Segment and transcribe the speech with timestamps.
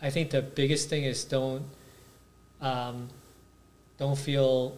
[0.00, 1.64] I think the biggest thing is don't
[2.60, 3.08] um,
[3.98, 4.76] don't feel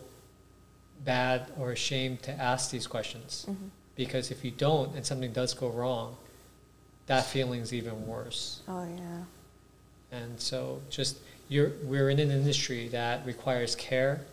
[1.05, 3.71] bad or ashamed to ask these questions Mhm.
[3.97, 6.17] because if you don't and something does go wrong,
[7.07, 8.61] that feeling's even worse.
[8.69, 9.25] Oh yeah.
[10.11, 11.17] And so just
[11.49, 14.25] you're we're in an industry that requires care,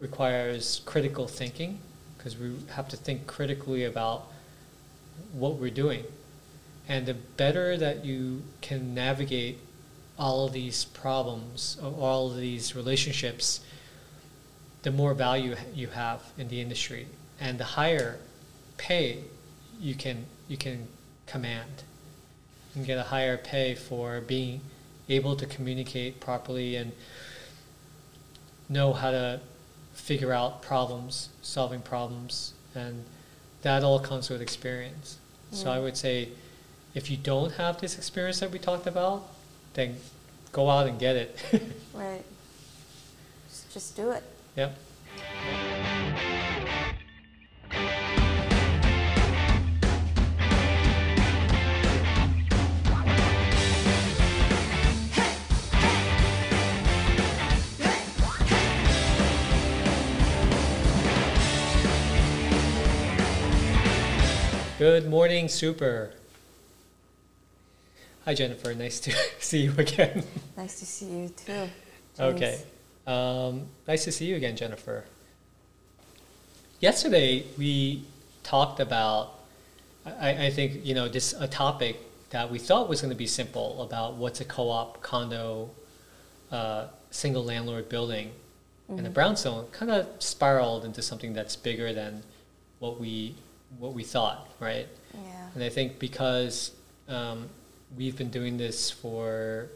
[0.00, 1.78] requires critical thinking,
[2.16, 4.26] because we have to think critically about
[5.32, 6.04] what we're doing.
[6.88, 9.58] And the better that you can navigate
[10.18, 13.60] all of these problems, or all of these relationships,
[14.82, 17.06] the more value you have in the industry,
[17.40, 18.18] and the higher
[18.76, 19.24] pay
[19.80, 20.88] you can you can
[21.26, 21.84] command.
[22.74, 24.60] and get a higher pay for being
[25.08, 26.92] able to communicate properly and
[28.68, 29.40] know how to
[29.92, 33.04] figure out problems, solving problems, and
[33.62, 35.18] that all comes with experience.
[35.50, 35.72] So mm.
[35.72, 36.30] I would say,
[36.94, 39.28] if you don't have this experience that we talked about,
[39.74, 39.96] then
[40.52, 41.36] go out and get it.
[41.94, 42.24] Right.
[43.48, 44.22] Just, just do it.
[44.56, 44.76] yep.
[64.78, 66.12] Good morning, Super.
[68.24, 68.72] Hi, Jennifer.
[68.72, 70.22] Nice to see you again.
[70.56, 71.68] Nice to see you too.
[72.20, 72.60] Okay.
[73.04, 75.04] Um, nice to see you again, Jennifer.
[76.78, 78.04] Yesterday we
[78.44, 79.40] talked about,
[80.06, 81.96] I, I think you know this a topic
[82.30, 85.70] that we thought was going to be simple about what's a co-op condo,
[86.52, 88.30] uh, single landlord building,
[88.88, 92.22] and the brownstone kind of spiraled into something that's bigger than
[92.78, 93.34] what we
[93.80, 94.86] what we thought, right?
[95.12, 95.48] Yeah.
[95.56, 96.70] And I think because
[97.08, 97.48] um,
[97.96, 99.68] we've been doing this for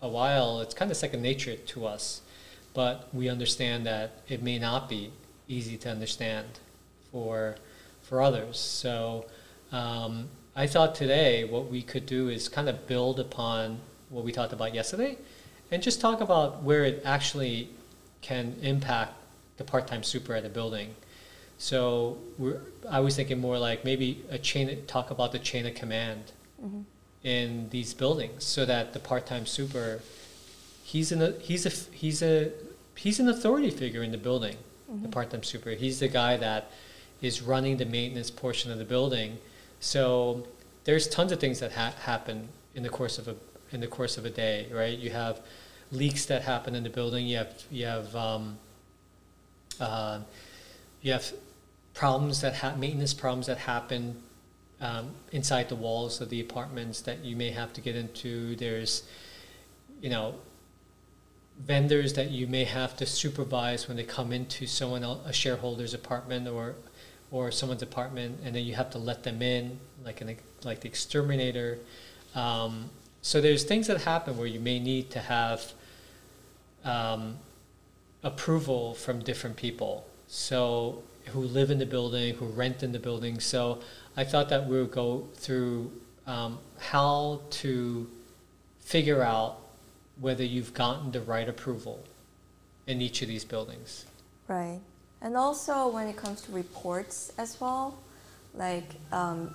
[0.00, 2.22] a while, it's kind of second nature to us.
[2.74, 5.10] But we understand that it may not be
[5.48, 6.46] easy to understand
[7.10, 7.56] for
[8.02, 8.58] for others.
[8.58, 9.26] So
[9.72, 14.32] um, I thought today what we could do is kind of build upon what we
[14.32, 15.18] talked about yesterday,
[15.70, 17.70] and just talk about where it actually
[18.22, 19.12] can impact
[19.58, 20.94] the part-time super at a building.
[21.58, 22.18] So
[22.88, 26.84] I was thinking more like maybe a chain, talk about the chain of command Mhm.
[27.24, 30.00] In these buildings, so that the part-time super,
[30.84, 32.52] he's an he's a he's a
[32.94, 34.56] he's an authority figure in the building.
[34.88, 35.10] The Mhm.
[35.10, 36.70] part-time super, he's the guy that
[37.20, 39.38] is running the maintenance portion of the building.
[39.80, 40.46] So
[40.84, 43.34] there's tons of things that ha- happen in the course of a
[43.72, 44.98] in the course of a day, right?
[44.98, 45.40] You have
[45.92, 47.26] leaks that happen in the building.
[47.26, 48.58] You have you have um,
[49.80, 50.20] uh,
[51.02, 51.32] you have
[51.94, 54.22] problems that ha- maintenance problems that happen
[54.80, 58.56] um, inside the walls of the apartments that you may have to get into.
[58.56, 59.02] There's,
[60.00, 60.34] you know,
[61.58, 65.94] vendors that you may have to supervise when they come into someone else, a shareholder's
[65.94, 66.74] apartment or
[67.30, 70.34] or someone's apartment, and then you have to let them in, like an
[70.64, 71.78] like the exterminator.
[72.34, 72.90] Um,
[73.20, 75.72] so there's things that happen where you may need to have
[76.84, 77.38] um,
[78.22, 80.06] approval from different people.
[80.28, 83.40] So who live in the building, who rent in the building.
[83.40, 83.80] So
[84.18, 85.92] I thought that we would go through
[86.26, 88.10] um, how to
[88.80, 89.60] figure out
[90.18, 92.02] whether you've gotten the right approval
[92.88, 94.06] in each of these buildings.
[94.48, 94.80] Right.
[95.22, 97.96] And also when it comes to reports as well,
[98.56, 99.54] like um,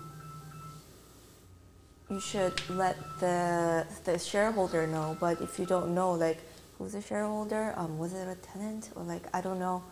[2.10, 5.18] you should let the the shareholder know.
[5.20, 6.40] But if you don't know, like
[6.78, 9.84] who's the shareholder, um, was it a tenant or like I don't know,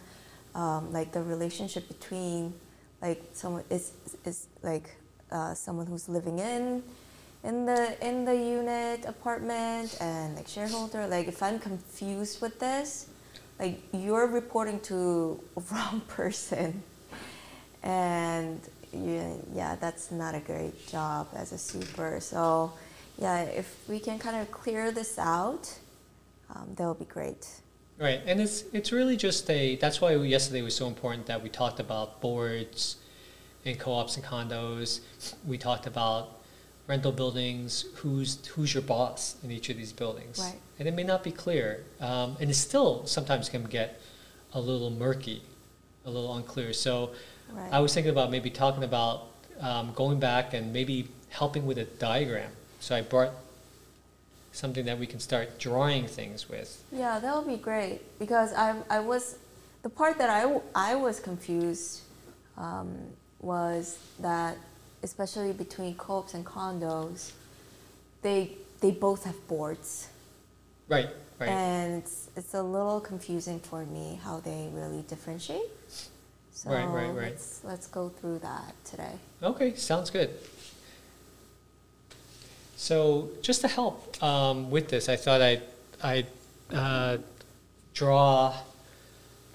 [0.56, 2.54] um, like the relationship between
[3.02, 3.92] like someone is
[4.24, 4.90] is like
[5.32, 6.84] uh, someone who's living in
[7.44, 11.08] in the in the unit apartment and like shareholder.
[11.08, 13.08] Like if I'm confused with this,
[13.60, 16.84] like you're reporting to a wrong person
[17.84, 18.60] and
[18.94, 22.72] yeah that's not a great job as a super so
[23.18, 25.74] yeah if we can kind of clear this out
[26.54, 27.48] um, that would be great
[28.02, 29.76] Right, and it's it's really just a.
[29.76, 32.96] That's why yesterday was so important that we talked about boards,
[33.66, 35.02] in co-ops and condos.
[35.46, 36.40] We talked about
[36.88, 37.86] rental buildings.
[37.96, 40.40] Who's who's your boss in each of these buildings?
[40.40, 40.60] Right.
[40.80, 44.02] And it may not be clear, um, and it still sometimes can get
[44.54, 45.44] a little murky,
[46.06, 46.74] a little unclear.
[46.74, 47.12] So
[47.52, 49.28] right I was thinking about maybe talking about
[49.60, 52.52] um, going back and maybe helping with a diagram.
[52.80, 53.34] So I brought
[54.52, 56.84] something that we can start drawing things with.
[56.92, 59.38] yeah that would be great because I, I was
[59.82, 62.02] the part that I, I was confused
[62.58, 62.98] um,
[63.42, 64.58] was that
[65.04, 67.32] especially between co-ops and condos
[68.22, 70.10] they they both have boards.
[70.90, 71.08] Right,
[71.40, 71.50] right.
[71.50, 75.62] And it's, it's a little confusing for me how they really differentiate.
[76.52, 77.32] So Right, right, right.
[77.32, 79.14] Let's, let's go through that today.
[79.42, 80.32] Okay, sounds good.
[82.76, 85.62] So just to help um, with this, I thought I'd,
[86.04, 86.28] I'd
[86.74, 87.18] uh,
[87.94, 88.56] draw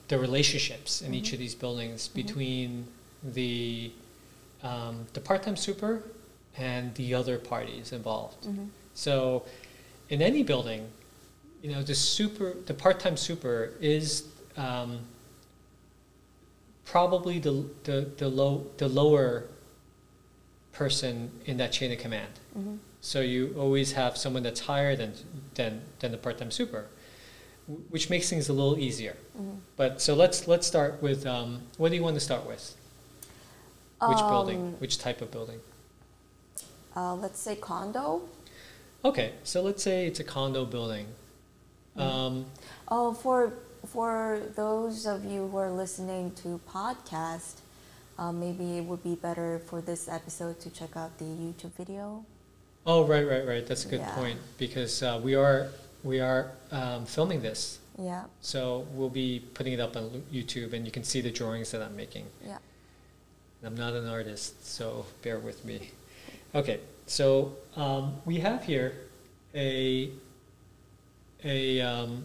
[0.09, 2.87] the relationships in each of these buildings between
[3.23, 3.91] the,
[4.63, 6.03] um, the part-time super
[6.57, 8.45] and the other parties involved.
[8.45, 8.69] Mhm.
[8.95, 9.45] So
[10.09, 10.89] in any building,
[11.63, 14.25] you know, the super, the part-time super is
[14.57, 15.01] um,
[16.85, 19.45] probably the, the, the low, the lower
[20.73, 22.33] person in that chain of command.
[22.59, 22.79] Mhm.
[23.01, 25.13] So you always have someone that's higher than,
[25.55, 26.87] than, than the part-time super,
[27.91, 29.17] which makes things a little easier.
[29.39, 29.59] Mhm.
[29.77, 32.77] But, so let's, let's start with, um, what do you want to start with?
[34.01, 35.61] Which building, Um, which type of building?
[36.95, 38.23] Uh, let's say condo.
[39.05, 41.07] Okay, so let's say it's a condo building.
[41.97, 42.47] Um,
[42.89, 43.53] Oh, for
[43.87, 47.61] for those of you who are listening to podcast,
[48.19, 52.25] uh, maybe it would be better for this episode to check out the YouTube video.
[52.89, 54.15] oh, right, right, right, that's a good Yeah.
[54.15, 55.71] point, because, uh, we are,
[56.05, 57.79] we are, um, filming this.
[57.99, 61.71] Yeah, So we'll be putting it up on YouTube and you can see the drawings
[61.73, 62.27] that I'm making.
[62.45, 62.59] yeah.
[63.67, 65.91] I'm not an artist, so bear with me.
[66.55, 68.95] Okay, so um, we have here
[69.57, 70.11] a
[71.43, 72.25] a um,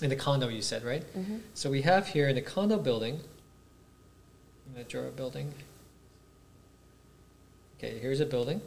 [0.00, 1.02] in the condo you said right?
[1.02, 3.20] hmm So we have here in the condo building.
[4.66, 5.52] I'm gonna draw a building.
[7.78, 8.60] Okay, here's a building.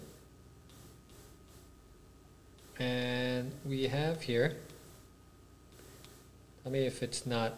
[2.78, 4.58] And we have here.
[6.64, 7.54] Tell me if it's not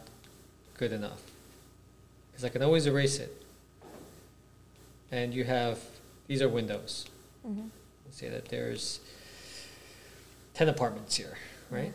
[0.77, 1.21] good enough.
[2.31, 3.42] Because I can always erase it.
[5.13, 5.77] And you have,
[6.25, 7.05] these are windows.
[7.45, 7.67] hmm
[8.03, 8.99] Let's say that there's
[10.55, 11.37] 10 apartments here,
[11.69, 11.93] right?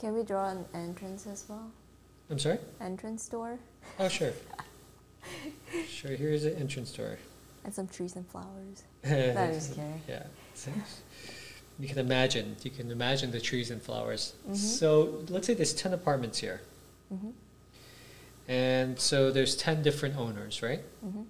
[0.00, 1.70] Can we draw an entrance as well?
[2.30, 2.58] I'm sorry?
[2.80, 3.58] Entrance door
[4.00, 4.32] Oh, sure.
[5.88, 7.18] Sure, here's an entrance door.
[7.64, 8.82] and some trees and flowers.
[9.02, 10.00] That is scary.
[10.08, 10.24] Yeah.
[11.78, 14.34] You can imagine, you can imagine the trees and flowers.
[14.48, 14.54] Mhm.
[14.56, 16.60] So let's say there's 10 apartments here.
[17.08, 17.30] hmm
[18.48, 20.80] And so there's 10 different owners, right?
[21.00, 21.22] hmm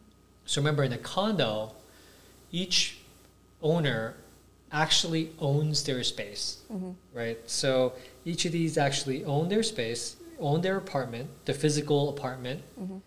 [0.47, 1.73] So remember, in a condo,
[2.53, 2.99] each
[3.63, 4.15] owner
[4.71, 7.39] actually owns their space, hmm right?
[7.49, 7.93] So
[8.25, 12.99] each of these actually own their space, own their apartment, the physical apartment, hmm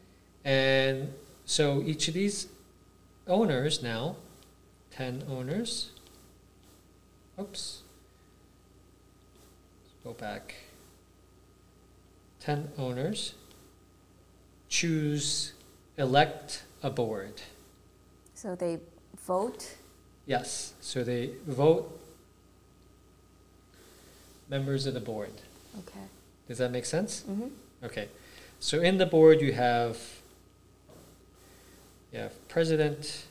[0.46, 1.14] and
[1.46, 2.48] so each of these
[3.28, 4.16] owners now,
[4.92, 5.92] 10 owners,
[7.40, 7.82] oops,
[9.84, 10.56] Let's go back.
[12.40, 13.34] 10 owners
[14.70, 15.54] choose,
[15.98, 17.42] elect a board.
[18.34, 18.80] So they
[19.26, 19.76] vote.
[20.26, 22.00] Yes, so they vote
[24.50, 25.32] members of the board.
[25.80, 26.06] Okay.
[26.48, 27.22] Does that make sense?
[27.24, 27.48] hmm
[27.84, 28.10] Okay,
[28.60, 30.00] so in the board you have,
[32.12, 33.26] you have president,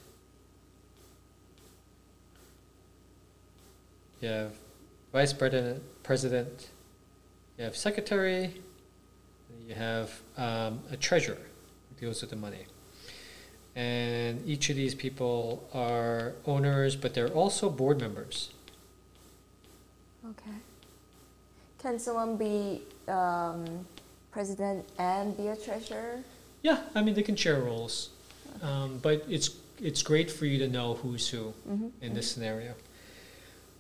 [4.20, 4.52] you have
[5.12, 6.68] vice president, president,
[7.58, 8.54] you have secretary,
[9.66, 12.66] you have um, a treasurer who deals with the money.
[13.76, 18.50] And each of these people are owners, but they're also board members.
[20.30, 20.56] Okay.
[21.78, 23.86] Can someone be um,
[24.32, 26.22] president and be a treasurer?
[26.62, 28.10] Yeah, I mean they can share roles,
[28.62, 32.74] um, but it's it's great for you to know who's who hmm in this scenario.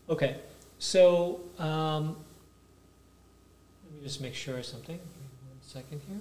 [0.08, 0.36] Okay,
[0.78, 2.16] so um,
[3.84, 4.96] let me just make sure of something.
[4.98, 6.20] Give me One second here.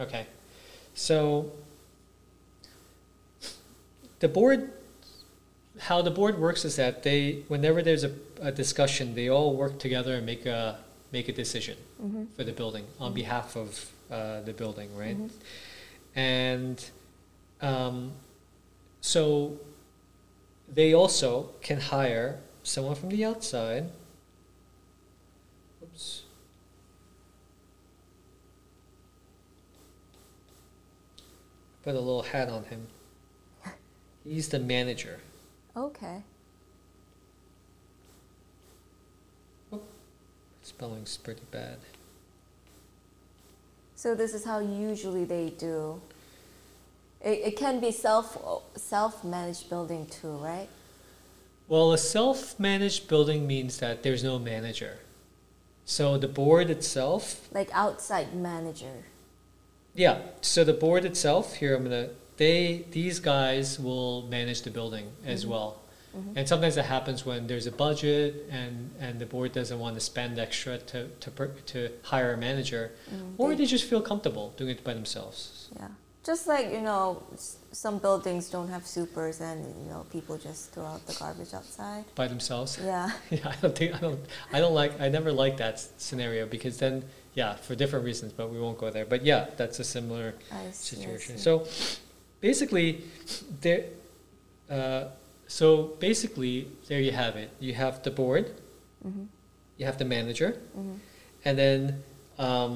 [0.00, 0.26] Okay,
[0.94, 1.52] so
[4.20, 4.72] the board,
[5.78, 9.78] how the board works is that they, whenever there's a, a discussion, they all work
[9.78, 10.78] together and make a
[11.12, 13.14] make a decision hmm for the building on Mhm.
[13.16, 15.18] behalf of uh, the building, right?
[15.18, 15.30] Mhm.
[16.14, 16.84] And
[17.60, 18.12] um,
[19.00, 19.58] so
[20.72, 23.90] they also can hire someone from the outside.
[25.82, 26.22] Oops.
[31.82, 32.86] Put a little hat on him.
[34.24, 35.18] He's the manager.
[35.76, 36.22] Okay.
[39.72, 39.80] Oh,
[40.62, 41.78] spelling's pretty bad.
[43.96, 46.00] So this is how usually they do.
[47.22, 48.36] It, it can be self
[48.76, 50.68] self managed building too, right?
[51.68, 54.98] Well, a self-managed building means that there's no manager.
[55.84, 59.04] So the board itself, Like outside manager.
[59.94, 65.10] Yeah, so the board itself, here I'm gonna, they, these guys will manage the building
[65.26, 65.48] as Mhm.
[65.48, 65.76] well.
[66.16, 66.32] Mhm.
[66.36, 70.00] And sometimes that happens when there's a budget and, and the board doesn't want to
[70.00, 71.30] spend extra to, to,
[71.66, 72.92] to hire a manager.
[73.14, 75.68] Mm, Or they- they just feel comfortable doing it by themselves.
[75.76, 75.88] Yeah,
[76.24, 77.22] just like you know,
[77.72, 82.04] some buildings don't have supers, and you know, people just throw out the garbage outside.
[82.16, 82.78] By themselves.
[82.84, 84.20] Yeah, Yeah, I don't think, I don't,
[84.52, 87.04] I don't like, I never like that scenario because then,
[87.40, 89.06] yeah, for different reasons, but we won't go there.
[89.06, 90.34] But yeah, that's a similar
[90.72, 90.96] see.
[90.96, 91.38] Situation.
[91.38, 91.52] So
[92.48, 92.88] basically,
[93.64, 93.84] there,
[94.68, 95.04] uh,
[95.48, 95.66] so
[96.08, 97.48] basically, there you have it.
[97.66, 98.44] You have the board,
[99.08, 99.24] Mhm,
[99.78, 100.96] you have the manager, mhm,
[101.46, 101.80] and then
[102.38, 102.74] um,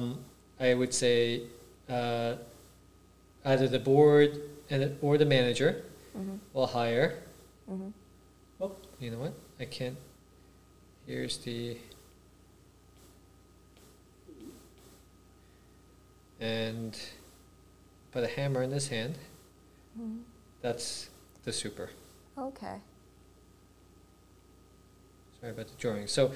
[0.59, 1.41] I would say
[1.97, 2.31] uh,
[3.51, 4.29] either the board
[4.71, 5.71] and or the manager
[6.17, 7.09] mhm, will hire.
[7.69, 7.91] mhm.
[8.61, 8.71] Oh,
[9.03, 9.33] you know what?
[9.59, 9.97] I can't.
[11.05, 11.77] Here's the.
[16.39, 16.97] And
[18.11, 19.17] put a hammer in his hand.
[19.99, 20.21] Mhm.
[20.61, 21.09] That's
[21.43, 21.89] the super.
[22.37, 22.79] Okay.
[25.39, 26.07] Sorry about the drawing.
[26.07, 26.31] So,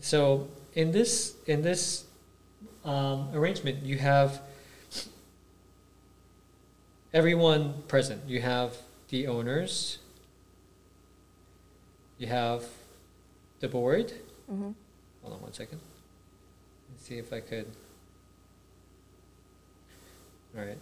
[0.00, 2.04] so in this in this
[2.84, 4.42] um, arrangement, you have
[7.12, 8.28] everyone present.
[8.28, 8.76] You have
[9.08, 9.98] the owners.
[12.18, 12.64] You have
[13.60, 14.12] the board.
[14.50, 14.74] Mhm.
[15.22, 15.80] Hold on one second.
[16.90, 17.66] Let's see if I could.
[20.58, 20.78] All right.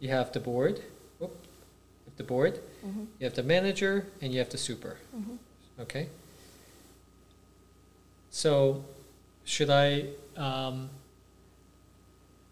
[0.00, 0.80] You have the board.
[1.18, 1.30] Whoop.
[1.40, 2.60] You have the board.
[2.84, 3.06] Mhm.
[3.18, 4.96] You have the manager, and you have the super.
[5.14, 5.38] Mhm.
[5.78, 6.08] Okay.
[8.30, 8.84] So,
[9.44, 10.08] should I?
[10.36, 10.90] Um,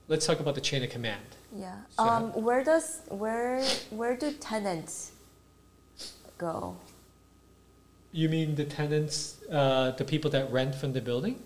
[0.08, 1.24] let's talk about the chain of command.
[1.52, 1.82] Yeah.
[1.96, 5.12] So Um, where does where where do tenants
[6.36, 6.76] go?
[8.12, 11.42] You mean the tenants, uh, the people that rent from the building?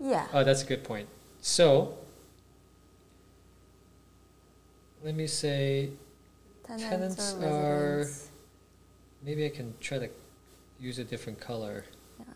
[0.00, 0.26] Yeah.
[0.32, 1.08] Oh, that's a good point.
[1.40, 1.96] So,
[5.08, 5.88] let me say,
[6.66, 6.84] tenants,
[7.16, 8.06] tenants are-
[9.24, 10.10] maybe I can try to
[10.78, 11.86] use a different color.
[12.18, 12.26] Yeah.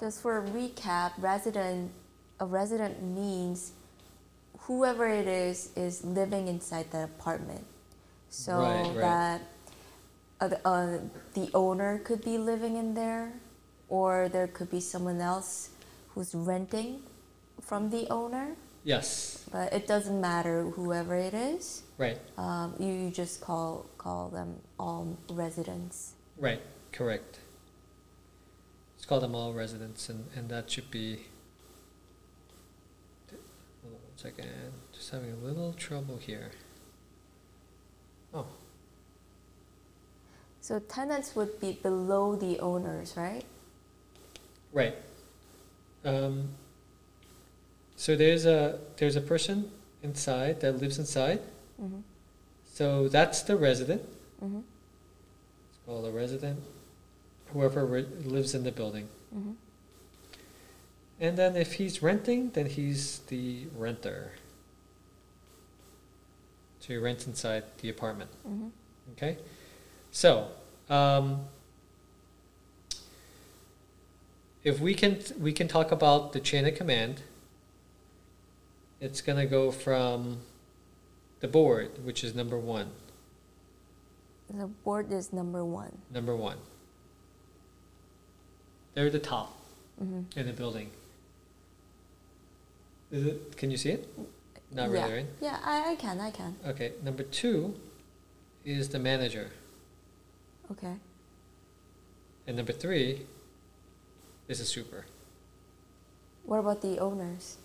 [0.00, 1.92] Just for a recap, resident
[2.40, 3.72] a resident means
[4.64, 7.66] whoever it is is living inside the apartment.
[8.30, 8.96] So Right, right.
[8.96, 9.40] that
[10.40, 10.98] uh, the- uh,
[11.34, 13.34] the owner could be living in there,
[13.90, 15.68] or there could be someone else
[16.14, 17.02] who's renting
[17.60, 18.56] from the owner.
[18.84, 21.82] Yes, But it doesn't matter whoever it is.
[22.02, 26.14] Right, Um, you, you just call call them all residents.
[26.38, 26.60] right,
[26.92, 27.38] correct.
[28.96, 31.26] Let's call them all residents, and, and that should be.
[33.82, 34.48] Hold on one second.
[34.92, 36.50] Just having a little trouble here.
[38.34, 38.46] Oh,
[40.60, 43.44] So tenants would be below the owners, right?
[44.72, 44.94] right.
[46.04, 46.48] Um,
[47.96, 49.70] so there's a there's a person
[50.02, 51.40] inside that lives inside.
[51.82, 52.00] Mm-hmm.
[52.64, 54.02] So that's the resident.
[54.42, 54.58] Mm-hmm.
[54.58, 56.60] It's called a resident.
[57.52, 59.08] Whoever re- lives in the building.
[59.34, 59.52] Mm-hmm.
[61.20, 64.32] And then if he's renting, then he's the renter.
[66.80, 68.30] So he rents inside the apartment.
[68.46, 68.68] Mm-hmm.
[69.12, 69.38] Okay?
[70.10, 70.48] So,
[70.88, 71.42] um,
[74.64, 77.22] if we can we can talk about the chain of command.
[79.00, 80.38] It's gonna go from
[81.42, 82.88] the board, which is number one.
[84.48, 85.92] The board is number one.
[86.10, 86.56] Number one.
[88.94, 89.58] They're at the top
[90.02, 90.38] Mm-hmm.
[90.38, 90.90] in the building.
[93.12, 93.56] Is it?
[93.58, 94.08] Can you see it?
[94.72, 95.02] Not yeah.
[95.02, 95.26] really, right?
[95.40, 96.56] Yeah, I, I can, I can.
[96.66, 96.92] Okay.
[97.04, 97.74] Number two
[98.64, 99.50] is the manager,
[100.72, 100.94] Okay.
[102.46, 103.26] and number three
[104.48, 105.04] is a super.
[106.46, 107.58] What about the owners?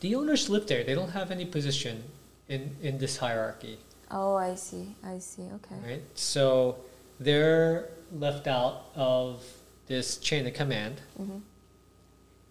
[0.00, 0.84] The owners live there.
[0.84, 2.04] They don't have any position
[2.50, 3.78] in in this hierarchy,
[4.10, 5.42] Oh, I see, I see.
[5.58, 5.76] Okay.
[5.88, 6.02] right?
[6.14, 6.76] So
[7.20, 9.44] they're left out of
[9.86, 11.00] this chain of command.
[11.20, 11.38] Mm-hmm.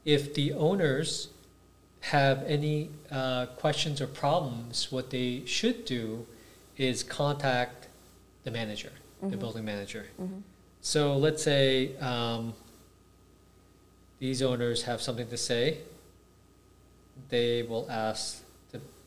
[0.06, 1.28] If the owners
[2.00, 6.26] have any uh, questions or problems, what they should do
[6.78, 7.88] is contact
[8.46, 8.92] the manager,
[9.22, 9.40] the Mhm.
[9.40, 10.06] building manager.
[10.22, 10.40] Mm-hmm.
[10.82, 12.54] So let's say um,
[14.20, 15.80] these owners have something to say.
[17.28, 18.46] They will ask the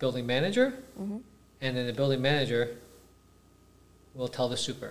[0.02, 1.18] building manager, Mm-hmm.
[1.64, 2.62] and then the building manager
[4.14, 4.90] will tell the super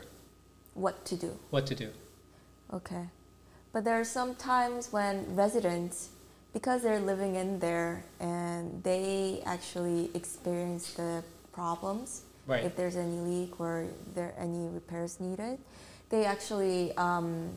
[0.74, 1.32] What to do?
[1.50, 1.90] what to do.
[2.74, 3.06] Okay.
[3.74, 6.10] But there are some times when residents,
[6.54, 12.64] because they're living in there and they actually experience the problems, Right.
[12.66, 15.60] if there's any leak or there any repairs needed,
[16.10, 17.50] they actually um,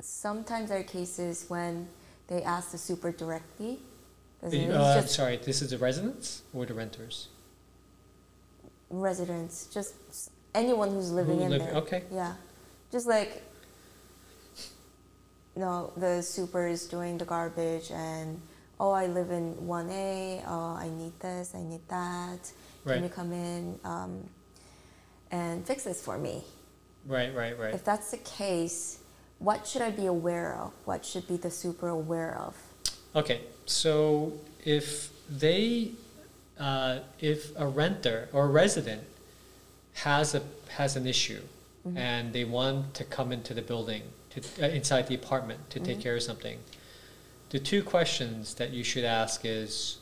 [0.00, 1.88] sometimes there are cases when
[2.28, 3.80] they ask the super directly.
[4.42, 7.28] 'Cause Uh, just- sorry, this is the residents or the renters?
[8.90, 11.74] residents, just s- anyone who's living Who in live- there.
[11.76, 12.04] okay.
[12.12, 12.34] Yeah,
[12.90, 13.42] just like,
[15.56, 18.40] no, the super is doing the garbage, and
[18.80, 20.42] oh, I live in one A.
[20.46, 22.52] Oh, I need this, I need that.
[22.86, 24.28] Can you come in um,
[25.30, 26.44] and fix this for me?
[27.06, 27.74] Right, right, right.
[27.74, 28.98] If that's the case,
[29.38, 30.72] what should I be aware of?
[30.84, 32.56] What should be the super aware of?
[33.14, 34.32] Okay, so
[34.64, 35.92] if they,
[36.58, 39.02] uh, if a renter or a resident
[39.94, 41.40] has a has an issue,
[41.84, 41.98] Mm-hmm.
[41.98, 45.98] and they want to come into the building to uh, inside the apartment to take
[45.98, 46.02] Mhm.
[46.02, 46.60] care of something,
[47.50, 49.96] the two questions that you should ask is,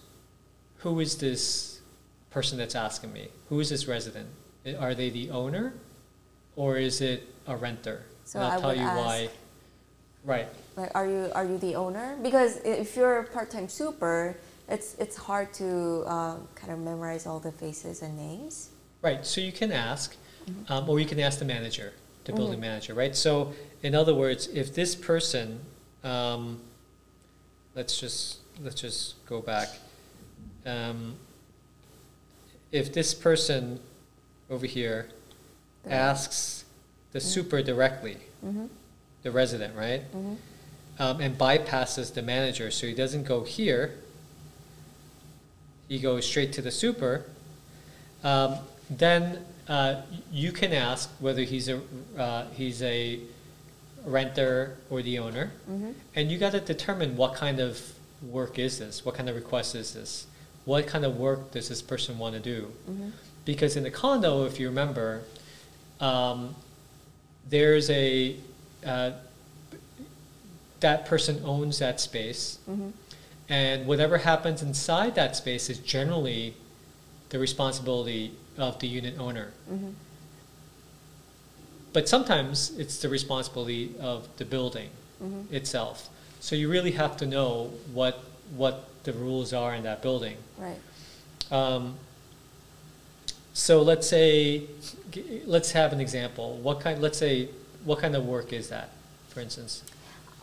[0.81, 1.81] who is this
[2.29, 3.29] person that's asking me?
[3.49, 4.29] Who is this resident?
[4.79, 5.73] Are they the owner,
[6.55, 8.05] or is it a renter?
[8.27, 9.29] So and I'll I tell you ask- why.
[10.25, 10.49] Right.
[10.77, 12.17] Like, are you are you the owner?
[12.23, 14.37] Because if you're a part-time super,
[14.69, 18.71] it's it's hard to um, kind of memorize all the faces and names.
[19.03, 20.17] Right, so you can ask,
[20.49, 20.73] Mm-hmm.
[20.73, 21.93] um, or you can ask the manager,
[22.25, 22.63] the building Mhm.
[22.63, 23.15] manager, right?
[23.17, 25.61] So, in other words, if this person,
[26.05, 26.61] um,
[27.75, 29.69] let's just let's just go back.
[30.67, 31.17] Um,
[32.73, 33.81] if this person
[34.51, 35.09] over here
[35.89, 36.65] asks
[37.13, 38.67] the super directly, Mm-hmm.
[39.23, 40.35] The resident, right, Mm-hmm.
[41.03, 43.95] um, and bypasses the manager, so he doesn't go here,
[45.89, 47.25] he goes straight to the super,
[48.23, 48.57] um,
[48.89, 51.81] then uh, you can ask whether he's a
[52.19, 53.21] uh, he's a
[54.05, 55.91] renter or the owner, Mm-hmm.
[56.15, 59.75] and you got to determine what kind of work is this, what kind of request
[59.75, 60.27] is this,
[60.65, 63.11] what kind of work does this person want to do, Mm-hmm.
[63.45, 65.23] because in the condo, if you remember,
[66.01, 66.55] um,
[67.49, 68.37] there's a
[68.85, 69.13] uh,
[70.81, 72.89] that person owns that space, Mm-hmm.
[73.49, 76.55] and whatever happens inside that space is generally
[77.31, 79.53] the responsibility of the unit owner.
[79.71, 79.91] Mm-hmm.
[81.93, 84.91] But sometimes it's the responsibility of the building
[85.23, 85.55] Mm-hmm.
[85.55, 86.09] itself.
[86.41, 88.25] So you really have to know what
[88.57, 90.37] what the rules are in that building.
[90.59, 90.79] Right.
[91.53, 91.97] Um,
[93.53, 94.63] so let's say,
[95.45, 96.57] let's have an example.
[96.63, 97.03] What kind?
[97.03, 97.49] Let's say,
[97.85, 98.91] what kind of work is that,
[99.29, 99.83] for instance?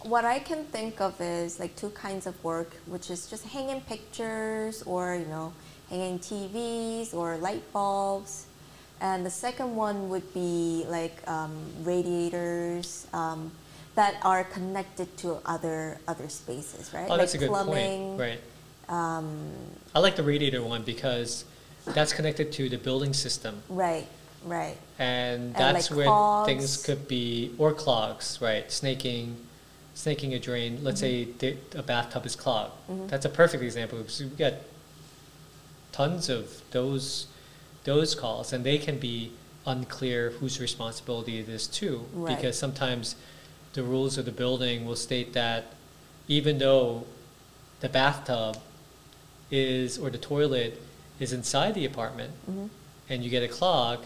[0.04, 3.82] What I can think of is like two kinds of work, which is just hanging
[3.82, 5.54] pictures or you know
[5.90, 8.46] hanging TVs or light bulbs,
[9.02, 11.52] and the second one would be like um,
[11.84, 13.52] radiators um,
[13.96, 17.08] that are connected to other other spaces, right?
[17.10, 18.20] Oh, that's like a good plumbing, point.
[18.20, 18.42] Right.
[18.90, 19.52] Um,
[19.94, 21.44] I like the radiator one because
[21.86, 24.08] that's connected to the building system, right,
[24.44, 24.78] right.
[25.00, 26.46] and And, that's like, where clogs.
[26.48, 28.72] things could be or clogs, right?
[28.72, 29.38] Snaking,
[29.96, 30.80] snaking a drain.
[30.84, 31.28] Let's say
[31.76, 32.74] a bathtub is clogged.
[32.90, 33.10] Mhm.
[33.10, 34.64] That's a perfect example because we get
[35.92, 37.28] tons of those
[37.84, 39.32] those calls, and they can be
[39.66, 42.36] unclear whose responsibility it is too, Right.
[42.36, 43.16] because sometimes
[43.74, 45.66] the rules of the building will state that
[46.28, 47.06] even though
[47.80, 48.58] the bathtub
[49.50, 50.82] is or the toilet
[51.20, 52.68] is inside the apartment hmm
[53.10, 54.00] and you get a clog,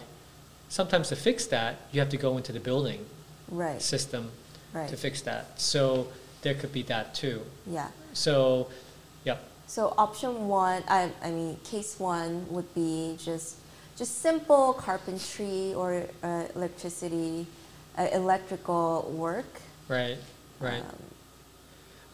[0.72, 3.04] sometimes to fix that you have to go into the building
[3.50, 4.30] Right, system
[4.72, 4.88] right.
[4.88, 5.60] to fix that.
[5.60, 6.08] So
[6.40, 7.42] there could be that too.
[7.66, 7.88] Yeah.
[8.14, 8.68] So,
[9.24, 9.36] yeah.
[9.66, 13.56] So option one, I, I mean, case one would be just
[13.98, 17.46] just simple carpentry or uh, electricity,
[17.98, 19.60] uh, electrical work.
[19.88, 20.16] Right,
[20.58, 20.80] right.
[20.80, 20.96] Um,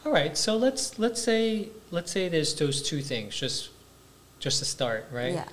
[0.05, 0.37] All right.
[0.37, 3.69] So let's let's say let's say there's those two things just
[4.43, 5.33] just to start, right?
[5.33, 5.47] Yeah.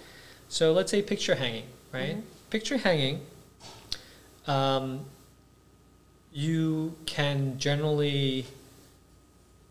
[0.49, 2.16] So let's say picture hanging, right?
[2.16, 2.36] Mhm.
[2.57, 3.21] Picture hanging.
[4.47, 5.05] Um,
[6.33, 8.47] you can generally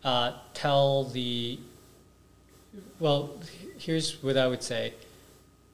[0.04, 1.58] uh, tell the.
[3.00, 3.40] Well,
[3.76, 4.94] here's what I would say.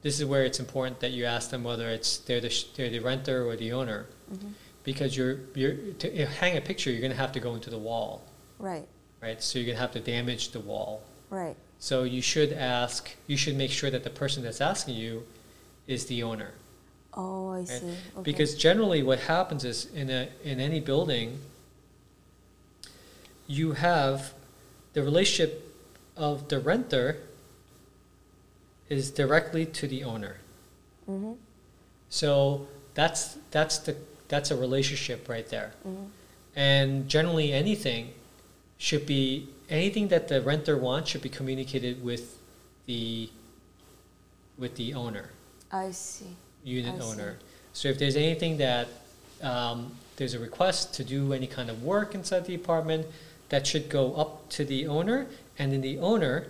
[0.00, 2.88] This is where it's important that you ask them whether it's they're the sh- they're
[2.88, 4.52] the renter or the owner, mhm.
[4.82, 7.76] because you're you're to hang a picture, you're going to have to go into the
[7.76, 8.22] wall,
[8.58, 8.88] Right,
[9.20, 9.42] right?
[9.42, 11.02] So you're going to have to damage the wall.
[11.28, 11.56] right.
[11.78, 15.24] So you should ask, you should make sure that the person that's asking you
[15.86, 16.52] is the owner.
[17.14, 17.76] Oh, I see.
[17.84, 18.22] Okay.
[18.22, 21.38] Because generally what happens is in a, in any building,
[23.46, 24.32] you have
[24.94, 25.76] the relationship
[26.16, 27.18] of the renter
[28.88, 30.36] is directly to the owner.
[31.08, 31.32] Mm-hmm.
[32.08, 33.96] So that's, that's the,
[34.28, 35.72] that's a relationship right there.
[35.86, 36.04] Mm-hmm.
[36.56, 38.12] And generally anything
[38.78, 42.38] should be, anything that the renter wants should be communicated with
[42.86, 43.30] the,
[44.58, 45.30] with the owner.
[45.70, 46.36] I see.
[46.64, 47.04] Unit I see.
[47.04, 47.38] owner.
[47.72, 48.88] So if there's anything that,
[49.42, 53.06] um, there's a request to do any kind of work inside the apartment,
[53.48, 55.26] that should go up to the owner,
[55.58, 56.46] and then the owner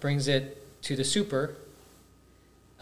[0.00, 1.56] brings it to the super,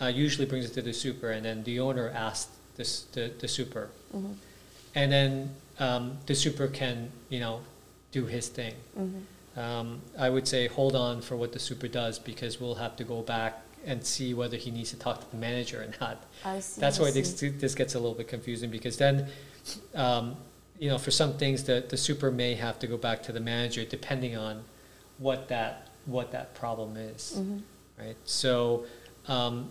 [0.01, 3.49] uh, usually brings it to the super, and then the owner asks this, the, the
[3.49, 3.91] super.
[4.15, 4.35] Mhm.
[4.95, 7.61] And then um, the super can, you know,
[8.13, 8.75] do his thing.
[8.99, 9.59] Mhm.
[9.59, 13.05] Um, I would say hold on for what the super does because we'll have to
[13.05, 16.25] go back and see whether he needs to talk to the manager or not.
[16.45, 16.81] I see.
[16.81, 17.21] That's I why see.
[17.21, 19.29] this, this gets a little bit confusing because then,
[19.95, 20.37] um,
[20.79, 23.41] you know, for some things the, the super may have to go back to the
[23.41, 24.63] manager depending on
[25.19, 27.61] what that, what that problem is, Mhm.
[27.99, 28.17] right?
[28.25, 28.87] So,
[29.29, 29.71] um,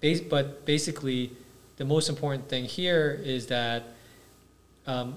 [0.00, 1.32] bas- but basically,
[1.76, 3.82] the most important thing here is that,
[4.86, 5.16] um,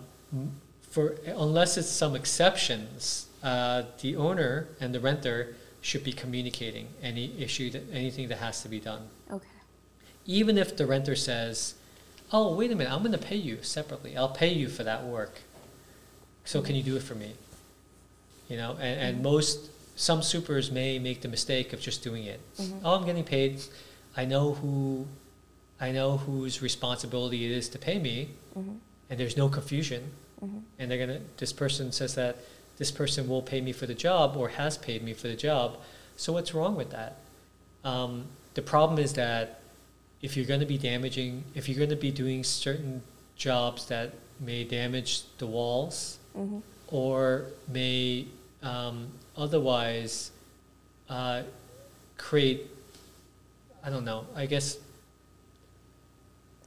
[0.90, 5.56] for, unless it's some exceptions, uh, the owner and the renter
[5.86, 9.46] should be communicating any issue, that, anything that has to be done Okay.
[10.26, 11.76] even if the renter says,
[12.32, 14.18] "Oh, wait a minute, I'm going to pay you separately.
[14.18, 15.36] I'll pay you for that work.
[16.44, 17.34] So can you do it for me?"
[18.50, 22.40] You know, and, and most some supers may make the mistake of just doing it.
[22.58, 22.82] Mhm.
[22.84, 23.62] Oh, I'm getting paid.
[24.18, 25.06] I know who,
[25.80, 28.78] I know whose responsibility it is to pay me, Mhm.
[29.10, 30.02] and there's no confusion.
[30.44, 30.62] Mhm.
[30.80, 31.22] And they're gonna.
[31.38, 32.38] This person says that
[32.78, 35.78] this person will pay me for the job or has paid me for the job.
[36.18, 37.18] So what's wrong with that?
[37.84, 39.60] Um, the problem is that
[40.22, 43.02] if you're going to be damaging, if you're going to be doing certain
[43.36, 46.62] jobs that may damage the walls Mhm.
[46.88, 48.28] or may
[48.64, 49.08] um,
[49.38, 50.32] otherwise
[51.10, 51.44] uh,
[52.18, 52.68] create,
[53.84, 54.78] I don't know, I guess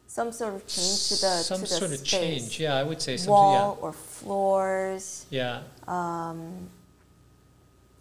[0.07, 2.59] Some sort of change to the some to the sort of change.
[2.61, 3.33] Yeah, I would say something.
[3.33, 5.27] Wall or floors.
[5.31, 6.68] Yeah, Um,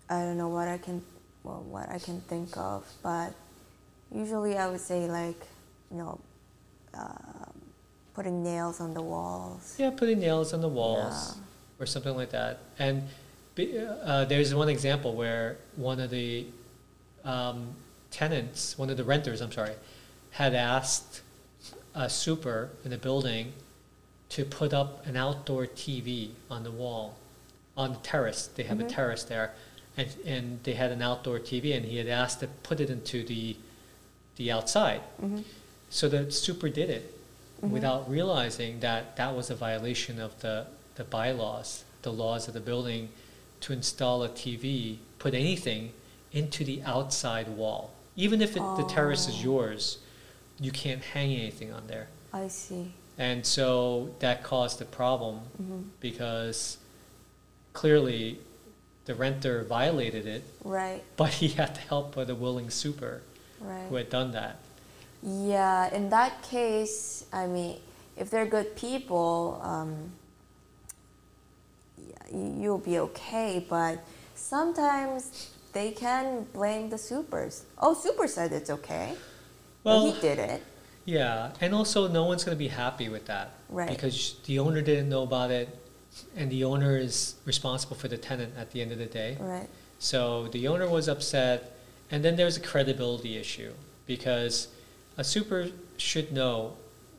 [0.10, 1.02] I don't know what I can,
[1.44, 3.34] well, what I can think of, but
[4.14, 5.42] usually I would say like,
[5.92, 6.20] you know,
[6.94, 7.54] um,
[8.14, 9.76] putting nails on the walls.
[9.78, 11.36] yeah, yeah, putting nails on the walls.
[11.38, 11.84] Yeah.
[11.84, 12.60] or something like that.
[12.80, 13.04] And
[14.04, 16.46] uh, there's one example where one of the
[17.24, 17.70] um,
[18.12, 19.74] tenants, one of the renters, I'm sorry,
[20.32, 21.22] had asked
[21.96, 23.54] a super in the building
[24.30, 27.16] to put up an outdoor TV on the wall,
[27.78, 28.48] on the terrace.
[28.56, 28.86] They have Mhm.
[28.86, 29.54] a terrace there,
[29.96, 33.24] and, and they had an outdoor TV, and he had asked to put it into
[33.24, 33.56] the
[34.36, 35.02] the outside.
[35.20, 35.44] Mhm.
[35.90, 37.12] So the super did it
[37.64, 37.72] Mhm.
[37.72, 42.60] without realizing that that was a violation of the, the bylaws, the laws of the
[42.60, 43.10] building
[43.62, 45.92] to install a TV, put anything
[46.32, 47.94] into the outside wall.
[48.16, 49.44] Even if it, the terrace is Oh.
[49.50, 49.98] yours,
[50.60, 52.10] you can't hang anything on there.
[52.32, 52.94] I see.
[53.18, 56.78] And so that caused a problem hmm because
[57.78, 58.40] clearly
[59.06, 63.22] the renter violated it, Right, but he had the help of the willing super
[63.62, 63.86] right.
[63.88, 64.58] who had done that.
[65.22, 67.78] Yeah, in that case, I mean,
[68.18, 70.12] if they're good people, um,
[72.32, 73.66] you- you'll be okay.
[73.70, 74.00] But
[74.36, 77.64] sometimes they can blame the supers.
[77.80, 79.16] Oh, super said it's okay.
[79.84, 80.64] Well, Well, he did it.
[81.06, 83.52] Yeah, and also no one's going to be happy with that.
[83.70, 83.88] Right.
[83.90, 85.70] Because the owner didn't know about it,
[86.36, 89.38] and the owner is responsible for the tenant at the end of the day.
[89.40, 89.68] Right.
[90.00, 91.72] So the owner was upset,
[92.12, 93.72] and then there's a credibility issue
[94.06, 94.68] because
[95.18, 96.74] a super should know,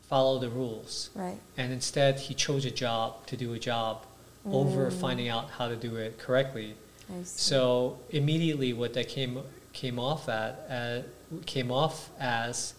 [0.07, 1.39] follow the rules, Right.
[1.57, 4.05] and instead he chose a job to do a job
[4.45, 4.93] over Mm.
[4.93, 6.73] finding out how to do it correctly.
[7.11, 7.25] I see.
[7.25, 11.01] So immediately, what that came came off at uh,
[11.45, 12.73] came off as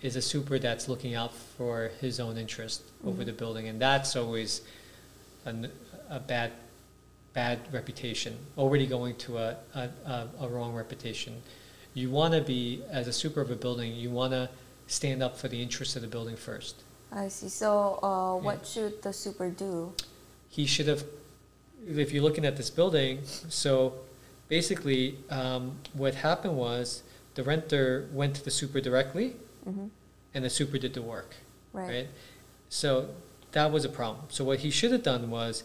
[0.00, 3.26] is a super that's looking out for his own interest over Mhm.
[3.26, 4.62] the building, and that's always
[5.44, 5.70] an,
[6.10, 6.52] a bad
[7.34, 8.36] bad reputation.
[8.58, 11.42] Already going to a a, a, a wrong reputation.
[11.94, 13.92] You want to be as a super of a building.
[13.94, 14.48] You want to
[14.86, 16.82] stand up for the interests of the building first.
[17.10, 17.48] I see.
[17.48, 18.44] So, uh, Yeah.
[18.46, 19.92] what should the super do?
[20.48, 21.02] he should have,
[21.86, 23.94] if you're looking at this building, so
[24.48, 27.02] basically, um, what happened was
[27.34, 29.86] the renter went to the super directly hmm
[30.34, 31.34] and the super did the work,
[31.72, 31.88] Right.
[31.88, 32.08] right?
[32.68, 33.08] So
[33.52, 34.26] that was a problem.
[34.28, 35.64] So what he should have done was,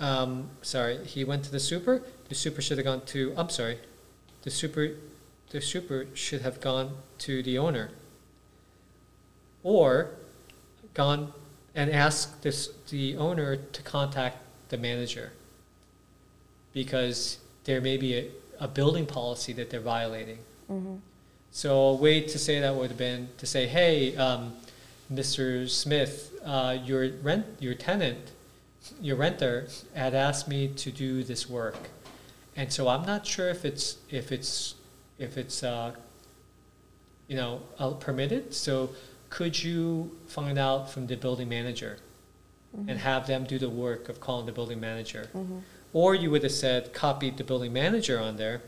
[0.00, 3.78] um, sorry, he went to the super, the super should have gone to, I'm sorry,
[4.42, 4.90] the super,
[5.50, 7.90] the super should have gone to the owner.
[9.62, 10.10] Or
[10.94, 11.32] gone
[11.74, 15.32] and asked this, the owner to contact the manager.
[16.72, 18.28] Because there may be a,
[18.60, 20.38] a building policy that they're violating.
[20.66, 20.96] hmm
[21.50, 24.54] So a way to say that would have been to say, hey, um,
[25.12, 25.68] Mr.
[25.68, 28.32] Smith, uh, your rent, your tenant,
[29.00, 31.90] your renter had asked me to do this work,
[32.56, 34.74] and so I'm not sure if it's if it's
[35.18, 35.92] if it's uh,
[37.26, 38.52] you know uh, permitted.
[38.54, 38.90] So
[39.30, 41.98] could you find out from the building manager
[42.86, 45.28] and have them do the work of calling the building manager?
[45.32, 45.58] hmm
[45.92, 48.60] Or you would have said, copied the building manager on there,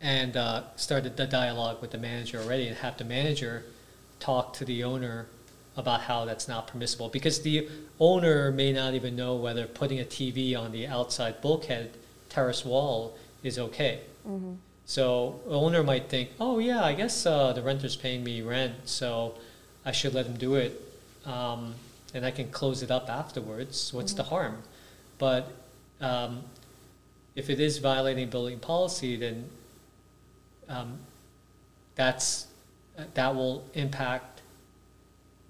[0.00, 3.64] and uh, started the dialogue with the manager already, and have the manager
[4.24, 5.26] talk to the owner
[5.76, 7.68] about how that's not permissible, because the
[8.00, 11.90] owner may not even know whether putting a TV on the outside bulkhead
[12.30, 14.00] terrace wall is okay.
[14.26, 14.54] Mm-hmm.
[14.86, 18.74] So the owner might think, oh yeah, I guess uh, the renter's paying me rent,
[18.84, 19.34] so
[19.84, 20.80] I should let him do it,
[21.26, 21.74] um,
[22.14, 23.92] and I can close it up afterwards.
[23.92, 24.58] What's the harm?
[25.18, 25.52] But
[26.00, 26.42] um,
[27.34, 29.48] if it is violating building policy, then
[30.68, 30.98] um,
[31.94, 32.46] that's
[33.14, 34.40] that will impact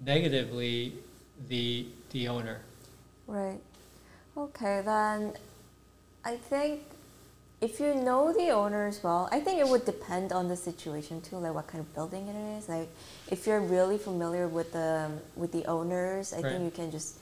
[0.05, 0.93] negatively
[1.47, 2.59] the the owner.
[3.27, 3.59] Right.
[4.37, 5.33] Okay, then
[6.23, 6.81] I think
[7.61, 11.37] if you know the owners well, I think it would depend on the situation too,
[11.37, 12.67] like what kind of building it is.
[12.69, 12.89] Like
[13.31, 16.51] if you're really familiar with the with the owners, I Right.
[16.51, 17.15] think you can just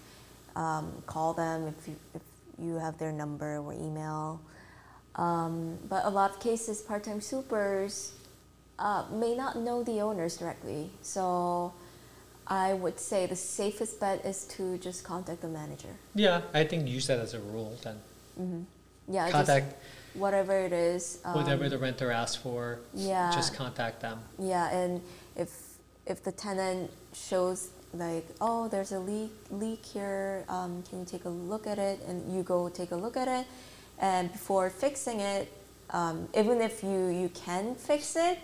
[0.56, 2.22] um, call them if you if
[2.60, 4.40] you have their number or email.
[5.16, 8.14] Um, but a lot of cases, part-time supers
[8.84, 11.74] uh, may not know the owners directly, so
[12.46, 15.96] I would say the safest bet is to just contact the manager.
[16.14, 17.96] Yeah, I think use that as a rule then.
[18.40, 18.62] Mm-hmm.
[19.14, 21.20] Yeah, Contact just whatever it is.
[21.24, 22.80] Um, whatever the renter asks for.
[22.94, 24.20] yeah, Just contact them.
[24.38, 25.02] yeah, and
[25.36, 25.50] if
[26.06, 31.24] if the tenant shows like, oh, there's a leak leak here, um, can you take
[31.24, 32.02] a look at it?
[32.08, 33.48] And you go take a look at it,
[34.00, 35.48] and before fixing it,
[35.92, 38.40] um, even if you you can fix it,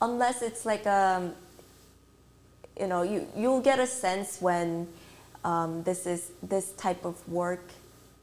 [0.00, 1.34] unless it's like um,
[2.78, 4.88] you know, you you'll get a sense when
[5.44, 7.70] um, this is this type of work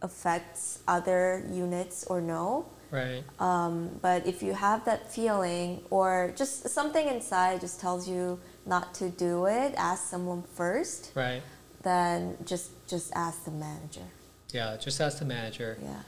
[0.02, 2.66] affects other units or no.
[2.92, 3.24] Right.
[3.40, 8.94] Um, but if you have that feeling or just something inside just tells you not
[8.96, 11.12] to do it, ask someone first.
[11.16, 11.42] Right.
[11.82, 14.08] Then just just ask the manager.
[14.52, 14.78] Yeah.
[14.78, 15.78] Just ask the manager.
[15.82, 16.04] Yeah.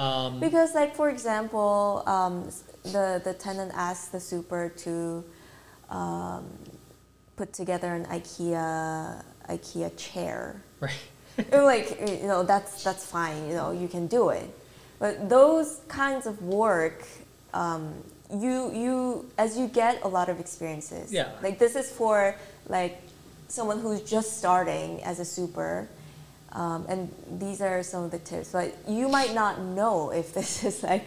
[0.00, 2.48] Um, Because like for example, um,
[2.84, 5.22] the the tenant asks the super to
[5.90, 6.44] um,
[7.36, 10.62] put together an IKEA IKEA chair.
[10.80, 11.04] right.
[11.52, 11.88] Like
[12.22, 14.48] you know that's that's fine you know you can do it
[14.98, 17.00] but those kinds of work
[17.54, 17.94] um,
[18.44, 18.94] you you
[19.38, 21.28] as you get a lot of experiences Yeah.
[21.42, 22.34] like this is for
[22.68, 23.00] like
[23.48, 25.88] someone who's just starting as a super
[26.52, 30.64] um, and these are some of the tips but you might not know if this
[30.64, 31.06] is like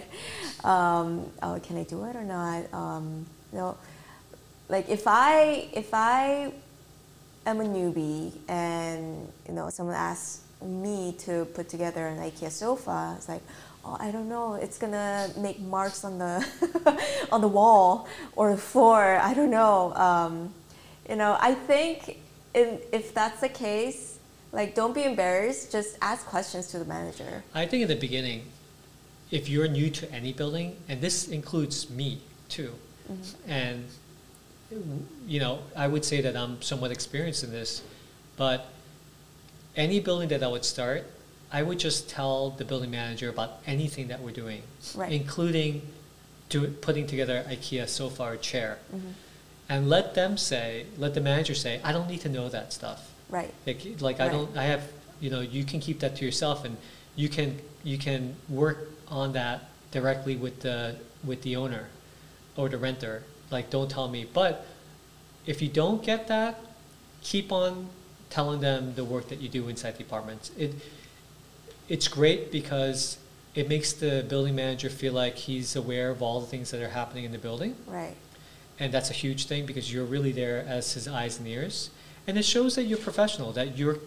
[0.63, 3.77] um, oh can i do it or not um, you know
[4.69, 6.51] like if i if i
[7.45, 13.15] am a newbie and you know someone asks me to put together an IKEA sofa,
[13.17, 13.41] it's like,
[13.85, 16.45] oh, I don't know, it's gonna make marks on the
[17.31, 19.17] on the wall or the floor.
[19.17, 19.93] I don't know.
[19.95, 20.53] Um,
[21.09, 22.19] you know, I think
[22.53, 24.12] in, if that's the case,
[24.53, 25.71] like, don't be embarrassed.
[25.71, 27.43] Just ask questions to the manager.
[27.53, 28.45] I think in the beginning,
[29.31, 32.71] if you're new to any building, and this includes me too,
[33.47, 33.83] and
[35.27, 37.81] you know, I would say that I'm somewhat experienced in this,
[38.37, 38.67] but
[39.75, 41.05] any building that I would start,
[41.51, 44.61] I would just tell the building manager about anything that we're doing,
[44.95, 45.11] Right.
[45.11, 45.81] including
[46.49, 49.09] do, putting together IKEA sofa or chair, Mm-hmm.
[49.69, 53.09] and let them say, let the manager say, I don't need to know that stuff.
[53.33, 53.51] Right.
[53.65, 54.83] Like, like I don't, I have,
[55.19, 56.77] you know, you can keep that to yourself, and
[57.15, 61.87] you can you can work on that directly with the with the owner
[62.55, 63.23] or the renter.
[63.49, 64.27] Like, don't tell me.
[64.31, 64.67] But
[65.47, 66.59] if you don't get that,
[67.23, 67.89] keep on
[68.29, 70.51] telling them the work that you do inside the apartments.
[70.55, 70.75] It
[71.89, 73.17] it's great because
[73.55, 76.89] it makes the building manager feel like he's aware of all the things that are
[76.89, 78.15] happening in the building Right.
[78.79, 81.89] and that's a huge thing because you're really there as his eyes and ears
[82.27, 83.97] and it shows that you're professional that you're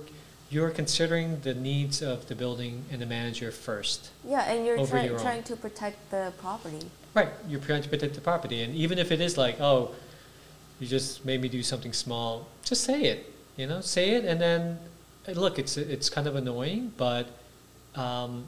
[0.48, 4.90] you're considering the needs of the building and the manager first Yeah, and you're Over
[4.92, 5.20] trying your own.
[5.22, 6.86] trying to protect the property.
[7.14, 9.94] right you're trying to protect the property and even if it is like oh
[10.80, 14.40] you just made me do something small just say it you know say it and
[14.40, 14.78] then
[15.34, 17.26] look it's it's kind of annoying but
[17.96, 18.46] um,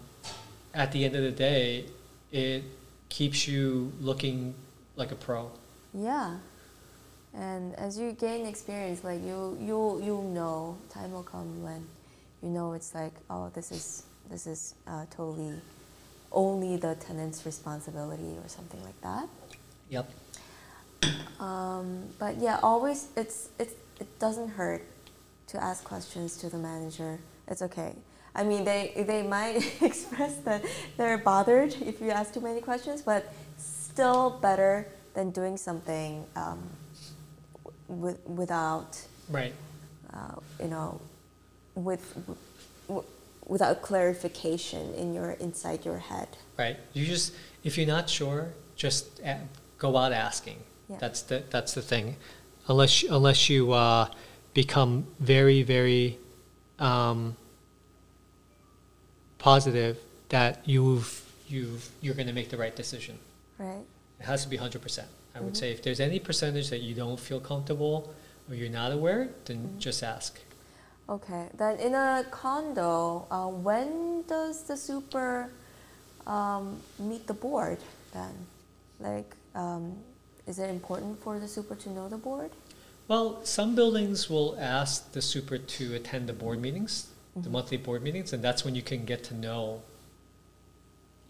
[0.74, 1.84] at the end of the day
[2.30, 2.62] it
[3.08, 4.54] keeps you looking
[4.96, 5.50] like a pro
[5.94, 6.36] Yeah.
[7.34, 11.86] And as you gain experience, like you you you'll know time will come when
[12.42, 15.54] you know it's like oh this is this is uh, totally
[16.32, 19.28] only the tenant's responsibility or something like that.
[19.88, 20.10] yep
[21.40, 24.82] Um, but yeah, always it's it's it doesn't hurt
[25.48, 27.18] to ask questions to the manager.
[27.46, 27.94] It's okay.
[28.34, 30.64] I mean, they they might express that
[30.96, 36.58] they're bothered if you ask too many questions, but still better than doing something um,
[37.88, 39.52] with, without right
[40.12, 41.00] uh, you know
[41.74, 42.14] with
[42.86, 43.04] w-
[43.48, 46.28] without clarification in your inside your head.
[46.58, 46.76] Right.
[46.92, 49.40] You just, if you're not sure, just a-
[49.78, 50.58] go out asking.
[50.88, 50.96] Yeah.
[51.00, 52.16] That's the that's the thing,
[52.66, 54.08] unless unless you uh,
[54.54, 56.18] become very very
[56.78, 57.36] um,
[59.38, 59.98] positive
[60.30, 63.18] that you've you've you're going to make the right decision.
[63.58, 63.84] Right.
[64.20, 65.08] It has to be hundred percent.
[65.38, 65.56] I would Mhm.
[65.56, 68.12] say if there's any percentage that you don't feel comfortable
[68.48, 69.78] or you're not aware, then Mhm.
[69.78, 70.40] just ask.
[71.08, 71.46] Okay.
[71.56, 75.50] Then in a condo, uh, when does the super
[76.26, 77.78] um, meet the board?
[78.12, 78.34] Then,
[79.00, 79.96] like, um,
[80.46, 82.50] is it important for the super to know the board?
[83.06, 87.52] Well, some buildings will ask the super to attend the board meetings, the Mhm.
[87.52, 89.80] monthly board meetings, and that's when you can get to know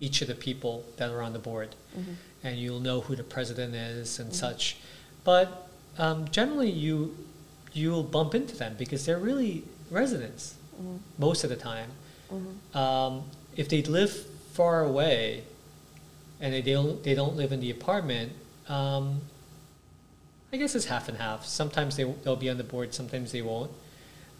[0.01, 2.15] each of the people that are on the board, Mm-hmm.
[2.45, 4.35] And you'll know who the president is and Mhm.
[4.35, 4.77] such.
[5.25, 7.17] But um, generally, you
[7.75, 10.97] you'll bump into them because they're really residents Mm-hmm.
[11.19, 11.91] most of the time.
[12.33, 12.79] Mm-hmm.
[12.79, 13.25] Um,
[13.57, 14.13] if they live
[14.53, 15.43] far away
[16.41, 18.33] and they don't they don't live in the apartment,
[18.69, 19.21] um,
[20.53, 21.45] I guess it's half and half.
[21.45, 23.71] Sometimes they they'll be on the board, sometimes they won't.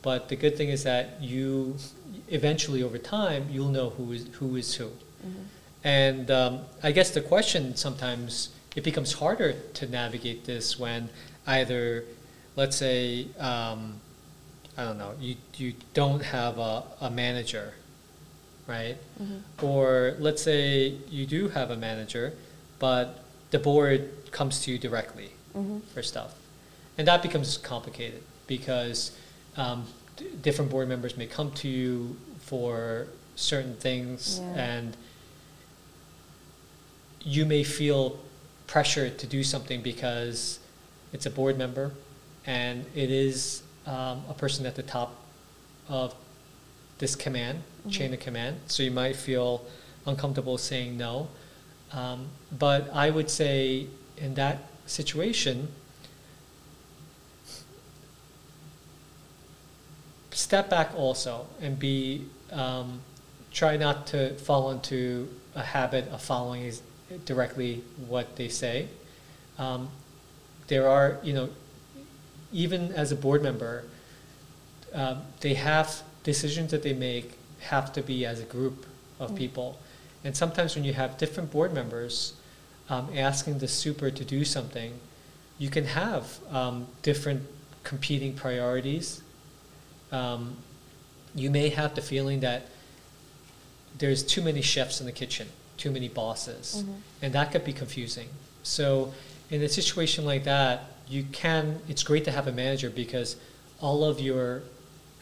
[0.01, 1.77] But the good thing is that you
[2.29, 4.87] eventually over time you'll know who is who is who.
[4.87, 5.43] Mm-hmm.
[5.89, 11.09] And um, I guess the question sometimes it becomes harder to navigate this when
[11.47, 12.05] either,
[12.57, 13.95] let's say, um,
[14.77, 17.73] I don't know, you, you don't have a, a manager,
[18.67, 18.99] right?
[19.19, 19.65] Mm-hmm.
[19.65, 22.35] Or let's say you do have a manager,
[22.79, 25.79] but the board comes to you directly Mm-hmm.
[25.95, 26.35] for stuff.
[26.99, 29.17] And that becomes complicated because
[29.57, 34.67] um, d- different board members may come to you for certain things Yeah.
[34.69, 34.97] and
[37.23, 38.19] you may feel
[38.67, 40.59] pressure to do something because
[41.13, 41.93] it's a board member
[42.47, 45.15] and it is um, a person at the top
[45.89, 46.15] of
[46.99, 48.15] this command, chain Mhm.
[48.15, 48.61] of command.
[48.67, 49.65] So you might feel
[50.07, 51.29] uncomfortable saying no.
[51.93, 55.69] Um, but I would say in that situation,
[60.33, 63.01] step back also and be um,
[63.53, 66.73] try not to fall into a habit of following
[67.25, 68.89] directly what they say.
[69.59, 69.89] Um,
[70.69, 71.49] there are, you know,
[72.53, 73.85] even as a board member,
[74.93, 78.87] um, they have decisions that they make have to be as a group
[79.19, 79.37] of Mm.
[79.37, 79.79] people.
[80.25, 82.35] And sometimes when you have different board members
[82.89, 84.99] um, asking the super to do something,
[85.59, 87.47] you can have um, different
[87.85, 89.23] competing priorities.
[90.13, 90.57] Um,
[91.35, 92.67] you may have the feeling that
[93.99, 96.95] there's too many chefs in the kitchen, too many bosses, Mhm.
[97.23, 98.29] and that could be confusing.
[98.63, 99.15] So,
[99.51, 101.81] in a situation like that, you can.
[101.89, 103.37] It's great to have a manager because
[103.81, 104.63] all of your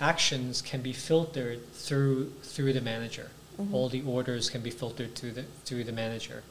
[0.01, 3.31] actions can be filtered through through the manager.
[3.59, 3.73] Mhm.
[3.73, 6.43] All the orders can be filtered through the through the manager.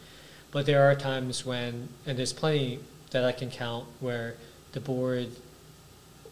[0.51, 2.79] But there are times when, and there's plenty
[3.11, 4.35] that I can count where
[4.71, 5.29] the board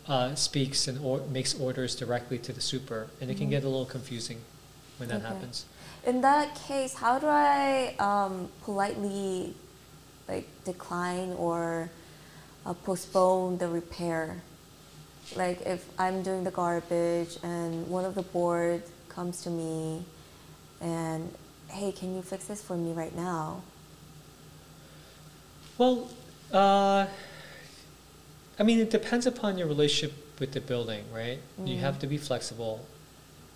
[0.07, 3.51] uh, speaks and or, makes orders directly to the super, and it can Mhm.
[3.51, 4.41] get a little confusing
[4.97, 5.27] when that Okay.
[5.27, 5.65] happens.
[6.05, 9.53] In that case, how do I um, politely
[10.27, 11.89] like decline or
[12.65, 14.41] uh, postpone the repair?
[15.35, 20.03] Like if I'm doing the garbage and one of the board comes to me
[20.81, 21.31] and
[21.69, 23.61] hey, can you fix this for me right now?
[25.77, 26.07] Well,
[26.51, 27.07] uh,
[28.59, 31.39] I mean, it depends upon your relationship with the building, right?
[31.65, 31.79] You Mm.
[31.79, 32.85] have to be flexible.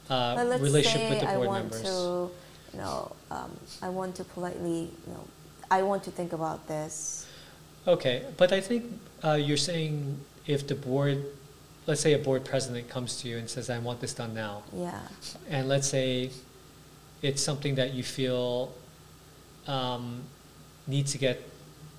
[0.09, 1.81] Uh, relationship say with the I want members.
[1.81, 2.29] to,
[2.73, 5.23] you know, um, I want to politely, you know,
[5.69, 7.27] I want to think about this.
[7.87, 8.85] Okay, but I think
[9.23, 11.25] uh, you're saying if the board,
[11.87, 14.63] let's say a board president comes to you and says, "I want this done now,"
[14.73, 14.99] Yeah.
[15.49, 16.31] and let's say
[17.21, 18.73] it's something that you feel
[19.67, 20.21] um,
[20.85, 21.41] needs to get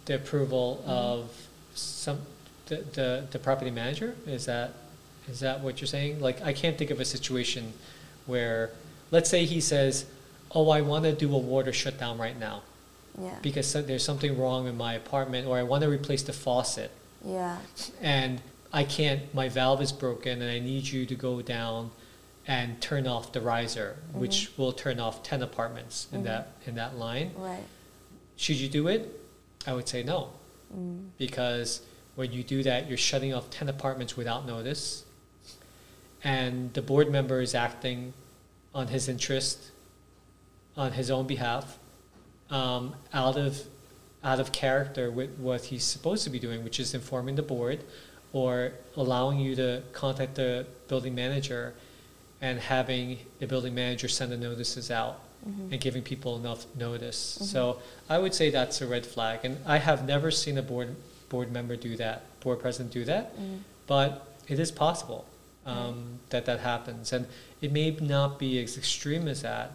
[0.07, 0.89] the approval Mhm.
[0.91, 1.31] of
[1.75, 2.21] some
[2.67, 4.15] the, the the property manager.
[4.27, 4.73] Is that
[5.31, 6.21] is that what you're saying?
[6.21, 7.73] Like, I can't think of a situation
[8.33, 8.71] where,
[9.11, 10.07] let's say he says,
[10.53, 12.63] "Oh, I want to do a water shutdown right now
[13.21, 13.35] Yeah.
[13.43, 16.93] because there's something wrong in my apartment, or I want to replace the faucet."
[17.25, 17.59] Yeah.
[18.01, 18.41] and
[18.73, 21.91] I can't, my valve is broken and I need you to go down
[22.47, 26.25] and turn off the riser, which will turn off ten apartments in Mhm.
[26.25, 27.33] that, in that line.
[27.37, 27.65] Right.
[28.37, 29.21] Should you do it?
[29.67, 30.29] I would say no,
[30.75, 31.09] Mm.
[31.19, 31.81] because
[32.15, 35.03] when you do that, you're shutting off ten apartments without notice.
[36.25, 38.13] And the board member is acting
[38.75, 39.71] on his interest,
[40.77, 41.79] on his own behalf,
[42.51, 43.63] um, out of,
[44.25, 47.85] out of character with what he's supposed to be doing, which is informing the board
[48.33, 51.73] or allowing you to contact the building manager
[52.41, 55.21] and having the building manager send the notices out.
[55.47, 55.71] Mhm.
[55.71, 57.39] and giving people enough notice.
[57.41, 57.45] Mhm.
[57.47, 59.45] So I would say that's a red flag.
[59.45, 60.97] And I have never seen a board
[61.29, 63.61] board member do that, board president do that, Mm.
[63.87, 65.27] but it is possible
[65.69, 67.13] um, that that happens.
[67.13, 67.27] And
[67.61, 69.73] it may not be as extreme as that,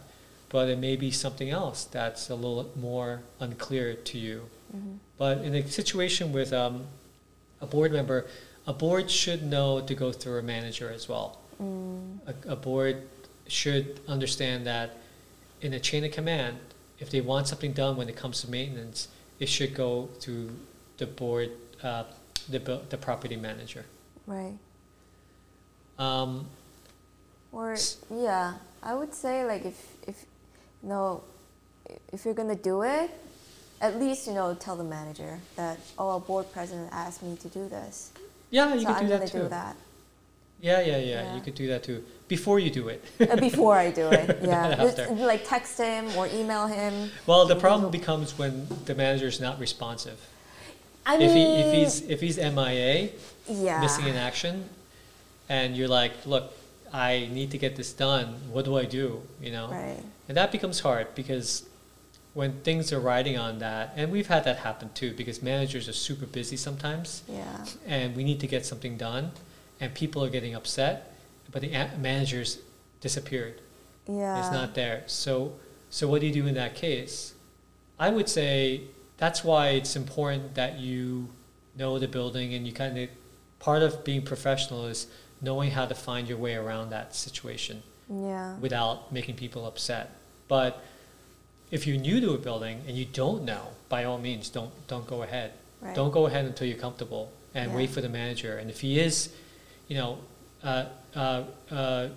[0.49, 4.49] but it may be something else that's a little more unclear to you.
[4.75, 4.97] Mhm.
[5.17, 6.85] But in a situation with um,
[7.61, 8.25] a board member,
[8.65, 11.39] a board should know to go through a manager as well.
[11.61, 12.19] Mm.
[12.27, 13.03] A, a board
[13.47, 14.97] should understand that
[15.61, 16.57] in a chain of command,
[16.99, 19.07] if they want something done when it comes to maintenance,
[19.39, 20.51] it should go through
[20.97, 22.03] the board, uh,
[22.49, 23.85] the, the property manager.
[24.25, 24.57] Right.
[25.99, 26.47] Um,
[27.51, 27.75] Or
[28.09, 29.77] yeah, I would say like if
[30.07, 30.25] if
[30.81, 31.23] you know
[32.11, 33.11] if you're gonna do it,
[33.81, 37.47] at least you know tell the manager that oh a board president asked me to
[37.49, 38.11] do this,
[38.49, 39.39] yeah, you so could I'm do that too.
[39.39, 39.75] do that
[40.61, 41.35] Yeah, yeah, yeah, Yeah.
[41.35, 43.03] You could do that too before you do it.
[43.19, 44.39] Uh, before I do it.
[44.41, 47.11] Yeah, Just, like text him or email him.
[47.27, 50.19] Well, the problem becomes when the manager is not responsive.
[51.05, 53.09] I if he mean, if he's if he's MIA,
[53.47, 54.69] yeah, missing in action,
[55.49, 56.53] and you're like, look,
[56.91, 58.35] I need to get this done.
[58.51, 59.21] What do I do?
[59.41, 61.65] You know, right, and that becomes hard because
[62.33, 65.93] when things are riding on that, and we've had that happen too, because managers are
[65.93, 69.31] super busy sometimes, yeah, and we need to get something done,
[69.79, 71.15] and people are getting upset,
[71.51, 72.59] but the a- managers
[73.01, 73.59] disappeared.
[74.07, 74.39] yeah.
[74.39, 75.03] It's not there.
[75.07, 75.53] So,
[75.89, 77.33] so what do you do in that case?
[77.99, 78.81] I would say
[79.17, 81.27] that's why it's important that you
[81.77, 83.09] know the building and you kind of
[83.59, 85.07] part of being professional is
[85.43, 90.11] knowing how to find your way around that situation Yeah, without making people upset.
[90.47, 90.81] But
[91.69, 95.05] if you're new to a building and you don't know, by all means, don't don't
[95.05, 95.51] go ahead.
[95.81, 95.95] right.
[95.95, 97.77] Don't go ahead until you're comfortable and Yeah.
[97.77, 98.57] wait for the manager.
[98.57, 99.29] And if he is,
[99.89, 100.17] you know,
[100.63, 100.85] uh,
[101.15, 102.09] uh, uh,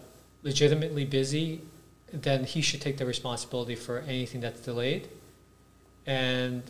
[0.42, 1.60] legitimately busy,
[2.12, 5.08] then he should take the responsibility for anything that's delayed.
[6.06, 6.62] And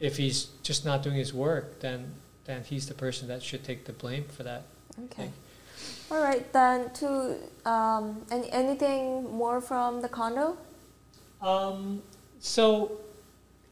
[0.00, 2.14] if he's just not doing his work, then
[2.46, 4.62] then he's the person that should take the blame for that.
[5.04, 5.30] Okay.
[6.10, 10.56] All right, then to um, any, anything more from the condo?
[11.40, 12.02] Um,
[12.40, 12.92] so,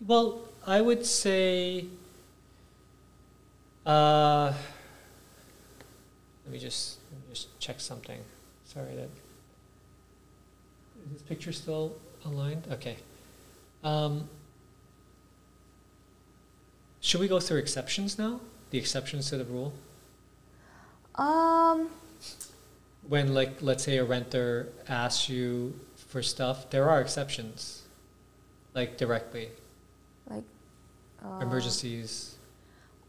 [0.06, 1.86] well, I would say,
[3.84, 4.52] uh,
[6.44, 8.20] let me just let me just check something.
[8.64, 9.08] Sorry that
[11.06, 12.66] is this picture still aligned?
[12.70, 12.96] Okay.
[13.84, 14.28] Um,
[17.00, 18.40] should we go through exceptions now?
[18.70, 19.72] The exceptions to the rule?
[21.14, 21.88] Um,
[23.08, 27.82] When, like, let's say a renter asks you for stuff, there are exceptions,
[28.74, 29.50] like directly.
[30.28, 30.42] like
[31.24, 32.34] uh, emergencies.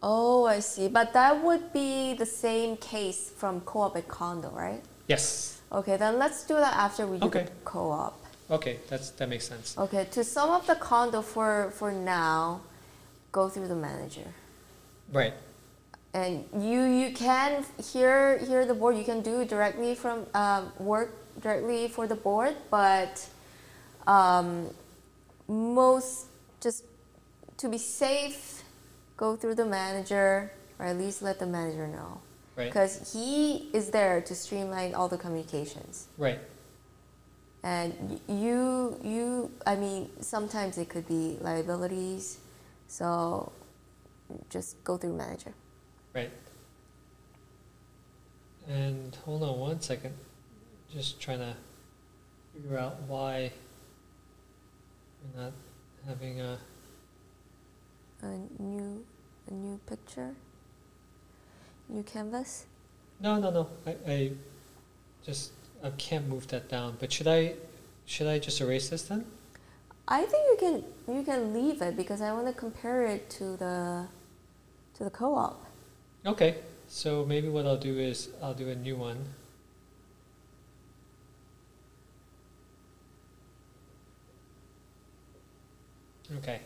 [0.03, 0.87] Oh, I see.
[0.87, 4.83] But that would be the same case from co-op and condo, right?
[5.07, 5.59] Yes.
[5.71, 7.43] Okay, then let's do that after we do Okay.
[7.43, 8.13] the co-op.
[8.49, 9.75] Okay, that's that makes sense.
[9.77, 12.61] Okay, to sum up the condo for for now,
[13.33, 14.33] go through the manager.
[15.11, 15.33] Right.
[16.17, 16.33] And
[16.69, 17.63] you you can
[17.93, 18.97] hear hear the board.
[18.97, 21.09] You can do directly from um, work
[21.45, 23.13] directly for the board, but
[24.07, 24.73] um,
[25.47, 26.25] most
[26.65, 26.81] just
[27.61, 28.63] to be safe,
[29.15, 30.49] go through the manager,
[30.79, 32.11] or at least let the manager know,
[32.55, 32.65] Right.
[32.65, 36.07] because he is there to streamline all the communications.
[36.17, 36.39] Right.
[37.61, 42.39] And you you I mean sometimes it could be liabilities,
[42.87, 43.51] so
[44.49, 45.53] just go through manager.
[46.13, 46.31] Right.
[48.67, 50.13] And hold on one second.
[50.93, 51.53] Just trying to
[52.53, 53.51] figure out why
[55.35, 55.53] we're not
[56.07, 56.57] having a.
[58.23, 59.05] a new
[59.49, 60.33] a new picture
[61.89, 62.65] new canvas
[63.21, 63.67] No, no, no.
[63.85, 64.31] I, I
[65.25, 65.51] just
[65.83, 66.97] I can't move that down.
[66.99, 67.53] But should I
[68.05, 69.25] should I just erase this then?
[70.07, 73.57] i think you can you can leave it because i want to compare it to
[73.57, 74.07] the
[74.93, 75.66] to the co-op
[76.27, 76.55] Okay.
[76.89, 79.17] So maybe what I'll do is I'll do a new one.
[86.39, 86.59] Okay.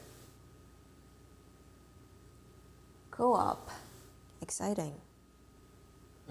[3.12, 3.70] co-op
[4.41, 4.93] exciting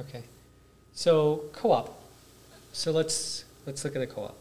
[0.00, 0.24] Okay.
[0.92, 1.94] So co-op.
[2.72, 4.36] So let's let's look at a co-op.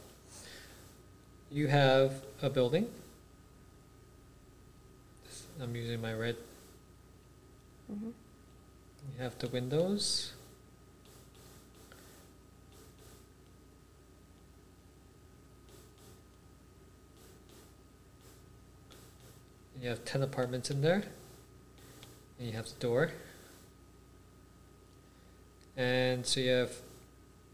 [1.52, 2.88] You have a building.
[5.62, 6.38] I'm using my red.
[7.88, 8.12] hmm
[9.18, 10.34] You have the windows.
[19.82, 21.04] You have 10 apartments in there.
[22.38, 23.12] And you have the door.
[25.78, 26.74] And so you have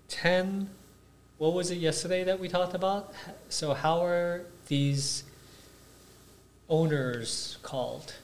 [0.09, 0.69] 10
[1.37, 3.13] what was it yesterday that we talked about?
[3.49, 5.23] So how are these
[6.69, 8.15] owners called?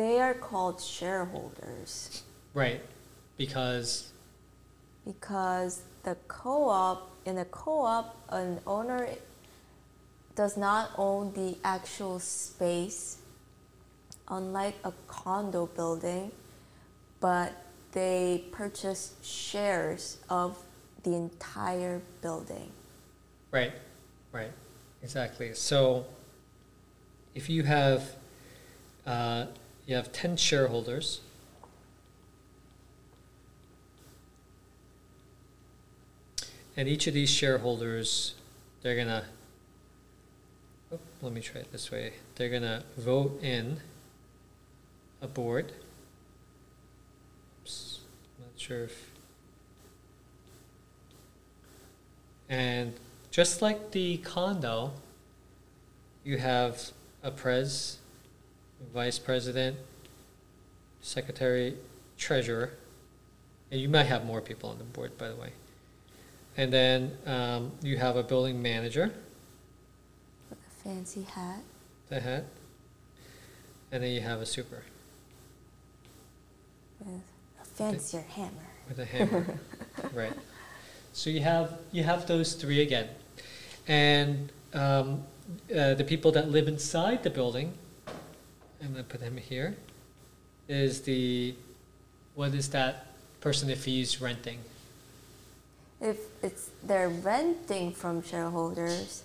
[0.00, 2.22] They are called shareholders
[2.54, 2.80] Right,
[3.36, 4.10] because,
[5.04, 9.10] because the co-op in a co-op an owner
[10.34, 13.18] does not own the actual space
[14.28, 16.32] unlike a condo building
[17.20, 17.52] but
[17.92, 20.56] they purchase shares of
[21.02, 22.70] the entire building
[23.50, 23.72] right,
[24.32, 24.52] right,
[25.02, 25.52] exactly.
[25.52, 26.06] So
[27.34, 28.14] if you have,
[29.06, 29.44] uh,
[29.90, 31.20] you have ten shareholders.
[36.76, 38.34] And each of these shareholders,
[38.82, 39.24] they're gonna,
[40.92, 42.12] oh, let me try it this way.
[42.36, 43.78] They're gonna vote in
[45.20, 45.72] a board.
[47.62, 47.98] Oops,
[48.38, 49.10] not sure if.
[52.48, 52.94] And
[53.32, 54.92] just like the condo,
[56.22, 56.92] you have
[57.24, 57.96] a pres,
[58.92, 59.76] vice president,
[61.00, 61.76] secretary,
[62.18, 62.70] treasurer,
[63.70, 65.52] and you might have more people on the board, by the way.
[66.56, 69.12] And then um, you have a building manager,
[70.48, 71.60] with a fancy hat
[72.08, 72.44] the hat.
[73.92, 74.82] and then you have a super
[76.98, 77.22] with
[77.62, 79.46] a fancier hammer with a hammer,
[80.12, 80.32] right?
[81.12, 83.08] So you have you have those three again,
[83.86, 85.22] and um,
[85.74, 87.72] uh, the people that live inside the building.
[88.82, 89.76] I'm gonna put him here.
[90.68, 91.54] Is the
[92.34, 93.06] what is that
[93.40, 94.58] person if he's renting?
[96.00, 99.22] if it's they're renting from shareholders,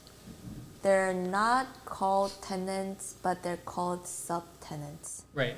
[0.81, 5.21] they're not called tenants, but they're called subtenants.
[5.33, 5.55] Right,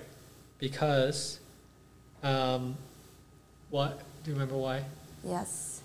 [0.60, 1.40] because
[2.24, 2.76] um,
[3.70, 4.84] what do you remember why?
[5.24, 5.82] Yes,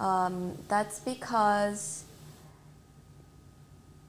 [0.00, 2.04] um, that's because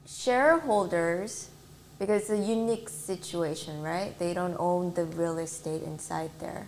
[0.06, 1.50] shareholders,
[1.98, 4.18] because it's a unique situation, right?
[4.18, 6.66] They don't own the real estate inside there,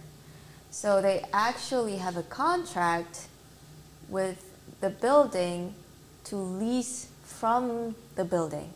[0.70, 3.28] so they actually have a contract
[4.08, 4.44] with
[4.80, 5.74] the building
[6.24, 8.72] to lease from the building.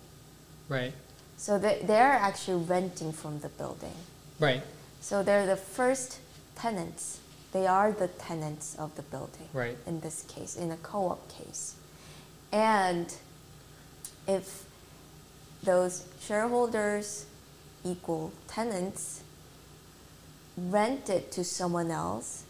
[0.68, 0.94] Right,
[1.36, 3.92] So they, they're actually renting from the building.
[4.40, 4.62] right,
[5.00, 6.18] So they're the first
[6.56, 7.18] tenants.
[7.52, 11.28] They are the tenants of the building right, in this case, in a co op
[11.28, 11.74] case.
[12.50, 13.14] And
[14.26, 14.64] if
[15.64, 17.26] those shareholders
[17.84, 19.22] equal tenants
[20.56, 22.44] rent it to someone else,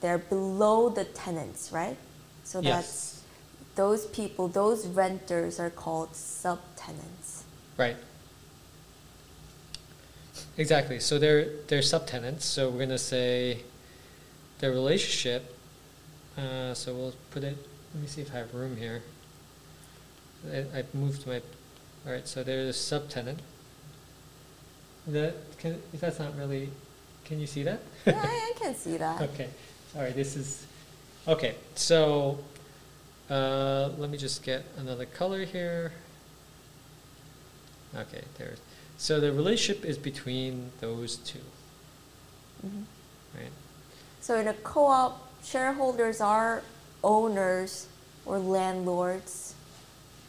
[0.00, 1.96] they're below the tenants, right?
[2.44, 3.22] So that's
[3.76, 7.42] those people, those renters are called subtenants.
[7.76, 7.96] right.
[10.56, 11.00] Exactly.
[11.00, 12.42] So they're they're subtenants.
[12.42, 13.62] So we're gonna say
[14.58, 15.56] their relationship.
[16.36, 17.56] Uh, so we'll put it.
[17.94, 19.02] Let me see if I have room here.
[20.52, 21.40] I, I've moved my.
[22.06, 22.26] All right.
[22.26, 23.38] So they're the subtenant.
[25.06, 26.70] That can if that's not really.
[27.24, 27.80] Can you see that?
[28.06, 29.20] yeah, I, I can see that.
[29.32, 29.48] Okay,
[29.92, 30.66] sorry, this is,
[31.28, 32.40] okay, so,
[33.30, 35.92] uh, let me just get another color here.
[37.94, 38.54] Okay, there,
[38.98, 41.38] so the relationship is between those two,
[42.66, 42.84] Mhm.
[43.36, 43.52] right?
[44.20, 46.62] So in a co-op, shareholders are
[47.04, 47.86] owners
[48.26, 49.54] or landlords.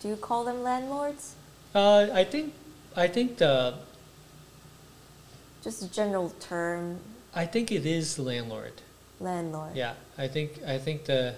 [0.01, 1.33] Do you call them landlords?
[1.73, 2.53] Uh, I think,
[2.95, 3.75] I think the,
[5.63, 6.99] Just a general term,
[7.33, 8.73] I think it is landlord,
[9.19, 9.75] landlord.
[9.75, 11.35] yeah, I think, I think the,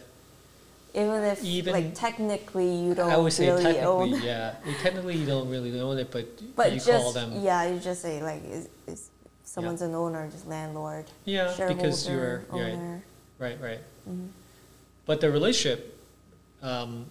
[0.95, 4.21] Even if Even- like technically you don't I would say really technically, own.
[4.23, 6.25] yeah, You- technically you don't really own it, but
[6.55, 9.09] But you just call them, yeah, you just say like is, is
[9.43, 11.05] someone's an owner, just landlord.
[11.25, 13.03] yeah, because you're, you're right, owner.
[13.39, 13.79] right, right.
[14.09, 14.29] Mhm.
[15.05, 15.99] But the relationship
[16.61, 17.05] um,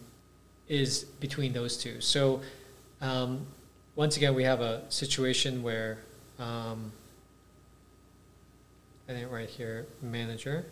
[0.68, 2.00] is between those two.
[2.00, 2.40] So
[3.02, 3.46] um,
[3.94, 5.98] once again, we have a situation where
[6.38, 6.92] um,
[9.08, 10.64] I think right here, manager,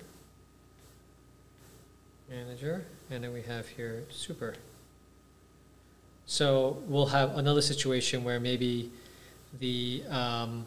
[2.30, 4.54] manager, and then we have here super.
[6.26, 8.90] So we'll have another situation where maybe
[9.58, 10.64] the um,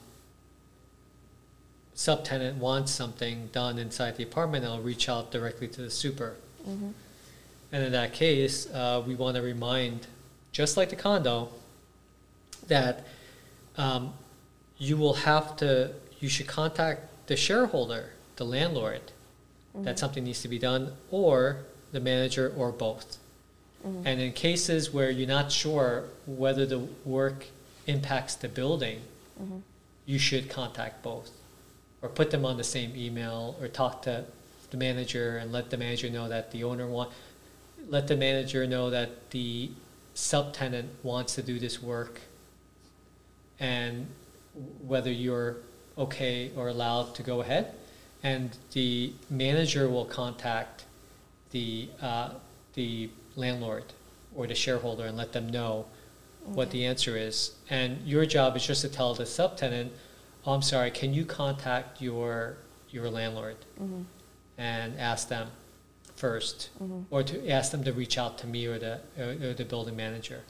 [1.96, 6.36] subtenant wants something done inside the apartment, and will reach out directly to the super.
[6.68, 6.94] Mhm.
[7.72, 10.08] And in that case, uh, we want to remind,
[10.54, 11.50] just like the condo,
[12.68, 13.06] that
[13.78, 14.14] um,
[14.78, 15.92] you will have to,
[16.22, 19.02] you should contact the shareholder, the landlord,
[19.76, 21.58] that something needs to be done, or
[21.92, 23.18] the manager, or both.
[23.84, 24.04] Mhm.
[24.06, 27.48] And in cases where you're not sure whether the work
[27.88, 29.02] impacts the building,
[29.42, 29.62] Mhm.
[30.06, 31.32] you should contact both,
[32.04, 34.26] or put them on the same email, or talk to
[34.70, 37.12] the manager and let the manager know that the owner want,
[37.90, 39.72] let the manager know that the
[40.16, 42.22] subtenant wants to do this work
[43.60, 44.08] and
[44.86, 45.58] whether you're
[45.98, 47.74] okay or allowed to go ahead.
[48.24, 50.86] And the manager will contact
[51.52, 52.30] the, uh,
[52.74, 53.86] the landlord
[54.36, 55.86] or the shareholder and let them know
[56.46, 57.54] what the answer is.
[57.70, 59.90] And your job is just to tell the subtenant,
[60.46, 62.58] oh, I'm sorry, can you contact your,
[62.90, 64.06] your landlord Mhm.
[64.58, 65.50] and ask them
[66.16, 66.70] first?
[66.82, 67.06] Mhm.
[67.10, 69.96] Or to ask them to reach out to me or the, or or the building
[69.96, 70.42] manager.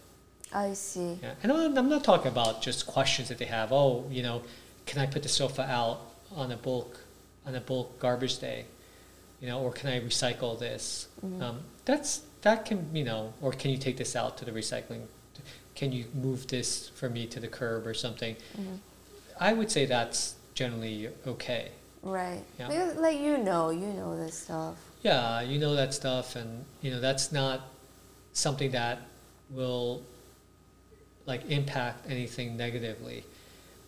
[0.52, 1.18] I see.
[1.22, 3.72] Yeah, and I'm, I'm not talking about just questions that they have.
[3.72, 4.44] Oh, you know,
[4.86, 6.02] can I put the sofa out
[6.36, 7.00] on a bulk
[7.46, 8.66] on a bulk garbage day?
[9.42, 11.08] You know, or can I recycle this?
[11.26, 11.42] Mhm.
[11.42, 15.08] Um, that's that can you know, or can you take this out to the recycling?
[15.76, 18.36] Can you move this for me to the curb or something?
[18.56, 18.78] Mhm.
[19.40, 21.72] I would say that's generally okay.
[22.04, 22.44] Right.
[22.60, 22.68] Yeah.
[22.68, 24.76] Because, like you know, you know this stuff.
[25.04, 27.62] Yeah, you know that stuff, and you know that's not
[28.32, 29.00] something that
[29.50, 30.02] will
[31.26, 33.26] like impact anything negatively,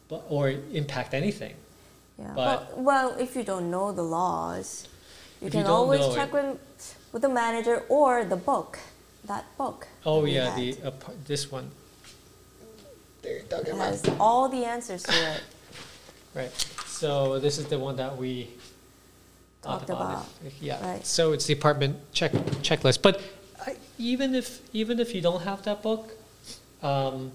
[0.09, 1.55] but or impact anything.
[2.20, 2.32] Yeah.
[2.36, 4.88] But- well, well, if you don't know the laws,
[5.41, 8.80] you If you can always check it- with with the manager or the book,
[9.26, 9.88] that book.
[10.05, 10.91] Oh that yeah, the uh,
[11.26, 11.72] this one.
[13.22, 15.41] There, It has all the answers to it.
[16.36, 16.51] Right.
[16.86, 18.49] So this is the one that we
[19.66, 20.26] Talked about.
[20.61, 20.86] yeah.
[20.86, 21.05] Right.
[21.05, 23.01] So it's the apartment check checklist.
[23.01, 23.22] But
[23.66, 26.11] I, even if even if you don't have that book,
[26.82, 27.32] um,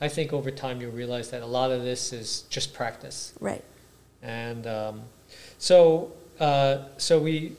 [0.00, 3.32] I think over time you'll realize that a lot of this is just practice.
[3.40, 3.64] Right.
[4.22, 5.02] And um,
[5.58, 7.52] so, uh, so we,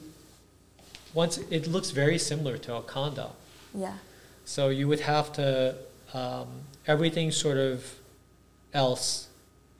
[1.13, 3.31] once, it looks very similar to a condo.
[3.73, 3.93] Yeah.
[4.45, 5.75] So you would have to,
[6.13, 6.47] um,
[6.87, 7.99] everything sort of
[8.73, 9.27] else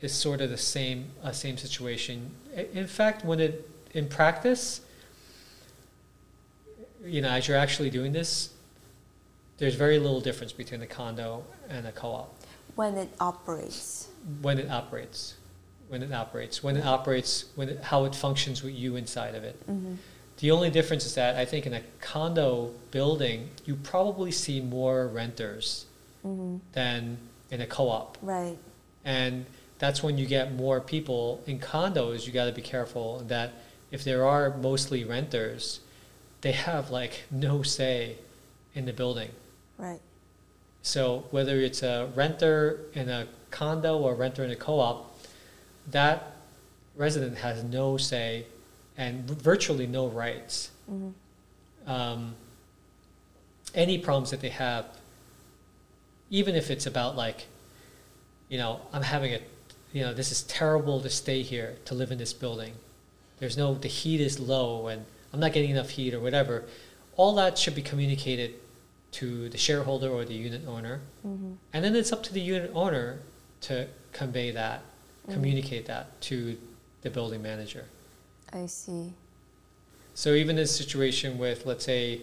[0.01, 2.31] is sort of the same, uh, same situation.
[2.73, 4.81] In fact, when it, in practice,
[7.03, 8.49] you know, as you're actually doing this,
[9.57, 12.35] there's very little difference between a condo and a co-op
[12.75, 14.09] When it operates.
[14.41, 15.35] when it operates,
[15.87, 19.43] when it operates, when it operates, when it, how it functions with you inside of
[19.43, 19.55] it.
[19.65, 19.95] hmm
[20.39, 25.07] The only difference is that I think in a condo building, you probably see more
[25.07, 25.85] renters
[26.21, 27.17] hmm than
[27.49, 28.57] in a co-op, Right.
[29.05, 29.45] and
[29.79, 32.25] that's when you get more people in condos.
[32.27, 33.53] You got to be careful that
[33.95, 35.79] if there are mostly renters,
[36.41, 38.17] they have like no say
[38.73, 39.29] in the building.
[39.77, 40.01] Right.
[40.81, 44.97] So whether it's a renter in a condo or a renter in a co-op,
[45.91, 46.33] that
[46.97, 48.45] resident has no say
[48.97, 50.71] and virtually no rights.
[50.87, 51.11] hmm
[51.87, 52.35] Um,
[53.73, 54.85] any problems that they have,
[56.29, 57.39] even if it's about like,
[58.49, 59.39] you know, I'm having a,
[59.93, 62.73] you know, this is terrible to stay here to live in this building.
[63.39, 66.63] There's no, the heat is low and I'm not getting enough heat or whatever.
[67.17, 68.55] All that should be communicated
[69.13, 71.01] to the shareholder or the unit owner.
[71.21, 73.19] hmm And then it's up to the unit owner
[73.61, 74.81] to convey that,
[75.27, 75.33] Mhm.
[75.33, 76.57] communicate that to
[77.01, 77.85] the building manager.
[78.51, 79.13] I see.
[80.13, 82.21] So even this situation with, let's say,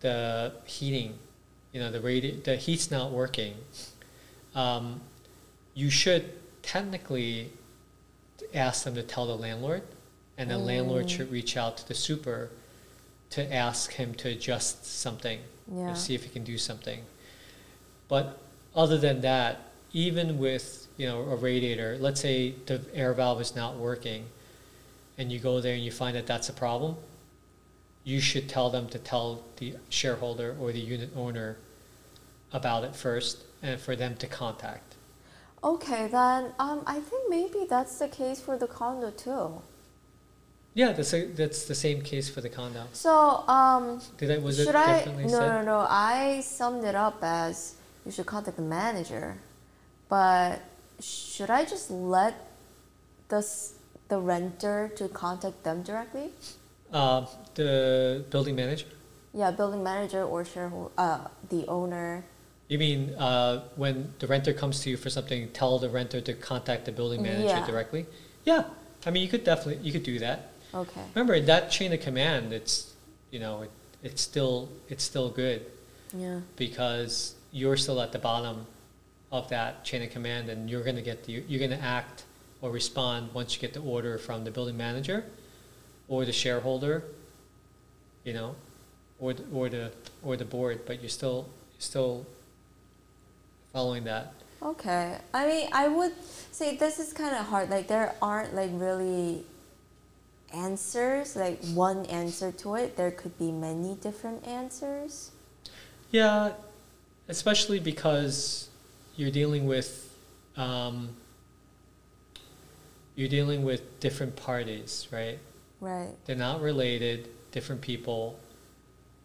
[0.00, 1.18] the heating,
[1.72, 3.54] you know, the radi- the heat's not working,
[4.54, 5.00] um,
[5.74, 6.32] you should
[6.62, 7.50] technically
[8.52, 9.82] ask them to tell the landlord,
[10.36, 11.10] and the landlord Mm.
[11.10, 12.50] should reach out to the super
[13.30, 15.40] to ask him to adjust something
[15.72, 15.92] Yeah.
[15.92, 17.04] or see if he can do something.
[18.08, 18.38] But
[18.74, 19.60] other than that,
[19.92, 24.26] even with you know a radiator, let's say the air valve is not working,
[25.18, 26.96] and you go there and you find that that's a problem,
[28.04, 31.56] you should tell them to tell the shareholder or the unit owner
[32.52, 34.94] about it first, and for them to contact.
[35.64, 39.62] Okay, then um, I think maybe that's the case for the condo too.
[40.74, 42.84] Yeah, that's a, that's the same case for the condo.
[42.92, 44.98] So um, Did I was it should I?
[44.98, 45.48] differently No, said?
[45.48, 45.86] no, no.
[45.88, 49.36] I summed it up as you should contact the manager,
[50.08, 50.60] but
[51.00, 52.34] should I just let
[53.28, 53.74] the s-
[54.08, 56.30] the renter to contact them directly?
[56.92, 58.86] Uh, the building manager.
[59.32, 62.24] Yeah, building manager or shareholder, uh, the owner.
[62.68, 66.34] You mean uh, when the renter comes to you for something, tell the renter to
[66.34, 67.66] contact the building manager Yeah.
[67.66, 68.06] directly?
[68.44, 68.64] Yeah,
[69.06, 70.50] I mean you could definitely you could do that.
[70.74, 71.04] Okay.
[71.14, 72.92] Remember in that chain of command, it's
[73.30, 73.70] you know it,
[74.02, 75.64] it's still it's still good
[76.12, 76.40] Yeah.
[76.56, 78.66] because you're still at the bottom
[79.30, 82.24] of that chain of command, and you're gonna get the you're gonna act
[82.60, 85.24] or respond once you get the order from the building manager
[86.08, 87.04] or the shareholder,
[88.24, 88.54] you know,
[89.20, 92.26] or the, or the or the board, but you're still you're still
[93.72, 94.32] following that.
[94.62, 95.18] Okay.
[95.34, 96.14] I mean, I would
[96.52, 97.68] say this is kind of hard.
[97.70, 99.44] Like, there aren't like really
[100.54, 102.96] answers, like one answer to it.
[102.96, 105.30] There could be many different answers.
[106.10, 106.52] Yeah,
[107.28, 108.68] especially because
[109.16, 110.16] you're dealing with
[110.56, 111.10] um,
[113.16, 115.38] you're dealing with different parties, right?
[115.80, 116.14] Right.
[116.24, 118.38] They're not related, different people,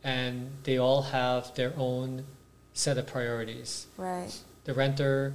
[0.03, 2.25] and they all have their own
[2.73, 3.87] set of priorities.
[3.97, 4.35] Right.
[4.65, 5.33] The renter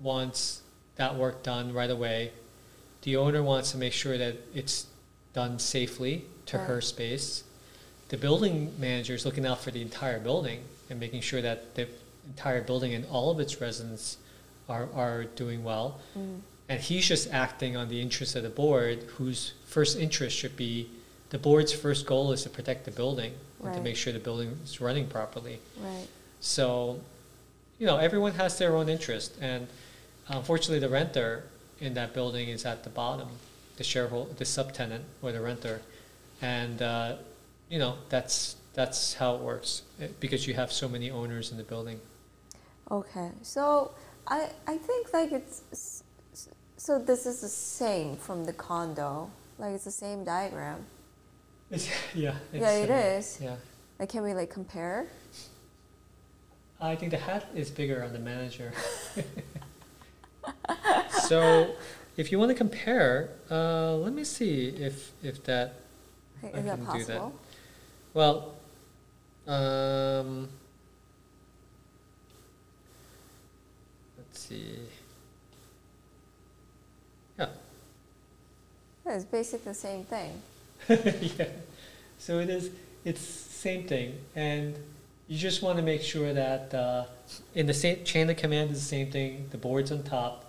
[0.00, 0.62] wants
[0.96, 2.32] that work done right away.
[3.02, 4.86] The owner wants to make sure that it's
[5.32, 7.44] done safely to her space.
[8.08, 11.88] The building manager is looking out for the entire building and making sure that the
[12.26, 14.16] entire building and all of its residents
[14.68, 16.00] are, are doing well.
[16.16, 16.40] Mm.
[16.68, 20.88] And he's just acting on the interests of the board, whose first interest should be
[21.30, 24.58] the board's first goal is to protect the building and to make sure the building
[24.64, 25.58] is running properly.
[25.78, 26.06] Right.
[26.40, 27.00] So,
[27.78, 29.66] you know, everyone has their own interest, and
[30.28, 31.44] unfortunately, the renter
[31.80, 33.28] in that building is at the bottom,
[33.78, 35.80] the shareholder, the subtenant or the renter,
[36.42, 37.16] and uh,
[37.70, 41.56] you know that's that's how it works eh, because you have so many owners in
[41.56, 42.00] the building.
[42.90, 43.30] Okay.
[43.42, 43.92] So
[44.26, 46.02] I I think like it's
[46.76, 49.30] so this is the same from the condo.
[49.58, 50.84] Like it's the same diagram.
[51.70, 53.38] It's, yeah, it's, yeah, it uh, is.
[53.40, 53.56] Yeah,
[53.98, 55.06] Like can we like compare?
[56.80, 58.72] I think the hat is bigger on the manager.
[61.28, 61.74] so,
[62.18, 65.74] if you want to compare, uh, let me see if if that
[66.42, 67.24] Like, I is that can do that.
[67.24, 67.40] possible?
[68.14, 68.54] Well,
[69.46, 70.48] um,
[74.18, 74.78] let's see.
[77.38, 77.48] Yeah,
[79.06, 80.42] Yeah, it's basically the same thing.
[80.88, 81.48] yeah.
[82.18, 82.70] So it is.
[83.04, 84.76] It's same thing, and
[85.28, 87.04] you just want to make sure that uh,
[87.54, 89.48] in the same chain of command is the same thing.
[89.50, 90.44] The board's on top,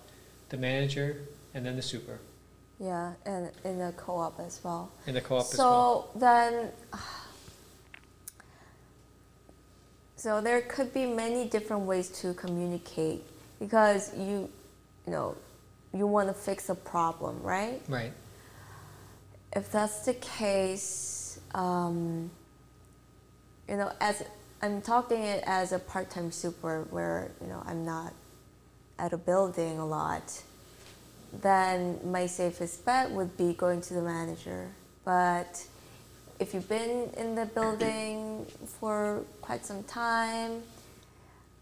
[0.49, 1.21] the manager,
[1.53, 2.19] and then the super,
[2.79, 4.91] Yeah, and in the co-op as well.
[5.07, 6.09] In the co-op so as well.
[6.13, 6.71] So then,
[10.15, 13.23] so there could be many different ways to communicate
[13.59, 14.49] because you,
[15.05, 15.35] you know,
[15.93, 17.81] you want to fix a problem, right?
[17.87, 18.13] Right.
[19.55, 22.29] If that's the case, um,
[23.67, 24.23] you know, as
[24.61, 28.13] I'm talking it as a part-time super, where you know I'm not
[28.97, 30.43] at a building a lot,
[31.33, 34.69] then my safest bet would be going to the manager.
[35.05, 35.65] But
[36.39, 38.45] if you've been in the building
[38.79, 40.63] for quite some time,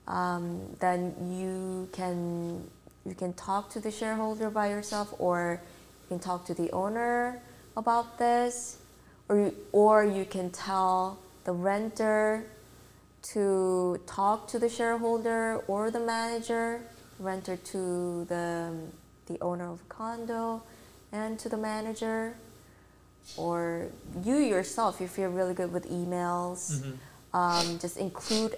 [0.07, 2.63] um, then you can
[3.05, 5.61] you can talk to the shareholder by yourself, or
[6.03, 7.41] you can talk to the owner
[7.77, 8.77] about this,
[9.29, 12.45] or you, or you can tell the renter
[13.21, 16.81] to talk to the shareholder or the manager,
[17.19, 18.73] renter to the
[19.27, 20.63] the owner of a condo,
[21.11, 22.35] and to the manager,
[23.35, 23.87] or
[24.23, 26.97] you yourself if you're really good with emails Mhm.
[27.33, 28.55] um, just include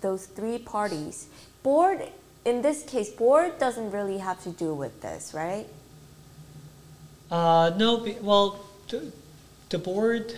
[0.00, 1.26] those three parties.
[1.62, 2.08] Board,
[2.44, 5.66] in this case, board doesn't really have to do with this, right?
[7.30, 9.12] Uh, no, be- well, the,
[9.70, 10.34] the board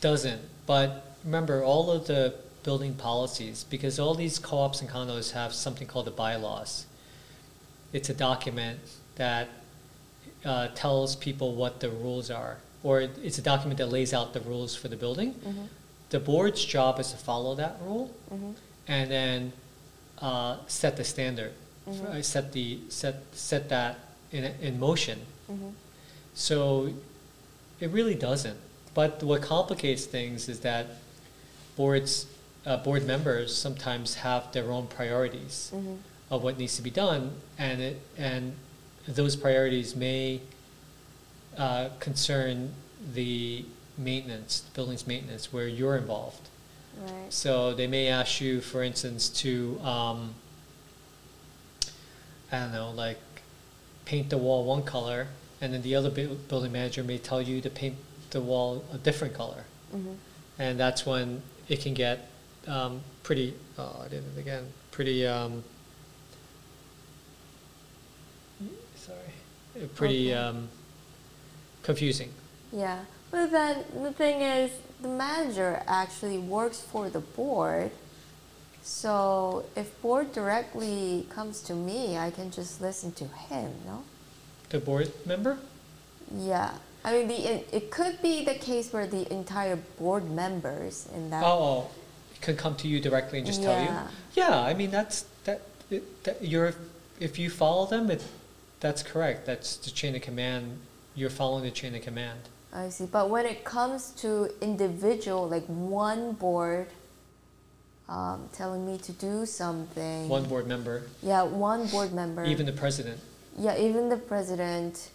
[0.00, 5.52] doesn't, but remember, all of the building policies, because all these co-ops and condos have
[5.54, 6.84] something called the bylaws.
[7.92, 8.78] It's a document
[9.16, 9.48] that
[10.44, 14.40] uh, tells people what the rules are, or it's a document that lays out the
[14.40, 15.34] rules for the building.
[15.34, 15.64] Mm-hmm.
[16.10, 18.52] The board's job is to follow that rule Mm-hmm.
[18.88, 19.52] and then
[20.20, 21.52] uh, set the standard,
[21.88, 22.04] Mhm.
[22.06, 23.98] uh, set the set set that
[24.32, 25.18] in in motion.
[25.50, 25.70] Mm-hmm.
[26.34, 26.92] So
[27.80, 28.58] it really doesn't.
[28.94, 30.86] But what complicates things is that
[31.76, 32.26] boards,
[32.66, 35.94] uh, board members sometimes have their own priorities Mm-hmm.
[36.30, 38.54] Of what needs to be done, and it, and
[39.06, 40.40] those priorities may
[41.56, 42.74] uh, concern
[43.14, 43.64] the
[43.96, 46.48] maintenance, the building's maintenance, where you're involved.
[47.00, 47.12] Right.
[47.32, 50.34] So they may ask you, for instance, to um,
[52.52, 53.18] I don't know, like
[54.04, 55.28] paint the wall one color,
[55.60, 57.96] and then the other bu- building manager may tell you to paint
[58.30, 59.64] the wall a different color,
[59.94, 60.12] Mm-hmm.
[60.58, 62.28] and that's when it can get
[62.66, 63.54] um, pretty.
[63.78, 64.66] Oh, I did it again.
[64.90, 65.26] Pretty.
[65.26, 65.62] Um,
[68.96, 69.18] sorry.
[69.18, 70.34] uh, Pretty Okay.
[70.34, 70.68] um,
[71.82, 72.30] confusing.
[72.72, 73.00] Yeah.
[73.30, 74.70] But then the thing is,
[75.00, 77.90] the manager actually works for the board.
[78.82, 84.04] So if board directly comes to me, I can just listen to him, no?
[84.70, 85.58] The board member.
[86.34, 86.72] Yeah.
[87.04, 91.30] I mean, the it, it could be the case where the entire board members in
[91.30, 91.44] that.
[91.44, 91.90] Oh, oh,
[92.40, 93.86] can come to you directly and just tell you.
[93.86, 94.08] Yeah.
[94.34, 95.62] Yeah, I mean that's that.
[95.90, 96.74] It, that you're
[97.18, 98.22] if you follow them, it
[98.80, 99.46] that's correct.
[99.46, 100.78] That's the chain of command.
[101.14, 102.38] you're following the chain of command.
[102.72, 103.06] I see.
[103.06, 106.86] But when it comes to individual, like one board
[108.08, 112.72] um, telling me to do something, One board member, yeah, one board member, even the
[112.72, 113.20] president.
[113.58, 115.10] yeah, even the president,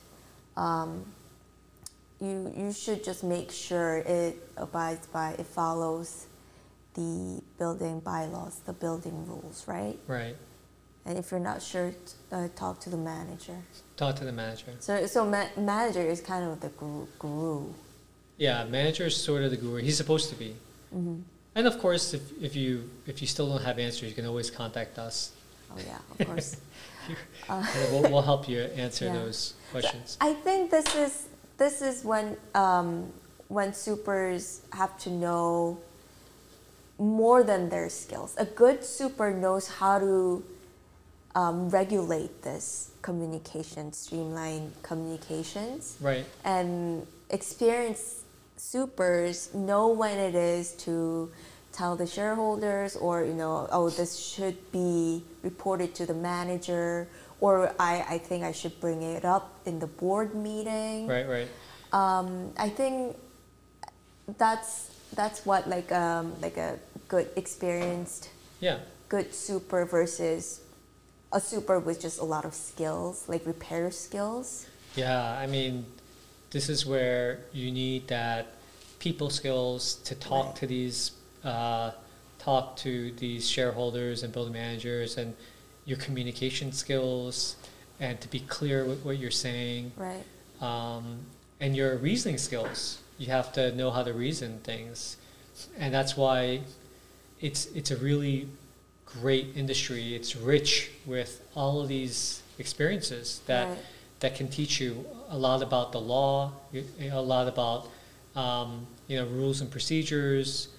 [0.58, 1.04] um,
[2.20, 6.28] you you should just make sure it abides by, it follows
[6.96, 9.98] the building bylaws, the building rules, right?
[10.08, 10.36] Right.
[11.06, 11.98] And if you're not sure, t-
[12.32, 13.58] uh, talk to the manager.
[13.98, 14.72] Talk to the manager.
[14.80, 16.70] So so ma- manager is kind of the
[17.20, 17.74] guru.
[18.38, 19.82] Yeah, manager is sort of the guru.
[19.82, 20.56] He's supposed to be.
[20.92, 21.20] hmm
[21.56, 24.50] And of course, if, if you if you still don't have answers, you can always
[24.50, 25.32] contact us.
[25.72, 26.56] Oh yeah, of course.
[27.50, 29.20] Uh, we'll, we'll help you answer Yeah.
[29.20, 29.40] those
[29.72, 30.18] questions.
[30.22, 31.28] I think this is
[31.58, 33.12] this is when um,
[33.50, 35.78] when supers have to know
[36.98, 38.36] more than their skills.
[38.38, 40.44] A good super knows how to
[41.36, 46.26] um, regulate this communication, streamline communications, Right.
[46.46, 48.20] and experienced
[48.58, 51.32] supers know when it is to
[51.72, 57.08] tell the shareholders or you know oh this should be reported to the manager
[57.42, 61.28] or I, I think I should bring it up in the board meeting Right.
[61.28, 61.48] Right.
[61.92, 63.18] um, I think
[64.38, 68.30] that's that's what like um, like a good experienced
[68.60, 68.78] Yeah.
[69.10, 70.62] good super versus
[71.34, 75.26] a super with just a lot of skills like repair skills Yeah.
[75.44, 75.86] I mean,
[76.52, 78.44] this is where you need that
[79.00, 80.56] people skills to talk Right.
[80.62, 81.12] to these,
[81.44, 81.92] uh,
[82.38, 85.34] talk to these shareholders and building managers, and
[85.86, 87.56] your communication skills,
[88.00, 89.92] and to be clear with what you're saying.
[89.98, 90.24] right
[90.62, 91.06] um,
[91.60, 93.00] and your reasoning skills.
[93.18, 95.18] You have to know how to reason things,
[95.78, 96.62] and that's why
[97.42, 98.48] it's it's a really
[99.22, 100.16] great industry.
[100.16, 103.78] It's rich with all of these experiences that right
[104.24, 106.54] that can teach you a lot about the law,
[107.02, 107.90] a lot about
[108.38, 110.70] um, you know rules and procedures,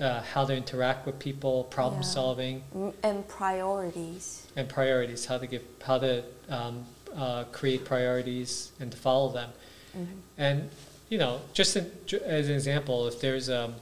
[0.00, 2.08] uh, how to interact with people, problem Yeah.
[2.08, 2.64] solving,
[3.04, 5.26] and priorities and priorities.
[5.26, 6.84] How to give how to um,
[7.14, 9.50] uh, create priorities and to follow them.
[9.96, 10.06] Mhm.
[10.36, 10.70] And
[11.08, 11.84] you know, just in,
[12.24, 13.76] as an example, if there's um,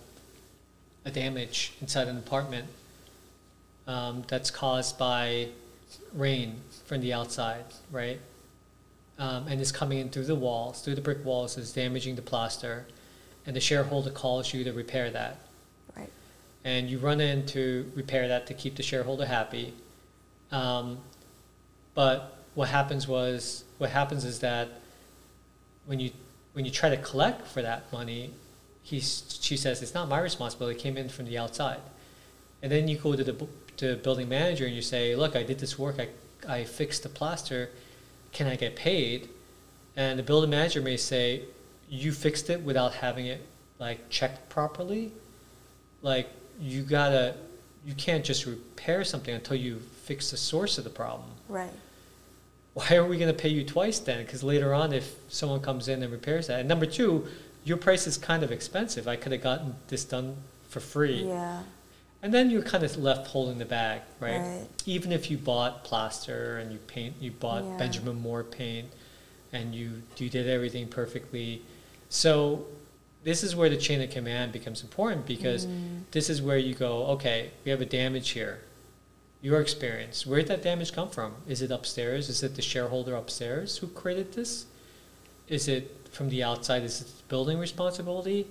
[1.07, 2.67] a damage inside an apartment
[3.87, 5.49] um, that's caused by
[6.13, 8.21] rain from the outside, right?
[9.19, 12.23] Um, and it's coming in through the walls, through the brick walls, is damaging the
[12.23, 12.87] plaster,
[13.47, 15.39] and the shareholder calls you to repair that.
[15.97, 16.11] right
[16.65, 19.75] And you run in to repair that to keep the shareholder happy.
[20.51, 20.99] Um,
[21.95, 24.69] but what happens was, what happens is that
[25.87, 26.11] when you
[26.55, 28.31] when you try to collect for that money,
[28.85, 30.79] he's, she says it's not my responsibility.
[30.79, 31.81] It came in from the outside,
[32.63, 33.33] and then you go to the
[33.77, 35.97] to the building manager and you say, look, I did this work.
[35.99, 36.09] I
[36.47, 37.71] I fixed the plaster.
[38.33, 39.29] Can I get paid?
[39.97, 41.43] And the building manager may say,
[41.89, 43.47] you fixed it without having it
[43.79, 45.13] like checked properly.
[46.03, 46.29] Like
[46.61, 47.37] you gotta,
[47.87, 51.73] you can't just repair something until you fix the source of the problem right
[52.75, 54.25] why are we going to pay you twice then?
[54.25, 57.27] Because later on, if someone comes in and repairs that, and number two,
[57.65, 59.07] your price is kind of expensive.
[59.09, 60.37] I could have gotten this done
[60.69, 61.63] for free, yeah
[62.25, 64.39] and then you're kind of left holding the bag, right?
[64.41, 64.67] Right.
[64.87, 67.77] Even if you bought plaster and you paint, you bought Yeah.
[67.77, 68.89] Benjamin Moore paint,
[69.53, 71.61] and you you did everything perfectly.
[72.09, 72.65] So
[73.25, 76.05] this is where the chain of command becomes important because Mm.
[76.13, 78.61] this is where you go, okay, we have a damage here.
[79.43, 81.35] Your experience, where did that damage come from?
[81.47, 82.31] Is it upstairs?
[82.31, 84.65] Is it the shareholder upstairs who created this?
[85.49, 86.83] Is it from the outside?
[86.85, 88.47] Is it the building responsibility?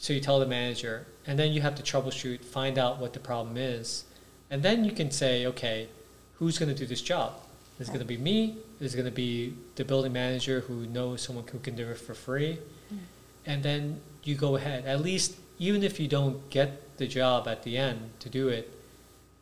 [0.00, 3.20] So you tell the manager, and then you have to troubleshoot, find out what the
[3.20, 4.04] problem is,
[4.50, 5.88] and then you can say, okay,
[6.36, 7.34] who's going to do this job?
[7.78, 8.56] Is it going to be me?
[8.80, 11.98] Is it going to be the building manager who knows someone who can do it
[11.98, 12.58] for free?
[12.92, 12.98] Mm.
[13.44, 14.86] And then you go ahead.
[14.86, 18.72] At least, even if you don't get the job at the end to do it,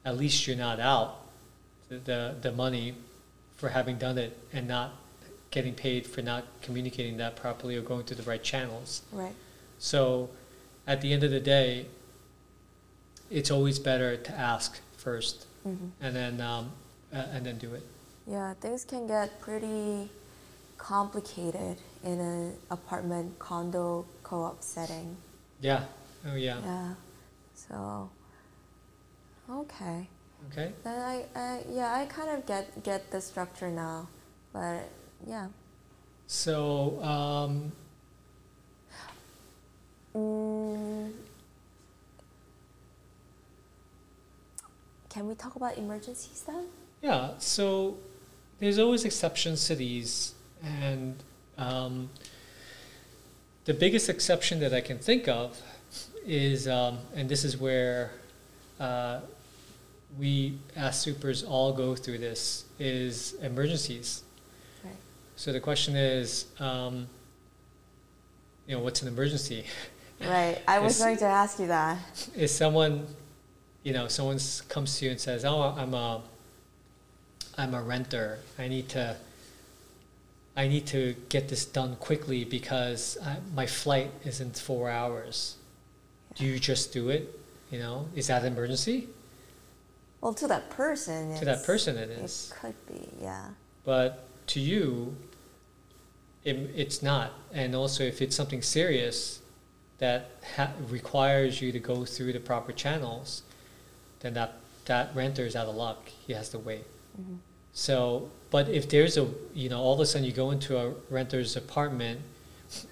[0.04, 1.20] at least you're not out
[1.88, 2.94] the, the, the money
[3.54, 4.90] for having done it and not
[5.52, 9.02] getting paid for not communicating that properly or going through the right channels.
[9.12, 9.34] right
[9.78, 10.30] So
[10.88, 11.86] at the end of the day,
[13.30, 16.72] it's always better to ask first hmm and then um,
[17.12, 17.82] uh, and then do it.
[18.26, 20.08] Yeah, things can get pretty
[20.76, 25.16] complicated in an apartment condo co-op setting.
[25.60, 25.84] Yeah.
[26.26, 26.58] Oh yeah.
[26.64, 26.94] Yeah.
[27.54, 28.10] So
[29.50, 30.08] okay.
[30.50, 30.72] Okay.
[30.84, 34.08] Then I, I yeah, I kind of get get the structure now.
[34.52, 34.88] But
[35.26, 35.48] yeah.
[36.26, 37.72] So um,
[40.14, 41.12] Mm,
[45.08, 46.66] can we talk about emergencies then?
[47.02, 47.30] yeah.
[47.38, 47.96] So
[48.58, 51.16] there's always exceptions to these, and
[51.58, 52.08] Um,
[53.64, 55.60] the biggest exception that I can think of
[56.24, 58.12] is, um, and this is where
[58.78, 59.20] uh,
[60.16, 64.22] we as supers all go through this, is emergencies.
[64.84, 64.94] Right.
[65.34, 67.08] So the question is, um,
[68.68, 69.64] you know, what's an emergency?
[70.20, 70.58] Right.
[70.66, 71.98] I was going to ask you that.
[72.34, 73.06] is someone,
[73.82, 74.38] you know, someone
[74.68, 76.22] comes to you and says, "Oh, I'm a,
[77.56, 78.38] I'm a renter.
[78.58, 79.16] I need to,
[80.56, 85.56] I need to get this done quickly because I, my flight is in four hours."
[86.34, 87.38] Do you just do it?
[87.70, 89.08] You know, is that an emergency?
[90.20, 92.52] Well, to that person, To that person, it it is.
[92.60, 93.50] could be, yeah.
[93.84, 95.16] But to you,
[96.44, 97.32] it, it's not.
[97.52, 99.40] And also, if it's something serious
[99.98, 103.42] that ha- requires you to go through the proper channels,
[104.20, 104.54] then that,
[104.86, 106.08] that renter is out of luck.
[106.26, 106.84] He has to wait.
[107.20, 107.38] Mhm.
[107.72, 110.92] So, but if there's a, you know, all of a sudden you go into a
[111.10, 112.20] renter's apartment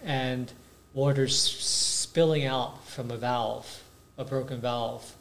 [0.05, 0.53] and
[0.95, 3.83] water's spilling out from a valve,
[4.19, 5.15] a broken valve,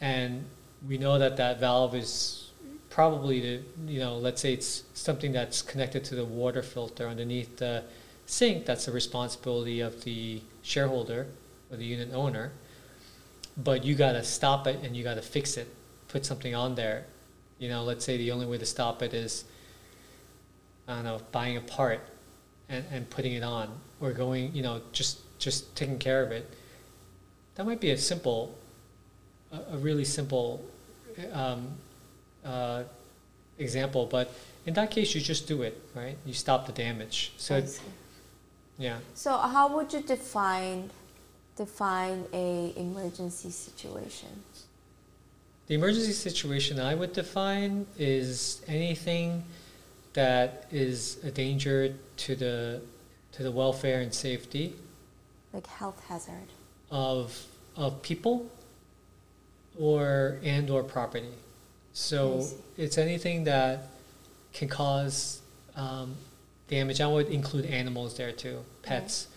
[0.00, 0.44] and
[0.86, 2.50] we know that that valve is
[2.90, 7.56] probably the, you know, let's say it's something that's connected to the water filter underneath
[7.56, 7.82] the
[8.26, 11.26] sink, that's the responsibility of the shareholder
[11.70, 12.52] or the unit owner.
[13.56, 15.68] But you gotta stop it and you gotta fix it,
[16.08, 17.04] put something on there.
[17.58, 19.44] You know, let's say the only way to stop it is,
[20.88, 22.00] I don't know, buying a part
[22.68, 23.68] and, and putting it on,
[24.00, 26.48] or going, you know, just just taking care of it.
[27.56, 28.56] That might be a simple,
[29.52, 30.64] a, a really simple
[31.32, 31.68] um,
[32.44, 32.84] uh,
[33.58, 34.32] example, but
[34.64, 36.16] in that case, you just do it, right?
[36.24, 37.32] You stop the damage.
[37.36, 37.62] So.
[38.78, 38.98] Yeah.
[39.14, 40.90] So how would you define
[41.56, 44.28] define a emergency situation?
[45.66, 49.44] The emergency situation I would define is anything
[50.14, 52.80] that is a danger to the
[53.32, 54.74] to the welfare and safety
[55.52, 56.48] Like health hazard.
[56.90, 57.46] of
[57.76, 58.50] of people
[59.78, 61.32] or and or property.
[61.94, 62.46] So
[62.76, 63.88] it's anything that
[64.52, 65.40] can cause
[65.76, 66.14] um,
[66.68, 67.00] damage.
[67.00, 69.28] I would include animals there too, pets.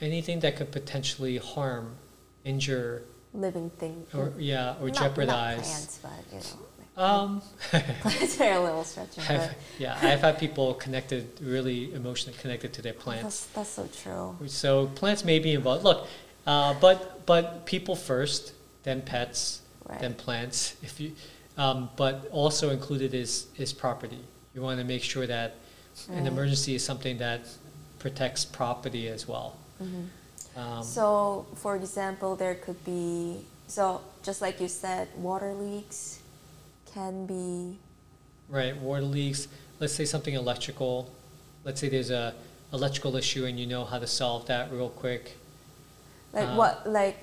[0.00, 1.96] Anything that could potentially harm,
[2.44, 4.06] injure, Living thing.
[4.14, 5.56] or yeah, or Not- jeopardize.
[5.56, 6.66] Not plants, but you know.
[6.96, 7.42] Um,
[8.00, 12.82] plants are a little stretching, I've- yeah, I've had people connected, really emotionally connected to
[12.82, 13.46] their plants.
[13.52, 14.48] that's, that's so true.
[14.48, 15.82] So plants may be involved.
[15.84, 16.06] Look,
[16.46, 18.52] uh, but but people first,
[18.84, 19.98] then pets, Right.
[20.00, 20.76] then plants.
[20.82, 21.12] If you,
[21.58, 24.20] um, but also included is is property.
[24.54, 25.56] You want to make sure that
[26.08, 27.40] an emergency is something that
[27.98, 29.56] protects property as well.
[29.82, 30.08] Mhm.
[30.56, 36.18] Um, So, for example, there could be so just like you said, water leaks
[36.92, 37.78] can be
[38.48, 39.48] Right, water leaks.
[39.80, 41.10] Let's say something electrical.
[41.64, 42.34] Let's say there's a
[42.72, 45.36] electrical issue and you know how to solve that real quick.
[46.32, 47.22] like Uh, what like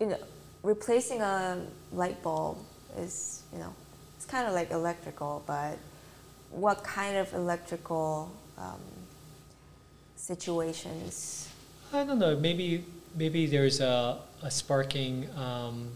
[0.00, 0.18] you know
[0.62, 2.58] replacing a light bulb
[2.98, 3.72] is you know
[4.16, 5.78] it's kind of like electrical, but
[6.52, 8.80] what kind of electrical um,
[10.16, 11.48] situations?
[11.92, 12.36] I don't know.
[12.36, 12.84] Maybe
[13.16, 15.88] maybe there's a, a sparking um,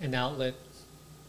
[0.00, 0.54] an outlet,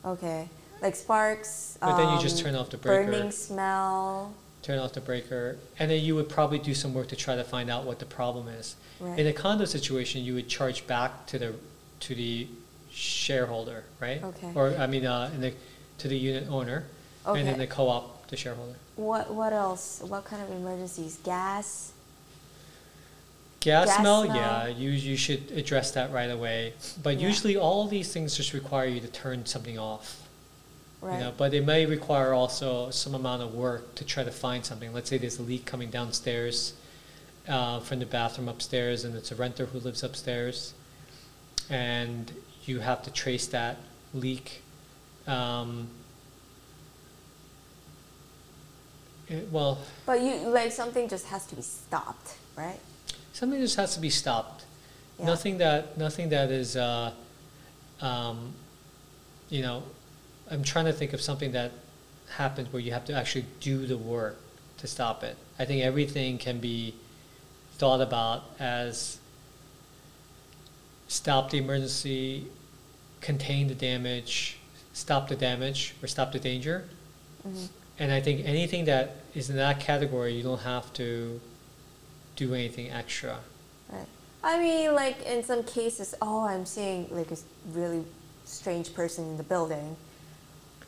[0.05, 0.47] Okay,
[0.81, 1.77] like sparks.
[1.81, 4.33] but then you just um, turn off the breaker, Burning smell.
[4.61, 7.43] turn off the breaker, and then you would probably do some work to try to
[7.43, 8.75] find out what the problem is.
[8.99, 9.17] Right.
[9.19, 11.53] In a condo situation, you would charge back to the
[12.01, 12.47] to the
[12.91, 14.21] shareholder, right?
[14.23, 14.51] Okay.
[14.53, 15.53] Or I mean, uh, in the
[15.99, 16.83] to the unit owner,
[17.25, 18.75] and then the co-op, the shareholder.
[18.95, 20.01] What what else?
[20.05, 21.19] What kind of emergencies?
[21.23, 21.91] Gas.
[23.59, 24.35] Gas, Gas smell, smell.
[24.35, 26.73] yeah, you you should address that right away.
[27.01, 27.27] But Yeah.
[27.27, 30.19] usually, all these things just require you to turn something off.
[31.01, 31.15] Right.
[31.17, 34.65] You know, but it may require also some amount of work to try to find
[34.65, 34.91] something.
[34.93, 36.73] Let's say there's a leak coming downstairs
[37.47, 40.73] uh, from the bathroom upstairs, and it's a renter who lives upstairs,
[41.69, 42.31] and
[42.65, 43.77] you have to trace that
[44.13, 44.61] leak.
[45.27, 45.87] Um,
[49.33, 52.79] it- well, But you like something just has to be stopped, right?
[53.33, 54.63] something just has to be stopped.
[55.19, 55.25] Yeah.
[55.25, 57.11] Nothing that nothing that is, uh,
[58.01, 58.53] um,
[59.49, 59.83] you know,
[60.51, 61.71] I'm trying to think of something that
[62.29, 64.37] happens where you have to actually do the work
[64.77, 65.35] to stop it.
[65.57, 66.95] I think everything can be
[67.77, 69.17] thought about as
[71.07, 72.47] stop the emergency,
[73.21, 74.57] contain the damage,
[74.93, 76.85] stop the damage, or stop the danger.
[77.47, 77.67] Mhm.
[77.99, 81.39] And I think anything that is in that category, you don't have to
[82.35, 83.37] do anything extra.
[83.91, 84.05] Right.
[84.43, 87.37] I mean, like in some cases, oh, I'm seeing like a
[87.71, 88.03] really
[88.45, 89.95] strange person in the building,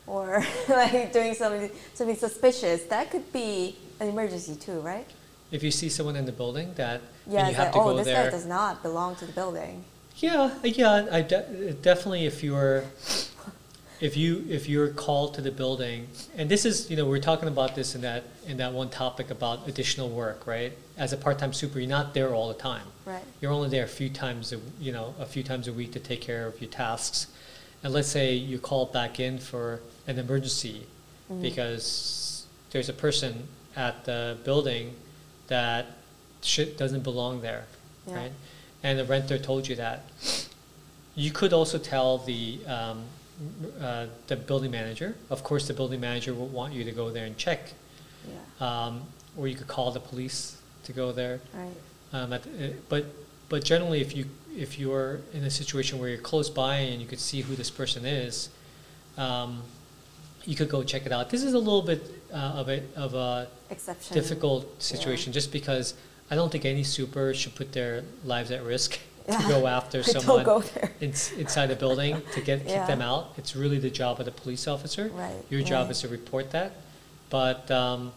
[0.06, 2.82] or like doing something something suspicious.
[2.84, 5.06] That could be an emergency too, right?
[5.52, 7.96] if you see someone in the building that Yeah, you have like, to oh, go
[7.98, 8.24] this there.
[8.24, 9.84] guy does not belong to the building.
[10.16, 12.82] Yeah, yeah, I de- definitely if you're
[14.00, 17.48] if you if you're called to the building, and this is you know we're talking
[17.48, 20.72] about this in that in that one topic about additional work, right?
[20.98, 22.86] As a part-time super, you're not there all the time.
[23.04, 23.22] Right.
[23.40, 26.00] You're only there a few times a you know a few times a week to
[26.00, 27.26] take care of your tasks,
[27.82, 30.86] and let's say you call back in for an emergency
[31.30, 31.42] Mhm.
[31.42, 34.94] because there's a person at the building
[35.48, 35.86] that
[36.42, 37.64] shit doesn't belong there,
[38.06, 38.14] Yeah.
[38.16, 38.32] right?
[38.82, 40.04] And the renter told you that.
[41.16, 43.04] You could also tell the um,
[43.80, 45.14] uh, the building manager.
[45.30, 47.72] Of course, the building manager will want you to go there and check,
[48.60, 48.86] Yeah.
[48.86, 49.02] um,
[49.36, 51.40] or you could call the police to go there.
[51.54, 51.68] Right.
[52.12, 53.06] Um, at the, uh, but
[53.48, 54.26] but generally, if you
[54.56, 57.70] if you're in a situation where you're close by and you could see who this
[57.70, 58.48] person is,
[59.18, 59.62] um,
[60.44, 61.30] you could go check it out.
[61.30, 64.14] This is a little bit uh, of a of a Exception.
[64.14, 65.94] difficult situation, just because
[66.30, 70.20] I don't think any super should put their lives at risk to go after Don't
[70.22, 70.90] someone go there.
[71.00, 72.86] ins- inside the building to get kick Yeah.
[72.86, 73.32] them out.
[73.36, 75.08] It's really the job of the police officer.
[75.12, 75.90] Right, Your job right.
[75.90, 76.72] is to report that.
[77.30, 78.12] But um,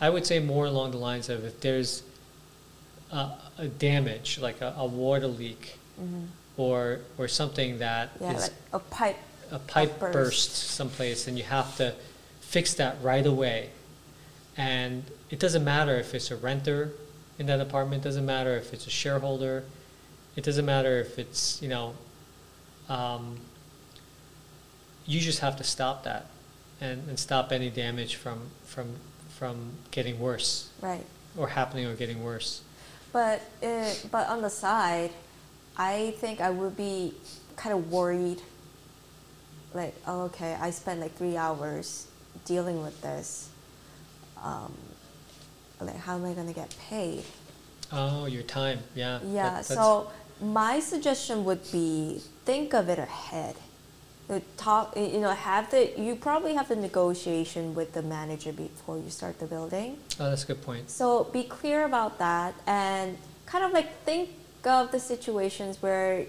[0.00, 2.02] I would say more along the lines of if there's
[3.10, 6.26] a, a damage, like a, a water leak, Mhm.
[6.56, 9.16] or or something that is Yeah, like a pipe.
[9.50, 10.12] a pipe burst.
[10.14, 11.94] burst someplace, and you have to
[12.40, 13.70] fix that right away.
[14.56, 16.92] And it doesn't matter if it's a renter
[17.38, 19.64] in that apartment, doesn't matter if it's a shareholder,
[20.36, 21.94] it doesn't matter if it's, you know,
[22.88, 23.38] um,
[25.06, 26.26] you just have to stop that
[26.80, 28.94] and, and stop any damage from, from,
[29.28, 31.04] from getting worse Right.
[31.36, 32.62] or happening or getting worse.
[33.12, 35.10] But uh, but on the side,
[35.76, 37.12] I think I would be
[37.56, 38.40] kind of worried.
[39.74, 42.06] Like, oh, okay, I spent like three hours
[42.46, 43.50] dealing with this.
[44.42, 44.72] Um,
[45.80, 47.24] like, how am I gonna get paid?
[47.92, 49.18] Oh, your time, yeah.
[49.26, 49.42] Yeah.
[49.42, 50.10] that's- So
[50.42, 53.56] my suggestion would be think of it ahead.
[54.56, 59.10] Talk, you know, have the you probably have the negotiation with the manager before you
[59.10, 59.98] start the building.
[60.18, 60.88] Oh, that's a good point.
[60.88, 64.30] So be clear about that and kind of like think
[64.64, 66.24] of the situations where,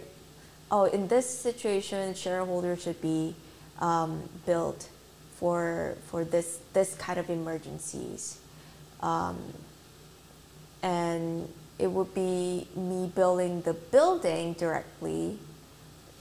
[0.69, 3.35] oh, in this situation, shareholder should be
[3.79, 4.89] um, built
[5.37, 8.39] for for this this kind of emergencies,
[8.99, 9.37] um,
[10.81, 11.47] and
[11.79, 15.39] it would be me building the building directly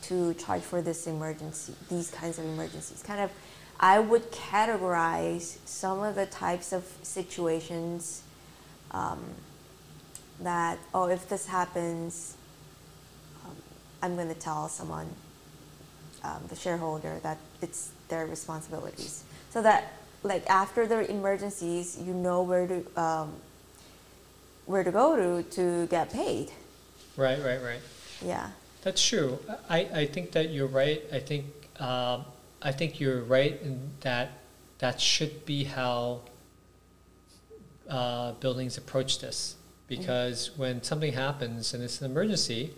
[0.03, 3.03] to charge for this emergency, these kinds of emergencies.
[3.03, 3.30] Kind of,
[3.78, 8.22] I would categorize some of the types of situations
[8.90, 9.22] um,
[10.40, 12.34] that, oh, if this happens,
[13.44, 13.57] um,
[14.03, 15.09] I'm going to tell someone,
[16.24, 19.24] um, the shareholder, that it's their responsibilities.
[19.50, 19.92] So that,
[20.22, 23.32] like, after the emergencies, you know where to, um,
[24.66, 26.50] where to go to to get paid.
[27.16, 27.80] Right, right, right.
[28.24, 28.50] Yeah.
[28.82, 29.38] That's true.
[29.68, 31.02] I, I think that you're right.
[31.12, 31.46] I think
[31.80, 32.24] um,
[32.60, 34.32] I think you're right in that
[34.78, 36.20] that should be how
[37.88, 39.56] uh, buildings approach this.
[39.88, 42.72] Because when something happens and it's an emergency,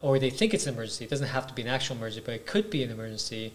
[0.00, 2.34] or they think it's an emergency, it doesn't have to be an actual emergency, but
[2.34, 3.52] it could be an emergency.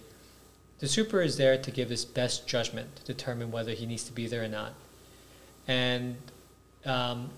[0.80, 4.12] The super is there to give his best judgment to determine whether he needs to
[4.12, 4.74] be there or not.
[5.68, 6.18] And
[6.86, 7.30] um,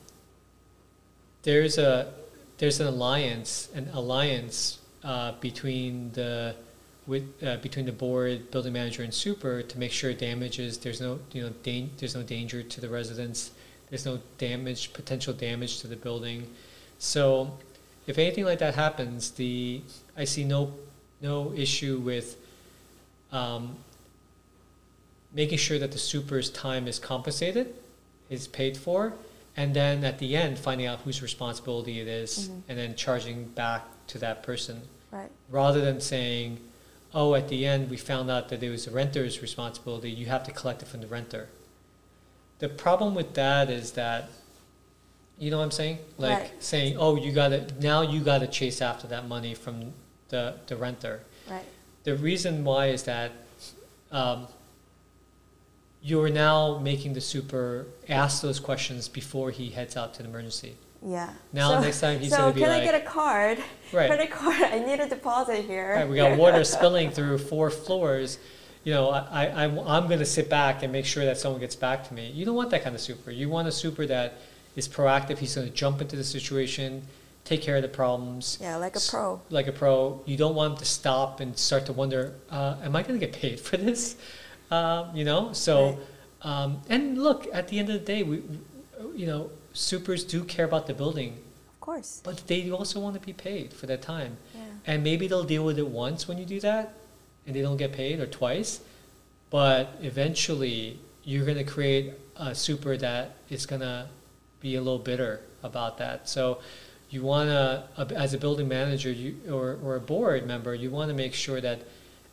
[1.43, 2.13] there's a
[2.57, 6.55] there's an alliance an alliance uh, between the
[7.05, 11.19] with uh, between the board, building manager, and super to make sure damages there's no
[11.33, 13.51] you know dan- there's no danger to the residents,
[13.89, 16.47] there's no damage potential damage to the building.
[16.99, 17.57] So
[18.07, 19.81] if anything like that happens, the
[20.15, 20.73] I see no
[21.21, 22.37] no issue with
[23.31, 23.75] um,
[25.33, 27.73] making sure that the super's time is compensated,
[28.29, 29.13] is paid for,
[29.55, 32.61] and then at the end finding out whose responsibility it is, Mhm.
[32.69, 34.81] and then charging back to that person
[35.11, 35.29] Right.
[35.49, 36.59] rather than saying,
[37.13, 40.43] oh, at the end we found out that it was the renter's responsibility, you have
[40.45, 41.49] to collect it from the renter.
[42.59, 44.29] The problem with that is that,
[45.37, 45.99] you know what I'm saying?
[46.17, 46.63] Like Right.
[46.63, 49.93] saying, oh, you gotta, now you gotta chase after that money from
[50.29, 51.21] the, the renter.
[51.49, 51.65] Right.
[52.05, 53.31] The reason why is that
[54.11, 54.47] um,
[56.03, 60.75] you're now making the super ask those questions before he heads out to the emergency.
[61.01, 61.29] Yeah.
[61.53, 63.57] Now next time he's so gonna be can I get a card?
[63.93, 64.07] Right.
[64.07, 64.61] Credit card.
[64.61, 65.95] I need a deposit here.
[65.95, 68.37] Right, we got water spilling through four floors.
[68.83, 71.61] You know, I, I, I'm, I'm going to sit back and make sure that someone
[71.61, 72.29] gets back to me.
[72.31, 73.31] You don't want that kind of super.
[73.31, 74.39] You want a super that
[74.75, 75.37] is proactive.
[75.37, 77.01] He's going to jump into the situation,
[77.45, 78.57] take care of the problems.
[78.59, 79.39] Yeah, like a pro.
[79.49, 80.21] Like a pro.
[80.25, 83.25] You don't want him to stop and start to wonder, uh, am I going to
[83.25, 84.17] get paid for this?
[84.77, 85.99] Um, you know, so,
[86.41, 88.59] um, and look, at the end of the day, we, we-
[89.19, 91.31] you know, supers do care about the building,
[91.75, 92.21] Of course.
[92.23, 94.37] but they also want to be paid for that time.
[94.55, 94.61] Yeah.
[94.87, 96.93] And maybe they'll deal with it once when you do that,
[97.45, 98.79] and they don't get paid, or twice.
[99.51, 104.07] But eventually, you're going to create a super that is going to
[104.61, 106.27] be a little bitter about that.
[106.29, 106.59] So,
[107.11, 107.83] you want to,
[108.15, 111.61] as a building manager, you or, or a board member, you want to make sure
[111.61, 111.79] that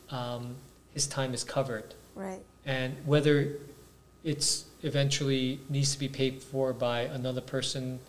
[0.09, 0.55] um,
[0.95, 2.41] his time is covered, Right.
[2.65, 3.53] and whether
[4.23, 7.99] it's eventually needs to be paid for by another person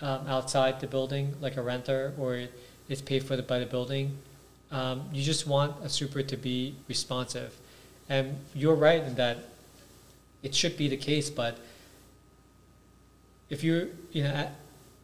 [0.00, 2.46] um, outside the building, like a renter, or
[2.88, 4.16] it's paid for the, by the building.
[4.70, 7.54] Um, you just want a super to be responsive,
[8.08, 9.38] and you're right in that
[10.42, 11.28] it should be the case.
[11.28, 11.58] But
[13.50, 14.54] if you're, you know, at-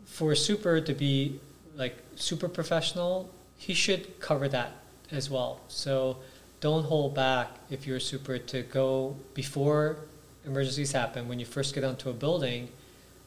[0.06, 1.38] for a super to be
[1.76, 3.28] like super professional,
[3.58, 4.72] he should cover that
[5.10, 5.60] as well.
[5.68, 6.18] So
[6.60, 9.96] don't hold back if you're a super to go before
[10.44, 11.28] emergencies happen.
[11.28, 12.68] When you first get onto a building,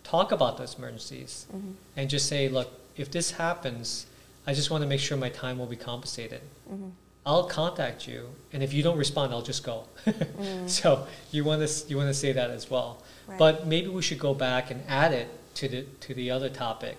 [0.03, 1.71] talk about those emergencies Mm-hmm.
[1.97, 4.05] and just say, look, if this happens,
[4.47, 6.41] I just want to make sure my time will be compensated.
[6.71, 6.89] Mm-hmm.
[7.25, 9.83] I'll contact you, and if you don't respond, I'll just go.
[10.39, 10.69] Mm.
[10.69, 13.03] So you want to you want to say that as well.
[13.27, 13.37] Right.
[13.37, 16.95] But maybe we should go back and add it to the to the other topic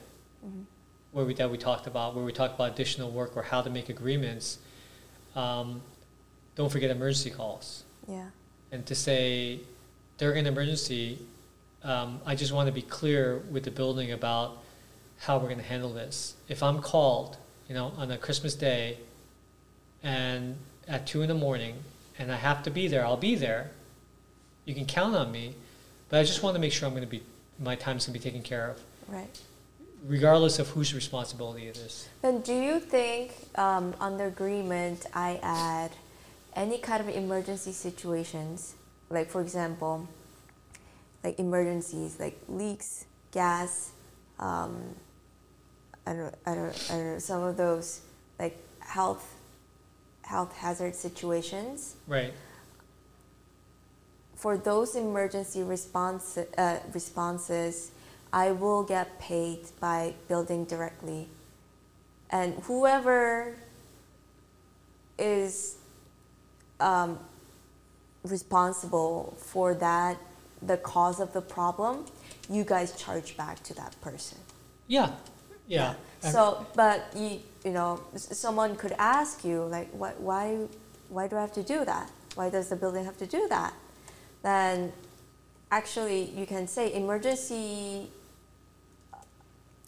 [0.46, 0.64] Mhm.
[1.12, 3.70] where we that we talked about, where we talked about additional work or how to
[3.70, 4.58] make agreements.
[5.34, 5.80] Um,
[6.60, 8.26] don't forget emergency calls Yeah.
[8.70, 9.60] and to say
[10.18, 11.18] during an emergency,
[11.82, 14.58] um, I just want to be clear with the building about
[15.20, 16.34] how we're going to handle this.
[16.48, 18.98] If I'm called, you know, on a Christmas day,
[20.02, 20.56] and
[20.86, 21.76] at two in the morning,
[22.18, 23.70] and I have to be there, I'll be there.
[24.66, 25.54] You can count on me,
[26.10, 27.22] but I just want to make sure I'm going to be
[27.58, 28.76] my time's going to be taken care of,
[29.08, 29.38] Right.
[30.06, 32.06] regardless of whose responsibility it is.
[32.20, 35.92] Then do you think um, under agreement I add
[36.54, 38.74] any kind of emergency situations,
[39.08, 40.08] like for example,
[41.22, 43.90] like emergencies like leaks, gas,
[44.38, 44.94] um,
[46.06, 48.00] I don't, I don't, I don't know, some of those
[48.38, 49.34] like health,
[50.22, 51.94] health hazard situations.
[52.06, 52.32] Right.
[54.34, 57.90] For those emergency response, uh, responses,
[58.32, 61.28] I will get paid by building directly.
[62.30, 63.56] And whoever
[65.18, 65.76] is
[66.80, 67.18] um,
[68.24, 70.16] responsible for that,
[70.62, 72.04] the cause of the problem,
[72.50, 74.38] you guys charge back to that person.
[74.88, 75.10] Yeah.
[75.66, 75.94] Yeah.
[76.24, 80.66] Um, So, but you, you know, someone could ask you like, what, why,
[81.08, 82.10] why do I have to do that?
[82.34, 83.72] Why does the building have to do that?
[84.42, 84.92] Then,
[85.70, 88.10] actually, you can say emergency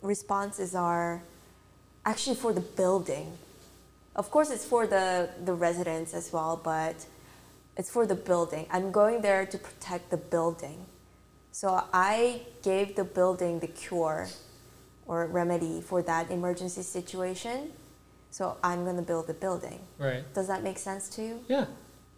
[0.02, 1.23] responses are
[2.05, 3.32] actually for the building.
[4.14, 7.06] Of course, it's for the the residents as well, but
[7.76, 8.66] it's for the building.
[8.70, 10.86] I'm going there to protect the building.
[11.52, 14.28] So I gave the building the cure
[15.06, 17.72] or remedy for that emergency situation.
[18.30, 19.80] So I'm going to build the building.
[19.98, 20.24] right.
[20.32, 21.44] Does that make sense to you?
[21.48, 21.66] Yeah.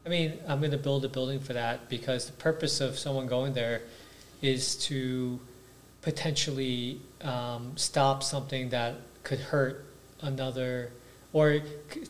[0.06, 3.26] I mean, I'm going to build a building for that because the purpose of someone
[3.26, 3.82] going there
[4.42, 5.40] is to
[6.02, 9.86] potentially um, stop something that could hurt
[10.20, 10.92] another,
[11.34, 11.60] or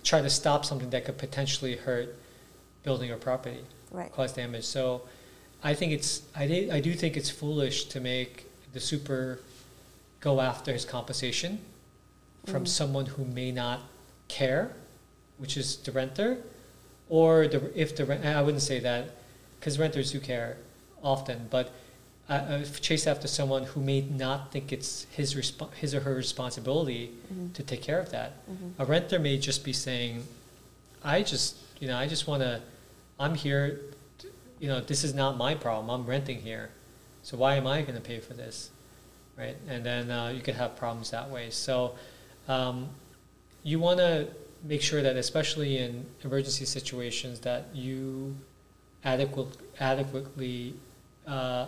[0.04, 2.14] try to stop something that could potentially hurt
[2.84, 4.12] building or property, Right.
[4.12, 4.64] cause damage.
[4.64, 5.02] So
[5.62, 8.44] I think it's, I, do- I do think it's foolish to make
[8.74, 9.40] the super
[10.20, 11.58] go after his compensation
[12.46, 12.68] from Mm.
[12.68, 13.80] someone who may not
[14.28, 14.72] care,
[15.38, 16.36] which is the renter,
[17.08, 18.04] or the if the
[18.36, 19.16] I wouldn't say that
[19.58, 20.58] because renters do care
[21.02, 21.70] often, but
[22.28, 26.14] uh, uh, chase after someone who may not think it's his resp- his or her
[26.14, 27.52] responsibility Mhm.
[27.54, 28.32] to take care of that.
[28.50, 28.72] Mhm.
[28.78, 30.26] A renter may just be saying,
[31.02, 32.62] "I just you know I just want to,
[33.20, 33.80] I'm here,
[34.58, 35.90] you know this is not my problem.
[35.90, 36.70] I'm renting here,
[37.22, 38.70] so why am I going to pay for this?"
[39.36, 41.50] Right, and then uh, you could have problems that way.
[41.50, 41.96] So
[42.48, 42.88] um,
[43.64, 44.28] you want to
[44.62, 48.36] make sure that, especially in emergency situations, that you
[49.04, 49.48] adequate,
[49.80, 50.74] adequately
[51.26, 51.66] uh,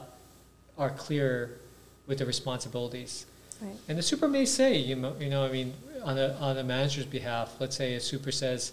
[0.79, 1.59] are clear
[2.07, 3.27] with the responsibilities.
[3.61, 3.75] Right.
[3.89, 5.73] And the super may say, you know, you know, I mean,
[6.05, 8.73] on a on a manager's behalf, let's say a super says,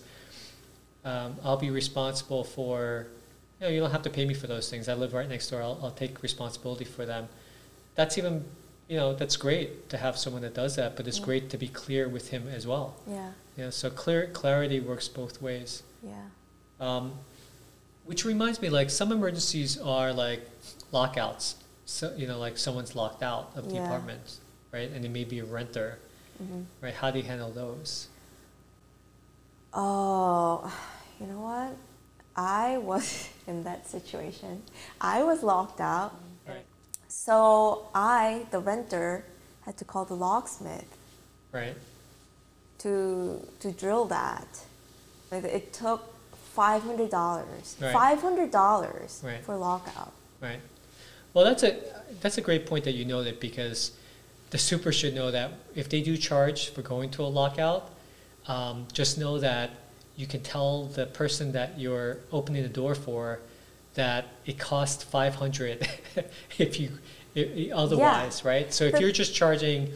[1.06, 3.08] um, "I'll be responsible for,
[3.60, 4.90] you know, you don't have to pay me for those things.
[4.90, 5.62] I live right next door.
[5.62, 7.30] I'll, I'll take responsibility for them."
[7.96, 8.44] That's even,
[8.90, 11.26] you know, that's great to have someone that does that, but it's Yeah.
[11.26, 12.96] great to be clear with him as well.
[13.08, 13.32] Yeah.
[13.56, 15.84] You know, so clear clarity works both ways.
[16.04, 16.14] Yeah.
[16.82, 17.14] Um,
[18.06, 20.42] which reminds me, like some emergencies are like
[20.92, 21.56] lockouts.
[21.86, 23.86] So you know, like someone's locked out of the Yeah.
[23.86, 24.40] apartment,
[24.72, 24.90] right?
[24.90, 26.00] And it may be a renter,
[26.38, 26.94] hmm right?
[26.94, 28.08] How do you handle those?
[29.74, 30.72] Oh,
[31.20, 31.76] you know what?
[32.36, 34.64] I was in that situation.
[35.02, 36.14] I was locked out.
[36.48, 36.66] Right.
[37.08, 39.26] So I, the renter,
[39.62, 40.98] had to call the locksmith
[41.52, 41.76] Right.
[42.80, 44.48] to to drill that.
[45.32, 46.02] Like it took
[46.54, 47.76] five hundred dollars.
[47.80, 47.94] Right.
[47.94, 49.44] Five hundred dollars Right.
[49.44, 50.12] for lockout.
[50.42, 50.60] Right.
[51.34, 51.78] Well, that's a
[52.22, 53.92] that's a great point that you noted because
[54.52, 57.90] the super should know that if they do charge for going to a lockout,
[58.48, 59.72] um, just know that
[60.16, 63.40] you can tell the person that you're opening the door for
[63.96, 65.88] that it costs five hundred
[66.60, 66.92] if you
[67.36, 68.72] i- i- otherwise, right?
[68.74, 69.90] So if you're just charging,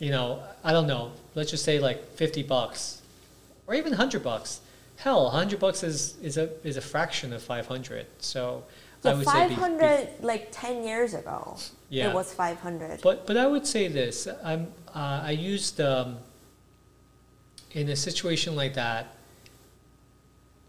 [0.00, 3.02] you know, I don't know, let's just say like fifty bucks
[3.66, 4.60] or even hundred bucks.
[4.96, 8.06] Hell, hundred bucks is is a is a fraction of five hundred.
[9.02, 9.10] So.
[9.10, 9.54] I Yeah, would say be-
[10.20, 11.56] be like ten years ago.
[11.88, 12.10] Yeah.
[12.10, 13.00] It was five hundred.
[13.02, 14.28] But but I would say this.
[14.44, 16.18] I'm uh, I used um,
[17.72, 19.14] in a situation like that.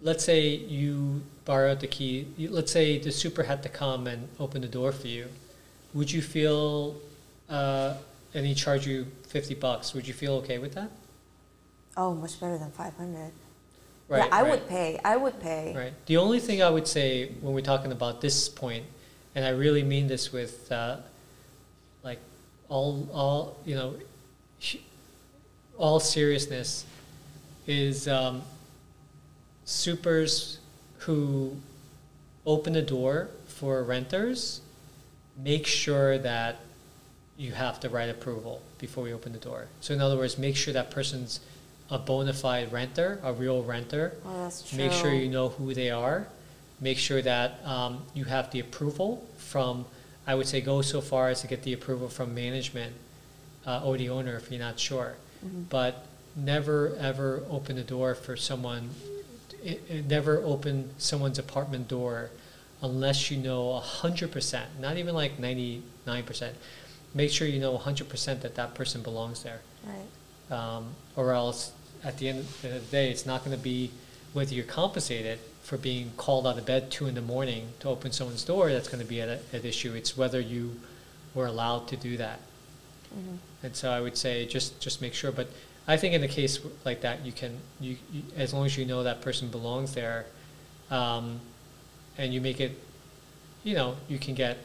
[0.01, 2.27] Let's say you borrowed the key.
[2.37, 5.27] Let's say the super had to come and open the door for you.
[5.93, 6.95] Would you feel?
[7.49, 7.95] Uh,
[8.33, 9.93] and he charged you fifty bucks.
[9.93, 10.89] Would you feel okay with that?
[11.97, 13.31] Oh, much better than five hundred.
[14.11, 14.25] Right.
[14.25, 14.51] yeah, I right.
[14.51, 14.99] would pay.
[15.05, 15.73] I would pay.
[15.75, 15.93] Right.
[16.05, 18.83] The only thing I would say when we're talking about this point,
[19.35, 20.97] and I really mean this with, uh,
[22.03, 22.19] like,
[22.67, 23.95] all, all you know,
[25.77, 26.85] all seriousness,
[27.67, 28.41] is um,
[29.63, 30.59] supers
[30.99, 31.55] who
[32.45, 34.59] open the door for renters
[35.37, 36.59] make sure that
[37.37, 39.67] you have the right approval before you open the door.
[39.79, 41.39] So in other words, make sure that person's
[41.91, 44.13] a bona fide renter, a real renter.
[44.25, 44.77] Oh, that's true.
[44.79, 46.27] Make sure you know who they are.
[46.79, 49.85] Make sure that um, you have the approval from,
[50.25, 52.93] I would say, go so far as to get the approval from management
[53.67, 55.15] uh, or the owner if you're not sure.
[55.45, 55.65] Mhm.
[55.69, 56.05] But
[56.35, 58.89] never ever open the door for someone.
[59.65, 62.31] i i- never open someone's apartment door
[62.81, 66.55] unless you know hundred percent, not even like ninety nine percent.
[67.13, 70.57] Make sure you know hundred percent that that person belongs there Right.
[70.57, 71.73] um, or else
[72.03, 73.91] at the end of the day, it's not going to be
[74.33, 78.11] whether you're compensated for being called out of bed two in the morning to open
[78.11, 79.93] someone's door that's going to be at, at issue.
[79.93, 80.79] It's whether you
[81.35, 82.39] were allowed to do that.
[83.13, 83.37] Mhm.
[83.63, 85.31] And so I would say just just make sure.
[85.31, 85.47] But
[85.87, 88.85] I think in a case like that, you can you, you as long as you
[88.85, 90.25] know that person belongs there,
[90.89, 91.39] um,
[92.17, 92.71] and you make it,
[93.63, 94.57] you know, you can get.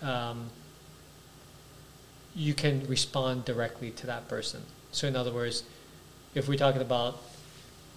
[0.00, 0.50] Um,
[2.34, 4.62] you can respond directly to that person.
[4.90, 5.64] So in other words,
[6.34, 7.18] if we're talking about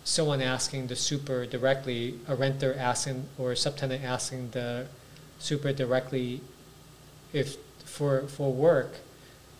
[0.03, 4.88] someone asking the super directly, a renter asking or a subtenant asking the
[5.40, 6.41] super directly
[7.34, 8.98] if for for work,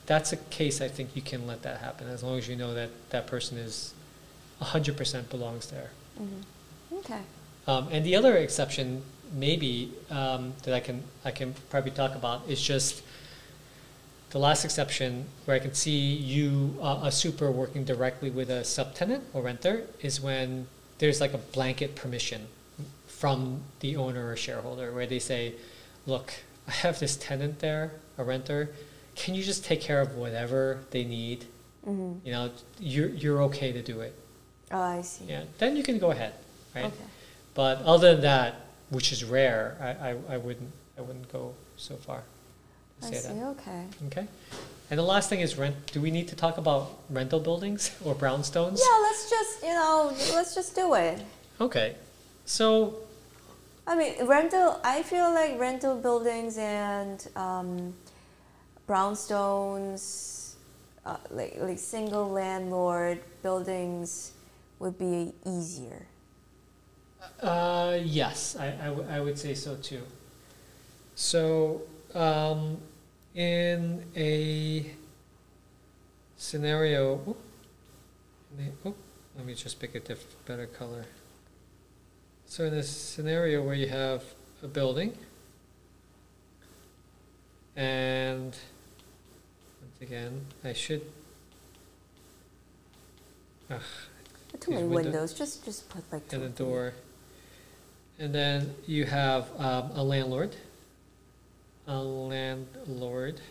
[0.06, 2.73] that's a case I think you can let that happen as long as you know
[2.73, 3.93] that that person is
[4.61, 5.91] hundred percent belongs there.
[6.19, 6.99] Mhm.
[6.99, 7.22] Okay.
[7.68, 9.02] Um, and the other exception,
[9.34, 13.02] maybe um, that I can I can probably talk about is just
[14.36, 18.64] the last exception where I can see you uh, a super working directly with a
[18.64, 20.68] subtenant or renter is when
[20.98, 22.45] there's like a blanket permission
[23.07, 25.53] from the owner or shareholder where they say,
[26.06, 26.34] "Look,
[26.68, 28.72] I have this tenant there, a renter.
[29.16, 31.45] Can you just take care of whatever they need?
[31.88, 32.20] Mhm.
[32.26, 34.14] You know, you're you're okay to do it.
[34.70, 35.28] Oh, I see.
[35.30, 36.34] Yeah, then you can go ahead,
[36.76, 37.10] right?" Okay.
[37.53, 38.56] But other than that,
[38.90, 42.24] which is rare, I, I, I wouldn't I wouldn't go so far
[43.06, 43.34] I say see.
[43.34, 43.45] that.
[43.57, 43.84] Okay.
[44.07, 44.27] Okay.
[44.90, 45.76] And the last thing is rent.
[45.94, 48.80] Do we need to talk about rental buildings or brownstones?
[48.80, 51.22] Yeah, let's just you know, let's just do it.
[51.60, 51.95] Okay.
[52.45, 52.95] So
[53.88, 54.80] I mean, rental.
[54.84, 57.94] I feel like rental buildings and um,
[58.88, 60.53] brownstones,
[61.06, 64.34] uh, like like single landlord buildings,
[64.80, 66.07] would be easier.
[67.41, 70.02] uh, yes, I, I, w- I would say so too.
[71.15, 71.82] So
[72.14, 72.77] um,
[73.36, 74.86] in a
[76.38, 77.36] scenario,
[78.57, 81.06] let me just pick a diff, better color.
[82.48, 84.24] So in a scenario where you have
[84.64, 85.18] a building
[87.76, 88.56] and
[89.82, 91.02] once again, I should.
[93.70, 93.82] Ugh,
[94.60, 95.34] Too many window- windows.
[95.34, 96.94] Just just put like and a door.
[98.18, 100.56] And then you have um, a landlord.
[101.88, 103.41] A landlord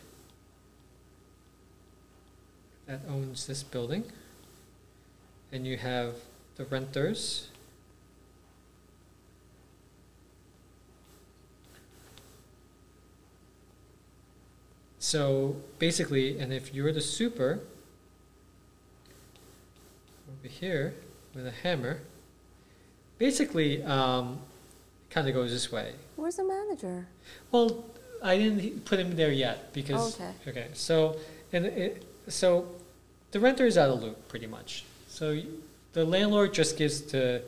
[2.86, 4.04] that owns this building.
[5.52, 6.16] And you have
[6.56, 7.48] the renters.
[14.98, 17.60] So basically, and if you're the super,
[20.28, 20.94] over here
[21.34, 22.00] with a hammer,
[23.18, 24.40] basically um,
[25.10, 25.92] kind of goes this way.
[26.16, 27.06] Where's the manager?
[27.52, 27.84] Well,
[28.24, 30.32] I didn't put him there yet because Okay.
[30.48, 30.66] okay.
[30.72, 31.16] So
[31.52, 32.66] and it, so
[33.30, 34.84] the renter is out of loop pretty much.
[35.08, 35.40] So
[35.92, 37.42] the landlord just gives the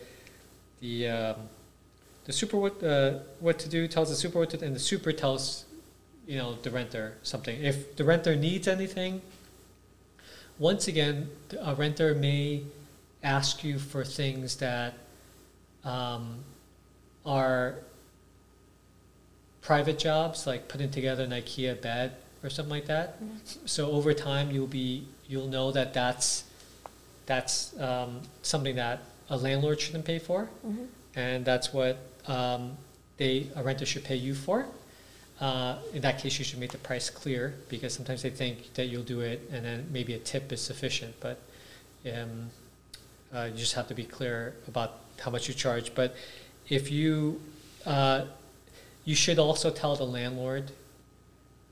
[0.80, 1.36] the um,
[2.26, 4.80] the super what uh, what to do tells the super what to do, and the
[4.92, 5.64] super tells
[6.26, 7.56] you know the renter something.
[7.62, 9.22] If the renter needs anything,
[10.58, 12.62] once again, a renter may
[13.22, 14.94] ask you for things that
[15.84, 16.44] um,
[17.24, 17.76] are
[19.66, 22.12] private jobs, like putting together an IKEA bed
[22.44, 23.18] or something like that.
[23.64, 26.44] So over time, you'll be you'll know that that's
[27.26, 30.86] that's um, something that a landlord shouldn't pay for, Mhm.
[31.16, 31.94] and that's what
[32.28, 32.76] um,
[33.16, 34.66] they a renter should pay you for.
[35.40, 38.86] Uh, in that case, you should make the price clear because sometimes they think that
[38.86, 41.12] you'll do it, and then maybe a tip is sufficient.
[41.18, 41.36] But
[42.14, 42.50] um,
[43.34, 44.90] uh, you just have to be clear about
[45.22, 45.92] how much you charge.
[46.00, 46.14] But
[46.68, 47.40] if you
[47.84, 48.26] uh,
[49.06, 50.72] you should also tell the landlord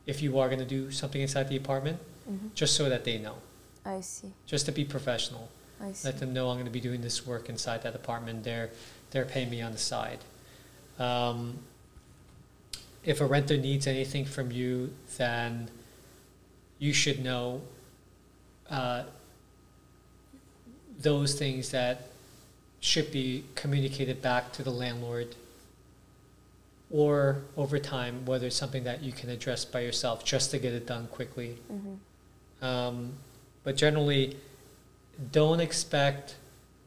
[0.06, 1.98] if you are going to do something inside the apartment,
[2.30, 2.54] Mhm.
[2.54, 3.36] just so that they know,
[3.84, 4.32] I see.
[4.46, 5.50] just to be professional.
[5.80, 6.06] I see.
[6.08, 8.44] Let them know I'm going to be doing this work inside that apartment.
[8.44, 8.70] They're
[9.10, 10.18] they're paying me on the side.
[10.98, 11.58] Um,
[13.04, 15.68] if a renter needs anything from you, then
[16.78, 17.60] you should know
[18.70, 19.04] uh,
[20.98, 22.08] those things that
[22.80, 25.34] should be communicated back to the landlord
[26.94, 30.72] or over time, whether it's something that you can address by yourself just to get
[30.72, 31.58] it done quickly.
[31.68, 31.98] Mhm.
[32.64, 33.14] Um,
[33.64, 34.36] but generally,
[35.32, 36.36] don't expect,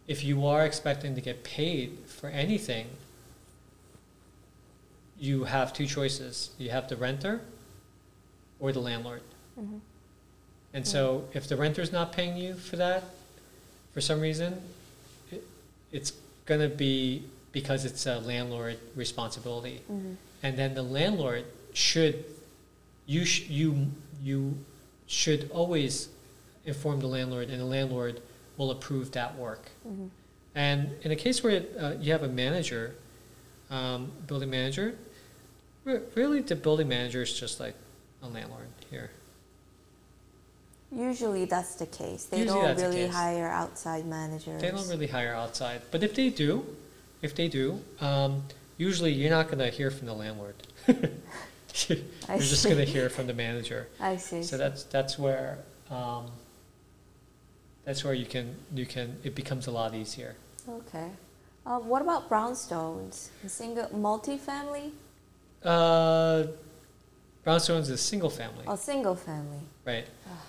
[0.07, 2.87] if you are expecting to get paid for anything,
[5.19, 6.51] you have two choices.
[6.57, 7.41] You have the renter
[8.61, 9.23] or the landlord.
[9.59, 9.81] Mhm.
[10.73, 13.03] And so if the renter's not paying you for that,
[13.93, 14.61] for some reason,
[15.31, 15.43] it,
[15.91, 16.13] it's
[16.45, 17.23] going to be
[17.61, 19.81] because it's a landlord responsibility.
[19.91, 20.15] Mhm.
[20.43, 22.23] And then the landlord should,
[23.07, 23.87] you, sh- you,
[24.23, 24.39] you
[25.07, 26.09] should always
[26.65, 28.21] inform the landlord, and the landlord
[28.57, 29.63] will approve that work.
[29.87, 30.09] Mhm.
[30.53, 32.93] And in a case where uh, you have a manager,
[33.71, 34.93] um, building manager,
[35.83, 37.73] re- really the building manager is just like
[38.21, 39.09] a landlord here.
[40.91, 42.25] Usually that's the case.
[42.25, 44.61] They Usually don't really hire outside managers.
[44.61, 46.63] They don't really hire outside, but if they do,
[47.21, 48.43] if they do, um,
[48.77, 50.55] usually you're not going to hear from the landlord.
[50.87, 51.97] you're
[52.29, 53.87] I just going to hear from the manager.
[53.99, 54.43] I see.
[54.43, 55.57] So that's that's where
[55.89, 56.25] um,
[57.85, 60.35] that's where you can you can it becomes a lot easier.
[60.69, 61.09] Okay.
[61.65, 63.27] Uh, what about brownstones?
[63.45, 64.93] Single, multi-family,
[65.63, 66.43] Uh,
[67.45, 69.59] brownstones is a single family, or single family?
[69.85, 70.07] right?
[70.27, 70.41] Ah.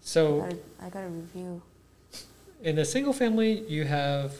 [0.00, 0.48] So
[0.80, 1.60] I gotta review.
[2.62, 4.32] in a single family, you have.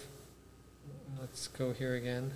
[1.21, 2.33] Let's go here again.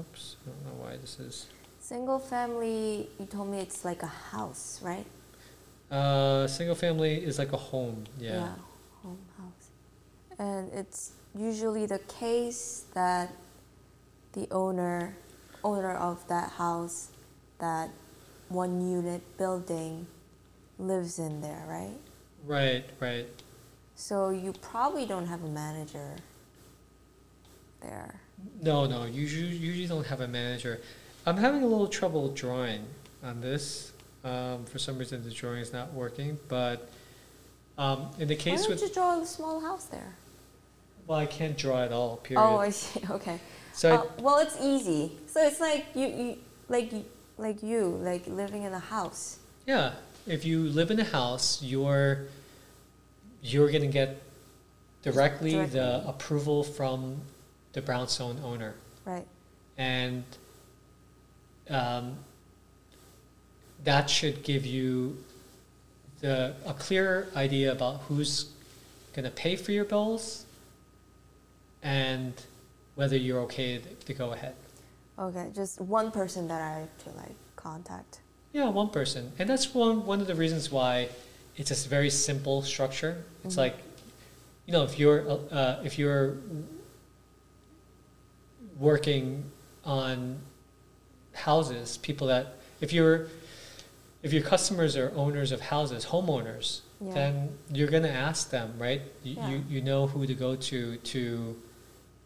[0.00, 1.46] Oops, I don't know why this is.
[1.78, 5.04] Single family, you told me it's like a house, right?
[5.90, 8.04] Uh, single family is like a home.
[8.18, 8.32] Yeah.
[8.32, 8.54] Yeah,
[9.02, 9.68] home house.
[10.38, 13.30] And it's usually the case that
[14.32, 15.16] the owner,
[15.64, 17.10] owner of that house,
[17.58, 17.90] that
[18.48, 20.06] one unit building,
[20.78, 21.98] lives in there, right?
[22.46, 22.84] Right.
[23.00, 23.28] Right.
[23.96, 26.16] So you probably don't have a manager
[27.80, 28.14] there.
[28.62, 30.80] No, no, you usually, usually don't have a manager.
[31.24, 32.84] I'm having a little trouble drawing
[33.24, 33.92] on this.
[34.24, 36.38] Um, for some reason, the drawing is not working.
[36.48, 36.88] But
[37.78, 40.14] um, in the Why case don't with, you draw a small house there?
[41.06, 42.16] well, I can't draw at all.
[42.18, 42.42] Period.
[42.42, 43.00] Oh, I see.
[43.10, 43.40] Okay.
[43.72, 45.12] so I- Uh, well, it's easy.
[45.26, 46.92] So it's like you, you like
[47.38, 49.38] like you, like living in a house.
[49.66, 49.92] yeah,
[50.26, 52.26] if you live in a house, you're
[53.42, 54.22] you're gonna get
[55.02, 57.20] directly, the approval from
[57.72, 59.26] the brownstone owner, Right.
[59.78, 60.24] and
[61.70, 62.16] um,
[63.84, 65.16] that should give you
[66.20, 68.50] the a clear idea about who's
[69.14, 70.44] gonna pay for your bills
[71.82, 72.32] and
[72.94, 74.54] whether you're okay to, to go ahead.
[75.18, 75.50] Okay.
[75.54, 78.20] Just one person that I have to like contact.
[78.52, 81.08] Yeah, one person, and that's one one of the reasons why
[81.56, 83.24] it's a very simple structure.
[83.44, 83.58] It's Mhm.
[83.58, 83.76] like,
[84.66, 85.20] you know, if you're
[85.50, 86.36] uh, if you're
[88.78, 89.44] working
[89.84, 90.38] on
[91.32, 93.28] houses, people that if you're
[94.22, 97.14] if your customers are owners of houses, homeowners, Yeah.
[97.14, 99.02] then you're gonna ask them, right?
[99.22, 99.48] You, Yeah.
[99.50, 101.56] you you know who to go to to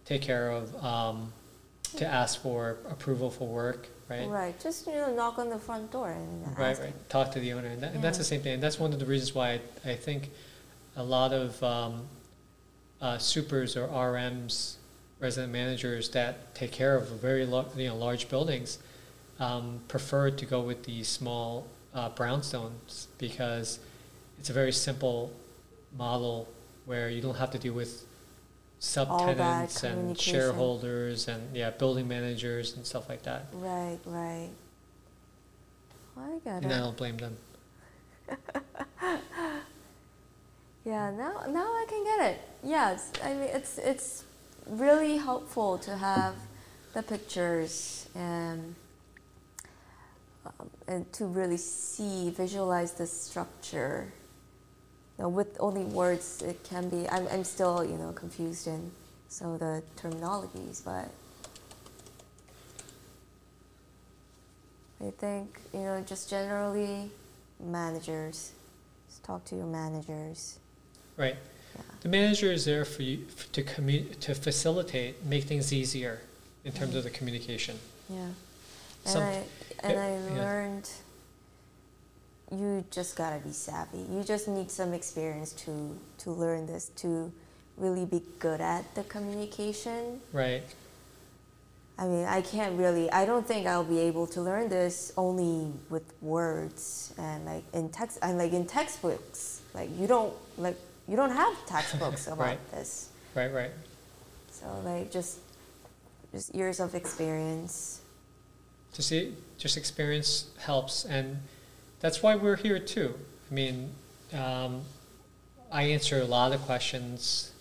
[0.07, 1.33] take care of um,
[1.97, 4.29] to ask for approval for work, right?
[4.29, 4.61] Right.
[4.61, 7.09] Just you know, knock on the front door and Right, right.
[7.09, 8.55] Talk to the owner, and, that, and that's the same thing.
[8.55, 10.31] And that's one of the reasons why I, I think
[10.97, 12.03] a lot of um,
[13.01, 14.75] uh, supers or RMs
[15.21, 18.79] resident managers that take care of very lar- you know large buildings
[19.39, 23.79] um, prefer to go with the small uh, brownstones because
[24.39, 25.31] it's a very simple
[25.97, 26.49] model
[26.87, 28.05] where you don't have to deal with
[28.81, 33.47] subtenants and shareholders and yeah building managers and stuff like that.
[33.53, 34.51] Right, right.
[36.17, 36.65] I got it.
[36.65, 37.37] And I don't blame them.
[40.85, 42.41] Yeah, now now I can get it.
[42.65, 44.25] Yes, I mean it's it's
[44.67, 46.35] really helpful to have
[46.95, 48.75] the pictures and
[50.47, 54.13] um, and to really see visualize the structure.
[55.21, 57.07] Know, with only words, it can be.
[57.11, 58.91] I'm I'm still you know confused in
[59.29, 61.11] some of the terminologies, but
[65.07, 67.11] I think you know just generally
[67.63, 68.53] managers.
[69.11, 70.59] Just talk to your managers.
[71.19, 71.37] Right.
[71.77, 71.83] Yeah.
[72.01, 76.21] The manager is there for you f- to commu- to facilitate, make things easier
[76.65, 76.99] in terms mm-hmm.
[76.99, 77.79] of the communication.
[78.09, 78.21] Yeah.
[78.21, 78.35] And
[79.05, 79.43] Some- I
[79.83, 80.81] and yeah, I yeah.
[82.51, 84.05] You just gotta be savvy.
[84.11, 87.33] You just need some experience to to learn this to
[87.77, 90.21] really be good at the communication.
[90.33, 90.63] Right.
[91.99, 93.11] I mean, I can't really.
[93.13, 97.91] I don't think I'll be able to learn this only with words and like in
[97.91, 98.19] text.
[98.23, 102.71] And like in textbooks, like you don't like you don't have textbooks about Right.
[102.73, 103.11] this.
[103.35, 103.53] Right.
[103.53, 103.71] Right.
[104.51, 105.39] So like just
[106.33, 108.01] just years of experience.
[108.95, 111.39] To see, just experience helps, and
[112.01, 113.15] that's why we're here too.
[113.51, 113.91] I mean,
[114.33, 114.83] um,
[115.71, 117.53] I answer a lot of questions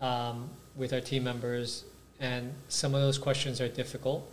[0.00, 1.84] um, with our team members,
[2.20, 4.30] and some of those questions are difficult.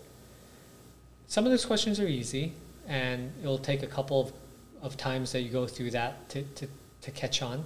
[1.28, 2.54] Some of those questions are easy,
[2.88, 4.34] and it'll take a couple of,
[4.82, 6.68] of times that you go through that to, to,
[7.02, 7.66] to catch on.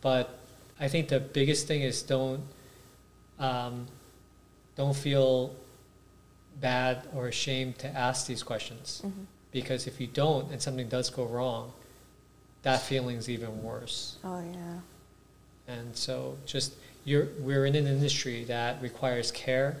[0.00, 0.38] But
[0.78, 2.42] I think the biggest thing is don't
[3.38, 3.86] um,
[4.76, 5.54] don't feel
[6.60, 9.24] bad or ashamed to ask these questions Mm-hmm.
[9.56, 11.72] Because if you don't and something does go wrong,
[12.62, 14.18] that feeling's even worse.
[14.22, 15.74] Oh yeah.
[15.74, 16.74] And so just
[17.06, 19.78] you're we're in an industry that requires care,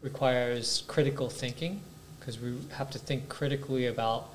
[0.00, 1.80] requires critical thinking,
[2.20, 4.28] because we have to think critically about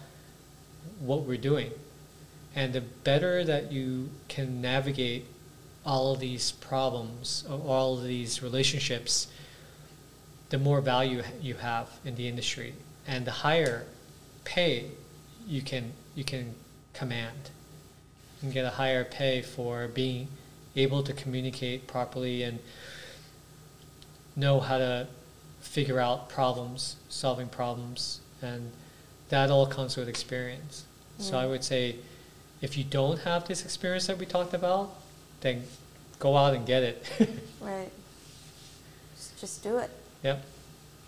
[1.00, 1.72] what we're doing.
[2.54, 5.26] And the better that you can navigate
[5.86, 9.28] all of these problems, all of these relationships,
[10.50, 12.74] the more value you have in the industry,
[13.08, 13.86] and the higher
[14.44, 14.92] pay
[15.48, 16.56] you can you can
[16.94, 17.50] command.
[18.42, 20.28] and get a higher pay for being
[20.76, 22.60] able to communicate properly and
[24.36, 25.08] know how to
[25.60, 28.72] figure out problems, solving problems, and
[29.30, 30.86] that all comes with experience.
[31.20, 31.50] So I mm.
[31.50, 31.98] would say,
[32.62, 34.96] if you don't have this experience that we talked about,
[35.42, 35.64] then
[36.20, 37.06] go out and get it.
[37.62, 37.92] Right.
[39.16, 39.92] Just, just do it.
[40.24, 40.44] yep.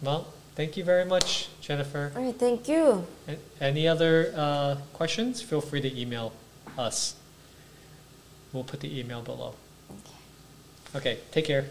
[0.03, 2.11] Well, thank you very much, Jennifer.
[2.15, 2.35] All right.
[2.35, 3.05] Thank you.
[3.27, 5.41] A- Any other uh, questions?
[5.41, 6.33] Feel free to email
[6.77, 7.15] us.
[8.51, 9.55] We'll put the email below.
[9.89, 10.13] Okay.
[10.95, 11.65] Okay, take care.